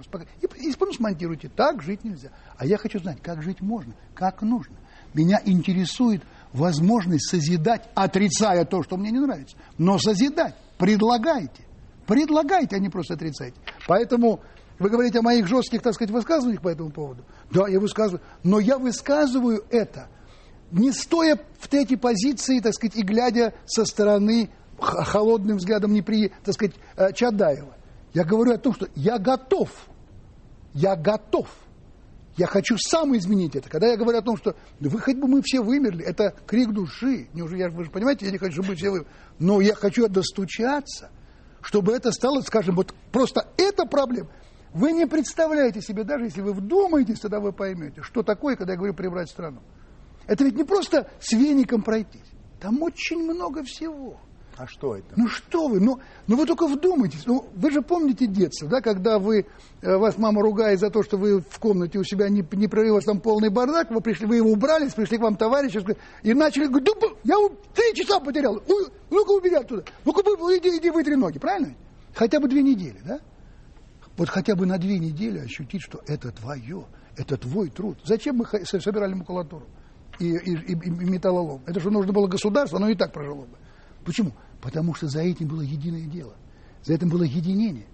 И, 0.41 0.47
и, 0.47 0.71
и 0.71 0.73
смонтируйте. 0.73 1.49
Так 1.49 1.83
жить 1.83 2.05
нельзя. 2.05 2.31
А 2.57 2.65
я 2.65 2.79
хочу 2.79 3.01
знать, 3.01 3.21
как 3.21 3.43
жить 3.43 3.61
можно, 3.61 3.95
как 4.15 4.43
нужно. 4.43 4.77
Меня 5.15 5.41
интересует 5.45 6.23
возможность 6.53 7.29
созидать, 7.31 7.89
отрицая 7.95 8.65
то, 8.65 8.83
что 8.83 8.97
мне 8.97 9.11
не 9.11 9.21
нравится. 9.21 9.57
Но 9.79 9.99
созидать. 9.99 10.55
Предлагайте. 10.79 11.65
Предлагайте, 12.07 12.77
а 12.77 12.79
не 12.79 12.89
просто 12.89 13.15
отрицайте. 13.15 13.57
Поэтому 13.87 14.41
вы 14.79 14.91
говорите 14.91 15.21
о 15.21 15.23
моих 15.23 15.47
жестких, 15.47 15.83
так 15.83 15.95
сказать, 15.95 16.11
высказываниях 16.11 16.61
по 16.61 16.69
этому 16.69 16.91
поводу. 16.91 17.25
Да, 17.51 17.69
я 17.69 17.79
высказываю. 17.79 18.21
Но 18.43 18.59
я 18.59 18.79
высказываю 18.79 19.65
это, 19.71 20.09
не 20.73 20.91
стоя 20.91 21.39
в 21.61 21.69
третьей 21.69 21.97
позиции, 21.97 22.61
так 22.61 22.75
сказать, 22.75 22.97
и 22.97 23.03
глядя 23.03 23.55
со 23.67 23.85
стороны 23.85 24.51
холодным 24.79 25.59
взглядом 25.59 25.93
не 25.93 26.03
при, 26.03 26.33
так 26.45 26.55
сказать, 26.55 26.75
э, 26.97 27.13
Чадаева. 27.13 27.77
Я 28.15 28.25
говорю 28.25 28.55
о 28.55 28.59
том, 28.59 28.75
что 28.75 28.89
я 28.95 29.19
готов. 29.19 29.71
Я 30.75 30.97
готов. 30.97 31.49
Я 32.37 32.47
хочу 32.47 32.77
сам 32.79 33.17
изменить 33.17 33.57
это. 33.57 33.69
Когда 33.69 33.89
я 33.89 33.97
говорю 33.97 34.19
о 34.19 34.23
том, 34.23 34.37
что 34.37 34.57
вы 34.81 34.99
хоть 34.99 35.17
бы 35.17 35.29
мы 35.29 35.43
все 35.43 35.61
вымерли, 35.61 36.05
это 36.05 36.35
крик 36.47 36.71
души. 36.73 37.29
Неужели, 37.35 37.61
я, 37.61 37.69
вы 37.71 37.85
же 37.85 37.91
понимаете, 37.91 38.25
я 38.27 38.33
не 38.33 38.39
хочу, 38.39 38.55
чтобы 38.55 38.69
мы 38.69 38.75
все 38.77 38.91
вымерли. 38.91 39.09
Но 39.39 39.61
я 39.61 39.75
хочу 39.75 40.09
достучаться, 40.09 41.11
чтобы 41.61 41.93
это 41.93 42.11
стало, 42.11 42.41
скажем, 42.41 42.77
вот 42.77 42.95
просто 43.11 43.47
эта 43.59 43.85
проблема. 43.85 44.31
Вы 44.73 44.93
не 44.93 45.07
представляете 45.07 45.83
себе, 45.83 46.05
даже 46.05 46.25
если 46.25 46.41
вы 46.41 46.55
вдумаетесь, 46.55 47.21
тогда 47.21 47.41
вы 47.41 47.53
поймете, 47.53 48.01
что 48.03 48.23
такое, 48.23 48.57
когда 48.57 48.73
я 48.73 48.79
говорю 48.79 48.95
прибрать 48.95 49.29
страну. 49.29 49.61
Это 50.27 50.45
ведь 50.45 50.57
не 50.57 50.65
просто 50.65 51.11
с 51.21 51.33
веником 51.33 51.83
пройтись. 51.83 52.31
Там 52.61 52.81
очень 52.83 53.19
много 53.19 53.63
всего. 53.65 54.19
А 54.57 54.67
что 54.67 54.97
это? 54.97 55.07
Ну 55.17 55.29
что 55.29 55.69
вы, 55.69 55.81
ну, 55.81 55.99
ну 56.27 56.37
вы 56.37 56.47
только 56.47 56.67
вдумайтесь. 56.67 57.27
Ну, 57.27 57.47
вы 57.55 57.71
же 57.71 57.83
помните 57.83 58.27
детство, 58.27 58.69
да, 58.69 58.81
когда 58.81 59.19
вы, 59.19 59.47
э, 59.81 59.97
вас 59.97 60.19
мама 60.19 60.43
ругает 60.43 60.79
за 60.79 60.91
то, 60.91 61.03
что 61.03 61.17
вы 61.17 61.41
в 61.41 61.59
комнате 61.59 61.99
у 61.99 62.05
себя 62.05 62.29
не, 62.29 62.45
не 62.53 62.69
прорывалось 62.69 63.05
там 63.05 63.21
полный 63.21 63.49
бардак, 63.49 63.91
вы 63.91 64.01
пришли, 64.01 64.27
вы 64.27 64.37
его 64.37 64.51
убрали, 64.51 64.89
пришли 64.89 65.19
к 65.19 65.23
вам 65.23 65.37
товарищи 65.37 65.83
и 66.23 66.35
начали 66.35 66.67
говорить, 66.67 66.89
да, 67.01 67.09
я 67.25 67.37
три 67.75 67.95
часа 67.95 68.21
потерял, 68.21 68.63
ну-ка 69.11 69.31
убери 69.31 69.55
оттуда, 69.55 69.85
ну-ка 70.05 70.21
иди, 70.57 70.77
иди 70.77 70.91
вытри 70.91 71.15
ноги, 71.15 71.39
правильно? 71.39 71.75
Хотя 72.15 72.39
бы 72.39 72.49
две 72.49 72.63
недели, 72.63 73.01
да? 73.05 73.21
Вот 74.17 74.29
хотя 74.29 74.55
бы 74.55 74.67
на 74.67 74.77
две 74.79 74.99
недели 74.99 75.39
ощутить, 75.39 75.83
что 75.83 76.01
это 76.07 76.31
твое, 76.31 76.85
это 77.17 77.39
твой 77.39 77.71
труд. 77.71 77.99
Зачем 78.05 78.37
мы 78.37 78.47
собирали 78.47 79.15
макулатуру 79.15 79.67
и, 80.19 80.27
и, 80.27 80.73
и 80.73 80.75
металлолом? 80.75 81.63
Это 81.67 81.81
же 81.81 81.91
нужно 81.91 82.13
было 82.13 82.27
государство, 82.27 82.79
оно 82.79 82.89
и 82.89 82.95
так 82.95 83.13
прожило 83.13 83.47
бы. 83.47 83.57
Почему? 84.05 84.33
Потому 84.61 84.95
что 84.95 85.09
за 85.09 85.21
этим 85.21 85.49
было 85.49 85.63
единое 85.63 86.07
дело. 86.07 86.35
За 86.85 86.95
этим 86.95 87.09
было 87.09 87.23
единение. 87.23 87.87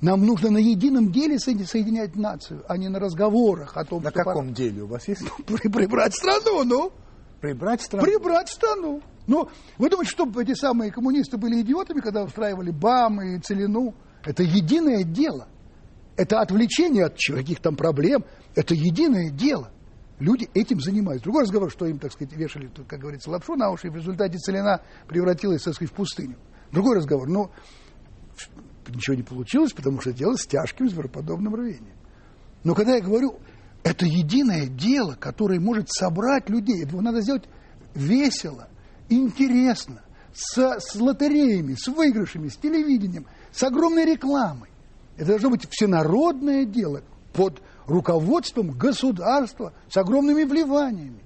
Нам 0.00 0.26
нужно 0.26 0.50
на 0.50 0.58
едином 0.58 1.10
деле 1.10 1.38
соединять 1.38 2.16
нацию, 2.16 2.62
а 2.68 2.76
не 2.76 2.88
на 2.88 2.98
разговорах 2.98 3.76
о 3.76 3.84
том, 3.84 4.02
на 4.02 4.10
что... 4.10 4.18
На 4.18 4.24
каком 4.24 4.44
пора... 4.46 4.54
деле 4.54 4.82
у 4.82 4.86
вас 4.86 5.08
есть? 5.08 5.22
Прибрать 5.46 6.14
страну, 6.14 6.64
ну. 6.64 6.92
Прибрать 7.40 7.80
страну? 7.80 8.04
Прибрать 8.04 8.48
страну. 8.48 9.02
Ну, 9.26 9.48
вы 9.78 9.90
думаете, 9.90 10.10
что 10.10 10.30
эти 10.40 10.54
самые 10.54 10.92
коммунисты 10.92 11.36
были 11.38 11.60
идиотами, 11.62 12.00
когда 12.00 12.22
устраивали 12.22 12.70
БАМ 12.70 13.22
и 13.22 13.38
Целину? 13.40 13.94
Это 14.24 14.42
единое 14.42 15.02
дело. 15.02 15.48
Это 16.16 16.40
отвлечение 16.40 17.06
от 17.06 17.16
каких-то 17.18 17.64
там 17.64 17.76
проблем. 17.76 18.24
Это 18.54 18.74
единое 18.74 19.30
дело. 19.30 19.70
Люди 20.18 20.48
этим 20.54 20.80
занимаются. 20.80 21.24
Другой 21.24 21.42
разговор, 21.42 21.70
что 21.70 21.86
им, 21.86 21.98
так 21.98 22.12
сказать, 22.12 22.34
вешали, 22.34 22.70
как 22.88 23.00
говорится, 23.00 23.30
лапшу 23.30 23.54
на 23.54 23.70
уши, 23.70 23.88
и 23.88 23.90
в 23.90 23.96
результате 23.96 24.38
целина 24.38 24.80
превратилась, 25.06 25.62
так 25.62 25.74
сказать, 25.74 25.92
в 25.92 25.96
пустыню. 25.96 26.36
Другой 26.72 26.96
разговор. 26.96 27.28
Но 27.28 27.50
ничего 28.88 29.16
не 29.16 29.22
получилось, 29.22 29.72
потому 29.72 30.00
что 30.00 30.12
дело 30.12 30.36
с 30.36 30.46
тяжким 30.46 30.88
звероподобным 30.88 31.54
рвением. 31.54 31.96
Но 32.64 32.74
когда 32.74 32.94
я 32.94 33.02
говорю, 33.02 33.38
это 33.82 34.06
единое 34.06 34.66
дело, 34.66 35.14
которое 35.14 35.60
может 35.60 35.90
собрать 35.90 36.48
людей, 36.48 36.80
его 36.80 37.00
надо 37.02 37.20
сделать 37.20 37.44
весело, 37.94 38.68
интересно, 39.08 40.02
с, 40.34 40.80
с 40.80 40.96
лотереями, 40.96 41.74
с 41.74 41.88
выигрышами, 41.88 42.48
с 42.48 42.56
телевидением, 42.56 43.26
с 43.52 43.62
огромной 43.62 44.04
рекламой. 44.04 44.70
Это 45.16 45.28
должно 45.28 45.50
быть 45.50 45.66
всенародное 45.70 46.64
дело 46.64 47.02
под 47.32 47.62
руководством 47.86 48.70
государства 48.70 49.72
с 49.88 49.96
огромными 49.96 50.44
вливаниями. 50.44 51.22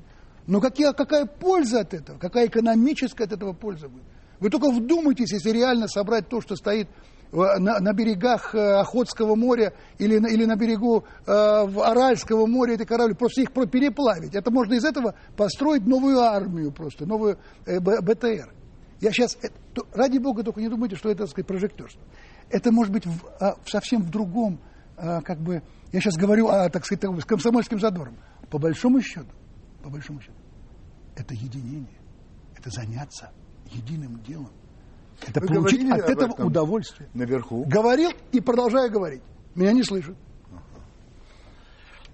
Но 0.47 0.61
какие, 0.61 0.93
какая 0.93 1.27
польза 1.27 1.81
от 1.81 1.95
этого? 1.95 2.19
Какая 2.19 2.47
экономическая 2.47 3.25
от 3.25 3.33
этого 3.33 3.53
польза 3.53 3.89
будет? 3.89 4.05
Вы 4.41 4.51
только 4.51 4.71
вдумайтесь, 4.71 5.33
если 5.33 5.51
реально 5.51 5.87
собрать 5.87 6.29
то, 6.29 6.41
что 6.41 6.57
стоит 6.57 6.89
на, 7.33 7.79
на 7.79 7.93
берегах 7.93 8.55
э, 8.55 8.81
Охотского 8.81 9.37
моря 9.37 9.73
или 9.99 10.19
на, 10.19 10.27
или 10.27 10.45
на 10.45 10.57
берегу 10.57 11.05
э, 11.27 11.31
Аральского 11.31 12.47
моря 12.47 12.75
эти 12.75 12.85
корабли, 12.85 13.15
просто 13.15 13.43
их 13.43 13.53
переплавить. 13.53 14.35
Это 14.35 14.51
можно 14.51 14.75
из 14.75 14.85
этого 14.85 15.15
построить 15.37 15.87
новую 15.87 16.19
армию 16.21 16.73
просто, 16.73 17.07
новую 17.07 17.39
э, 17.67 17.79
БТР. 17.79 18.53
Я 19.01 19.13
сейчас, 19.13 19.37
это, 19.41 19.55
ради 19.95 20.19
бога, 20.19 20.43
только 20.43 20.61
не 20.61 20.69
думайте, 20.69 20.97
что 20.97 21.11
это, 21.11 21.21
так 21.21 21.31
сказать, 21.31 21.47
прожектерство. 21.47 22.03
Это 22.51 22.73
может 22.73 22.93
быть 22.93 23.07
в, 23.07 23.27
а, 23.41 23.55
совсем 23.65 24.03
в 24.03 24.11
другом, 24.11 24.59
как 25.23 25.41
бы, 25.41 25.63
я 25.93 26.01
сейчас 26.01 26.17
говорю 26.17 26.49
о, 26.49 26.69
так 26.69 26.85
сказать, 26.85 27.05
с 27.23 27.25
комсомольским 27.25 27.81
задором. 27.81 28.17
По 28.51 28.59
большому 28.59 29.01
счету, 29.01 29.31
по 29.83 29.91
большому 29.91 30.21
счету, 30.21 30.37
это 31.17 31.35
единение, 31.35 31.99
это 32.57 32.71
заняться 32.71 33.31
единым 33.71 34.23
делом. 34.23 34.51
Это 35.27 35.41
Вы 35.41 35.49
получить 35.49 35.91
от 35.91 36.09
этого 36.09 36.47
удовольствие. 36.47 37.09
Наверху. 37.15 37.65
Говорил 37.67 38.11
и 38.33 38.41
продолжаю 38.41 38.91
говорить. 38.91 39.23
Меня 39.55 39.73
не 39.73 39.83
слышат. 39.83 40.17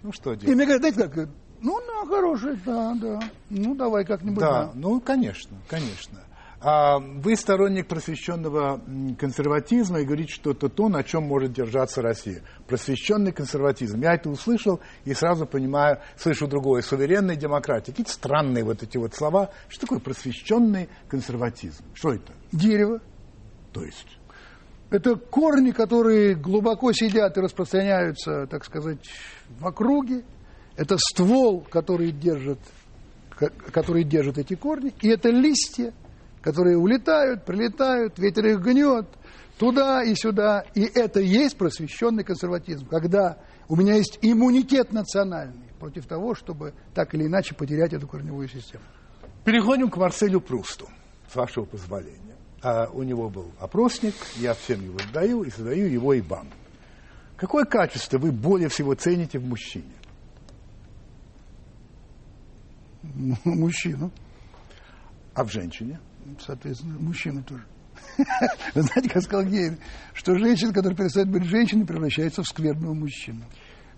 Ну 0.02 0.12
что 0.12 0.34
делать? 0.34 0.48
И 0.48 0.54
мне 0.54 0.64
говорят, 0.64 0.80
знаете 0.80 1.08
как, 1.08 1.28
ну, 1.60 1.80
ну, 1.80 2.06
хороший, 2.06 2.56
да, 2.64 2.94
да. 3.00 3.20
Ну, 3.48 3.74
давай 3.74 4.04
как-нибудь. 4.04 4.38
Да, 4.38 4.66
да, 4.66 4.72
ну, 4.74 5.00
конечно, 5.00 5.56
конечно. 5.68 6.20
А 6.60 6.98
вы 6.98 7.36
сторонник 7.36 7.86
просвещенного 7.86 8.80
консерватизма 9.18 10.00
и 10.00 10.04
говорите, 10.04 10.32
что 10.32 10.52
это 10.52 10.68
то, 10.68 10.88
на 10.88 11.02
чем 11.02 11.24
может 11.24 11.52
держаться 11.52 12.00
Россия. 12.00 12.42
Просвещенный 12.66 13.32
консерватизм. 13.32 14.00
Я 14.00 14.14
это 14.14 14.30
услышал 14.30 14.80
и 15.04 15.12
сразу 15.12 15.46
понимаю, 15.46 16.00
слышу 16.16 16.46
другое. 16.46 16.80
Суверенная 16.80 17.36
демократия. 17.36 17.92
Какие-то 17.92 18.12
странные 18.12 18.64
вот 18.64 18.82
эти 18.82 18.96
вот 18.96 19.14
слова. 19.14 19.50
Что 19.68 19.82
такое 19.82 19.98
просвещенный 19.98 20.88
консерватизм? 21.08 21.84
Что 21.92 22.12
это? 22.12 22.32
Дерево. 22.52 23.00
То 23.72 23.84
есть? 23.84 24.18
Это 24.88 25.16
корни, 25.16 25.72
которые 25.72 26.34
глубоко 26.36 26.92
сидят 26.92 27.36
и 27.36 27.40
распространяются, 27.40 28.46
так 28.46 28.64
сказать, 28.64 29.04
в 29.58 29.66
округе. 29.66 30.24
Это 30.76 30.96
ствол, 30.98 31.60
который 31.62 32.12
держит, 32.12 32.60
который 33.72 34.04
держит 34.04 34.38
эти 34.38 34.54
корни. 34.54 34.94
И 35.00 35.08
это 35.08 35.28
листья, 35.28 35.92
которые 36.46 36.78
улетают, 36.78 37.44
прилетают, 37.44 38.20
ветер 38.20 38.46
их 38.46 38.60
гнет 38.60 39.08
туда 39.58 40.04
и 40.04 40.14
сюда. 40.14 40.64
И 40.76 40.82
это 40.82 41.18
есть 41.18 41.58
просвещенный 41.58 42.22
консерватизм, 42.22 42.86
когда 42.86 43.38
у 43.66 43.74
меня 43.74 43.96
есть 43.96 44.20
иммунитет 44.22 44.92
национальный 44.92 45.68
против 45.80 46.06
того, 46.06 46.36
чтобы 46.36 46.72
так 46.94 47.12
или 47.14 47.26
иначе 47.26 47.56
потерять 47.56 47.94
эту 47.94 48.06
корневую 48.06 48.46
систему. 48.46 48.84
Переходим 49.44 49.90
к 49.90 49.96
Марселю 49.96 50.40
Прусту, 50.40 50.88
с 51.32 51.34
вашего 51.34 51.64
позволения. 51.64 52.36
А 52.62 52.86
у 52.92 53.02
него 53.02 53.28
был 53.28 53.50
опросник, 53.58 54.14
я 54.36 54.54
всем 54.54 54.84
его 54.84 55.00
сдаю 55.10 55.42
и 55.42 55.50
задаю 55.50 55.88
его 55.88 56.14
и 56.14 56.20
вам. 56.20 56.46
Какое 57.36 57.64
качество 57.64 58.18
вы 58.18 58.30
более 58.30 58.68
всего 58.68 58.94
цените 58.94 59.40
в 59.40 59.44
мужчине? 59.48 59.96
Мужчину. 63.42 64.12
А 65.34 65.42
в 65.42 65.50
женщине? 65.50 65.98
Соответственно, 66.40 66.98
мужчины 66.98 67.42
тоже. 67.42 67.64
Вы 68.74 68.82
знаете, 68.82 69.08
как 69.08 69.22
сказал 69.22 69.44
Гейн, 69.44 69.78
что 70.12 70.36
женщина, 70.38 70.72
которая 70.72 70.96
перестает 70.96 71.28
быть 71.30 71.44
женщиной, 71.44 71.86
превращается 71.86 72.42
в 72.42 72.46
скверного 72.46 72.94
мужчину. 72.94 73.44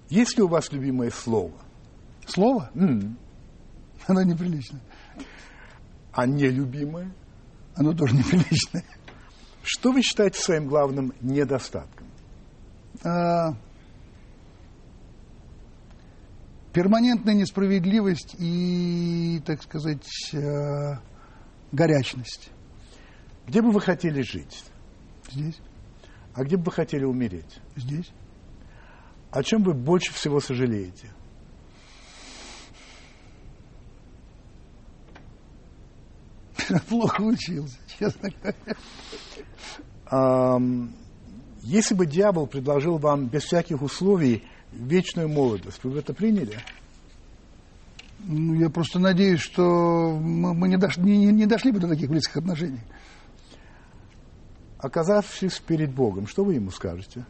Есть 0.09 0.37
ли 0.37 0.43
у 0.43 0.49
вас 0.49 0.73
любимое 0.73 1.11
слово? 1.11 1.55
Слово? 2.27 2.71
Mm. 2.75 3.17
Оно 4.07 4.23
неприличное. 4.23 4.81
А 6.13 6.27
нелюбимое? 6.27 7.13
Оно 7.75 7.93
тоже 7.93 8.15
неприличное. 8.17 8.85
Что 9.63 9.93
вы 9.93 10.03
считаете 10.03 10.41
своим 10.41 10.67
главным 10.67 11.13
недостатком? 11.21 12.07
А, 13.05 13.55
перманентная 16.73 17.35
несправедливость 17.35 18.35
и, 18.39 19.43
так 19.45 19.63
сказать, 19.63 20.07
а, 20.35 21.01
горячность. 21.73 22.51
Где 23.47 23.63
бы 23.63 23.71
вы 23.71 23.81
хотели 23.81 24.23
жить? 24.23 24.65
Здесь. 25.31 25.59
А 26.35 26.45
где 26.45 26.57
бы 26.57 26.65
вы 26.65 26.73
хотели 26.73 27.05
умереть? 27.05 27.59
Здесь. 27.77 28.11
О 29.31 29.43
чем 29.43 29.63
вы 29.63 29.75
больше 29.75 30.13
всего 30.13 30.41
сожалеете? 30.41 31.11
Плохо 36.89 37.23
учился, 37.23 37.79
честно 37.99 38.31
говоря. 40.11 40.89
Если 41.63 41.95
бы 41.95 42.07
дьявол 42.07 42.47
предложил 42.47 42.99
вам 42.99 43.27
без 43.27 43.45
всяких 43.45 43.83
условий 43.83 44.45
вечную 44.73 45.29
молодость, 45.29 45.81
вы 45.83 45.91
бы 45.91 45.99
это 45.99 46.15
приняли? 46.15 46.59
Ну, 48.21 48.55
я 48.55 48.69
просто 48.69 48.99
надеюсь, 48.99 49.41
что 49.41 50.19
мы, 50.21 50.55
мы 50.55 50.69
не, 50.69 50.77
дош, 50.77 50.97
не, 50.99 51.27
не 51.27 51.47
дошли 51.47 51.73
бы 51.73 51.79
до 51.79 51.89
таких 51.89 52.11
близких 52.11 52.37
отношений. 52.37 52.81
Оказавшись 54.79 55.59
перед 55.61 55.93
Богом, 55.93 56.27
что 56.27 56.45
вы 56.45 56.55
ему 56.55 56.71
скажете? 56.71 57.25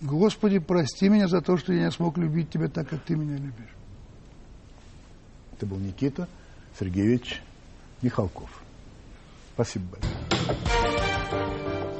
Господи, 0.00 0.58
прости 0.58 1.08
меня 1.08 1.28
за 1.28 1.40
то, 1.40 1.56
что 1.56 1.72
я 1.72 1.84
не 1.84 1.90
смог 1.90 2.18
любить 2.18 2.50
тебя 2.50 2.68
так, 2.68 2.88
как 2.88 3.02
ты 3.02 3.14
меня 3.14 3.36
любишь. 3.36 3.74
Это 5.52 5.66
был 5.66 5.78
Никита 5.78 6.28
Сергеевич 6.78 7.42
Михалков. 8.02 8.50
Спасибо 9.54 9.86
большое. 9.92 10.14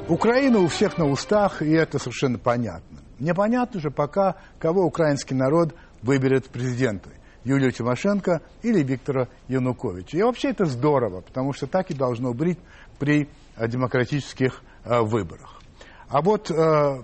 Украина 0.07 0.59
у 0.59 0.67
всех 0.67 0.97
на 0.97 1.05
устах, 1.05 1.61
и 1.61 1.71
это 1.71 1.97
совершенно 1.97 2.37
понятно. 2.37 2.99
Непонятно 3.17 3.79
же 3.79 3.89
пока, 3.89 4.35
кого 4.59 4.85
украинский 4.85 5.35
народ 5.35 5.73
выберет 6.05 6.49
президента. 6.49 7.09
Юлию 7.43 7.71
Тимошенко 7.71 8.41
или 8.63 8.81
Виктора 8.81 9.27
Януковича. 9.47 10.17
И 10.17 10.23
вообще 10.23 10.49
это 10.49 10.65
здорово, 10.65 11.21
потому 11.21 11.53
что 11.53 11.67
так 11.67 11.91
и 11.91 11.93
должно 11.93 12.33
быть 12.33 12.57
при 12.97 13.29
э, 13.55 13.67
демократических 13.67 14.63
э, 14.83 15.01
выборах. 15.01 15.61
А 16.09 16.21
вот 16.21 16.49
э, 16.49 17.03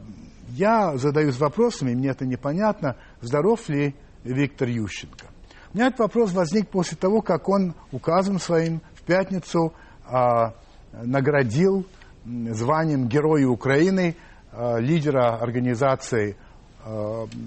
я 0.50 0.98
задаюсь 0.98 1.38
вопросами, 1.38 1.94
мне 1.94 2.10
это 2.10 2.26
непонятно, 2.26 2.98
здоров 3.22 3.70
ли 3.70 3.96
Виктор 4.24 4.68
Ющенко. 4.68 5.28
У 5.74 5.78
меня 5.78 5.88
этот 5.88 6.00
вопрос 6.00 6.34
возник 6.34 6.70
после 6.70 6.98
того, 6.98 7.22
как 7.22 7.48
он 7.48 7.76
указом 7.92 8.40
своим 8.40 8.82
в 8.96 9.04
пятницу 9.04 9.74
э, 10.06 10.52
наградил 10.92 11.86
званием 12.26 13.08
Героя 13.08 13.48
Украины 13.48 14.16
э, 14.52 14.80
лидера 14.80 15.38
организации 15.38 16.36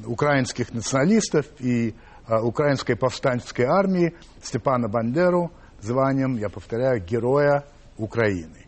украинских 0.07 0.73
националистов 0.73 1.47
и 1.59 1.95
э, 2.27 2.39
украинской 2.41 2.95
повстанческой 2.95 3.67
армии 3.67 4.15
Степана 4.43 4.89
Бандеру 4.89 5.51
званием, 5.81 6.37
я 6.37 6.49
повторяю, 6.49 7.03
Героя 7.05 7.65
Украины. 7.97 8.67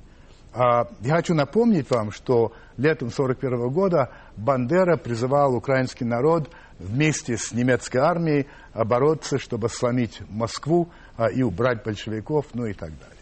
А, 0.52 0.88
я 1.00 1.16
хочу 1.16 1.34
напомнить 1.34 1.90
вам, 1.90 2.12
что 2.12 2.52
летом 2.76 3.08
1941 3.08 3.68
года 3.70 4.10
Бандера 4.36 4.96
призывал 4.96 5.54
украинский 5.54 6.06
народ 6.06 6.50
вместе 6.78 7.36
с 7.36 7.52
немецкой 7.52 7.98
армией 7.98 8.46
бороться, 8.74 9.38
чтобы 9.38 9.68
сломить 9.68 10.20
Москву 10.28 10.88
а, 11.16 11.28
и 11.28 11.42
убрать 11.42 11.84
большевиков, 11.84 12.46
ну 12.54 12.66
и 12.66 12.72
так 12.72 12.90
далее. 12.90 13.15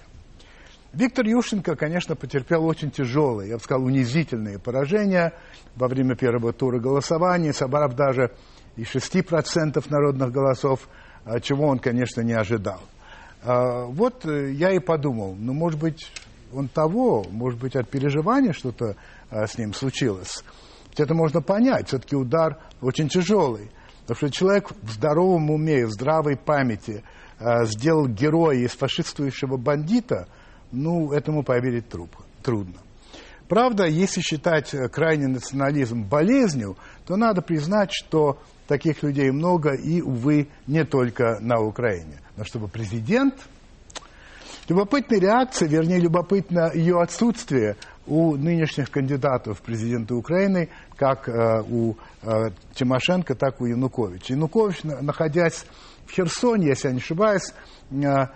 Виктор 0.95 1.27
Ющенко, 1.27 1.75
конечно, 1.75 2.15
потерпел 2.15 2.65
очень 2.65 2.91
тяжелые, 2.91 3.51
я 3.51 3.57
бы 3.57 3.63
сказал, 3.63 3.85
унизительные 3.85 4.61
поражения 4.61 5.33
во 5.75 5.89
время 5.89 6.15
первого 6.15 6.53
тура 6.53 6.79
голосования, 6.79 7.53
собрав 7.53 7.97
даже 7.97 8.31
и 8.77 8.83
6% 8.83 9.85
народных 9.91 10.31
голосов, 10.31 10.89
а, 11.25 11.41
чего 11.41 11.67
он, 11.67 11.81
конечно, 11.81 12.21
не 12.21 12.33
ожидал. 12.33 12.81
А, 13.43 13.87
вот 13.87 14.25
э, 14.25 14.53
я 14.53 14.71
и 14.71 14.79
подумал, 14.79 15.35
ну, 15.37 15.53
может 15.53 15.81
быть, 15.81 16.13
он 16.53 16.69
того, 16.69 17.25
может 17.29 17.59
быть, 17.59 17.75
от 17.75 17.89
переживания 17.91 18.53
что-то 18.53 18.97
а, 19.31 19.49
с 19.49 19.59
ним 19.59 19.75
случилось. 19.75 20.45
Ведь 20.91 21.01
это 21.01 21.15
можно 21.15 21.43
понять, 21.43 21.89
все-таки 21.89 22.15
удар 22.15 22.59
очень 22.81 23.09
тяжелый. 23.09 23.71
Потому 24.03 24.17
что 24.17 24.31
человек 24.31 24.71
в 24.83 24.93
здоровом 24.93 25.51
уме, 25.51 25.87
в 25.87 25.91
здравой 25.91 26.37
памяти 26.37 27.03
сделал 27.41 28.07
героя 28.07 28.59
из 28.59 28.71
фашистующего 28.73 29.57
бандита– 29.57 30.29
ну, 30.73 31.13
этому 31.13 31.43
поверить 31.43 31.85
трудно. 32.43 32.81
Правда, 33.49 33.87
если 33.87 34.21
считать 34.21 34.73
э, 34.75 34.89
крайний 34.89 35.27
национализм 35.27 36.03
болезнью, 36.03 36.77
то 37.07 37.17
надо 37.17 37.43
признать, 37.43 37.91
что 37.93 38.39
таких 38.67 39.03
людей 39.03 39.31
много 39.31 39.75
и, 39.75 40.01
увы, 40.01 40.49
не 40.67 40.85
только 40.85 41.39
на 41.41 41.61
Украине. 41.61 42.21
Но 42.37 42.45
чтобы 42.45 42.69
президент... 42.69 43.35
Любопытная 44.67 45.21
реакция, 45.21 45.69
вернее, 45.69 46.01
любопытно 46.01 46.73
ее 46.73 46.99
отсутствие 46.99 47.77
у 48.07 48.35
нынешних 48.35 48.91
кандидатов 48.91 49.59
в 49.59 49.63
президенты 49.63 50.15
Украины, 50.15 50.71
как 50.97 51.29
э, 51.29 51.63
у 51.69 51.97
э, 52.23 52.51
Тимошенко, 52.75 53.35
так 53.35 53.61
и 53.61 53.65
у 53.65 53.67
Януковича. 53.67 54.33
Янукович, 54.33 54.85
находясь 54.85 55.67
в 56.07 56.13
Херсоне, 56.13 56.69
если 56.69 56.89
я 56.89 56.95
не 56.95 57.01
ошибаюсь, 57.01 57.53
э, 57.91 58.29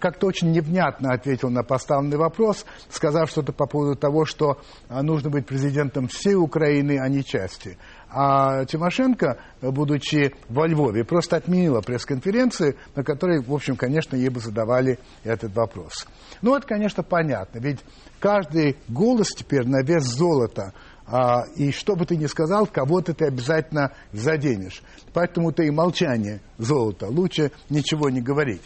как-то 0.00 0.26
очень 0.26 0.50
невнятно 0.50 1.12
ответил 1.12 1.48
на 1.48 1.62
поставленный 1.62 2.16
вопрос, 2.16 2.64
сказав 2.88 3.30
что-то 3.30 3.52
по 3.52 3.66
поводу 3.66 3.96
того, 3.96 4.24
что 4.24 4.58
э, 4.88 5.00
нужно 5.00 5.30
быть 5.30 5.46
президентом 5.46 6.08
всей 6.08 6.34
Украины, 6.34 6.98
а 7.00 7.08
не 7.08 7.24
части. 7.24 7.78
А 8.12 8.64
Тимошенко, 8.64 9.38
будучи 9.62 10.34
во 10.48 10.66
Львове, 10.66 11.04
просто 11.04 11.36
отменила 11.36 11.80
пресс-конференции, 11.80 12.76
на 12.96 13.04
которой, 13.04 13.40
в 13.40 13.52
общем, 13.52 13.76
конечно, 13.76 14.16
ей 14.16 14.28
бы 14.28 14.40
задавали 14.40 14.98
этот 15.22 15.54
вопрос. 15.54 16.08
Ну, 16.42 16.56
это, 16.56 16.66
конечно, 16.66 17.04
понятно, 17.04 17.60
ведь 17.60 17.78
каждый 18.18 18.76
голос 18.88 19.28
теперь 19.28 19.66
на 19.66 19.82
вес 19.82 20.04
золота. 20.04 20.72
А, 21.06 21.44
и 21.56 21.72
что 21.72 21.96
бы 21.96 22.06
ты 22.06 22.16
ни 22.16 22.26
сказал, 22.26 22.66
кого-то 22.66 23.14
ты 23.14 23.26
обязательно 23.26 23.92
заденешь. 24.12 24.82
Поэтому-то 25.12 25.62
и 25.62 25.70
молчание 25.70 26.40
золото. 26.56 27.08
Лучше 27.08 27.50
ничего 27.68 28.10
не 28.10 28.20
говорить 28.20 28.62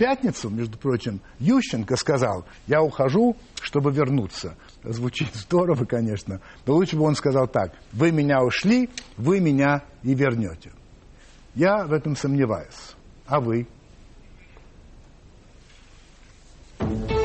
пятницу, 0.00 0.48
между 0.48 0.78
прочим, 0.78 1.20
Ющенко 1.40 1.94
сказал, 1.96 2.46
я 2.66 2.82
ухожу, 2.82 3.36
чтобы 3.60 3.92
вернуться. 3.92 4.56
Звучит 4.82 5.28
здорово, 5.34 5.84
конечно, 5.84 6.40
но 6.64 6.74
лучше 6.74 6.96
бы 6.96 7.02
он 7.02 7.14
сказал 7.14 7.46
так, 7.46 7.74
вы 7.92 8.10
меня 8.10 8.42
ушли, 8.42 8.88
вы 9.18 9.40
меня 9.40 9.82
и 10.02 10.14
вернете. 10.14 10.72
Я 11.54 11.84
в 11.84 11.92
этом 11.92 12.16
сомневаюсь. 12.16 12.96
А 13.26 13.40
вы? 13.40 13.66
thank 16.78 17.10
you 17.10 17.19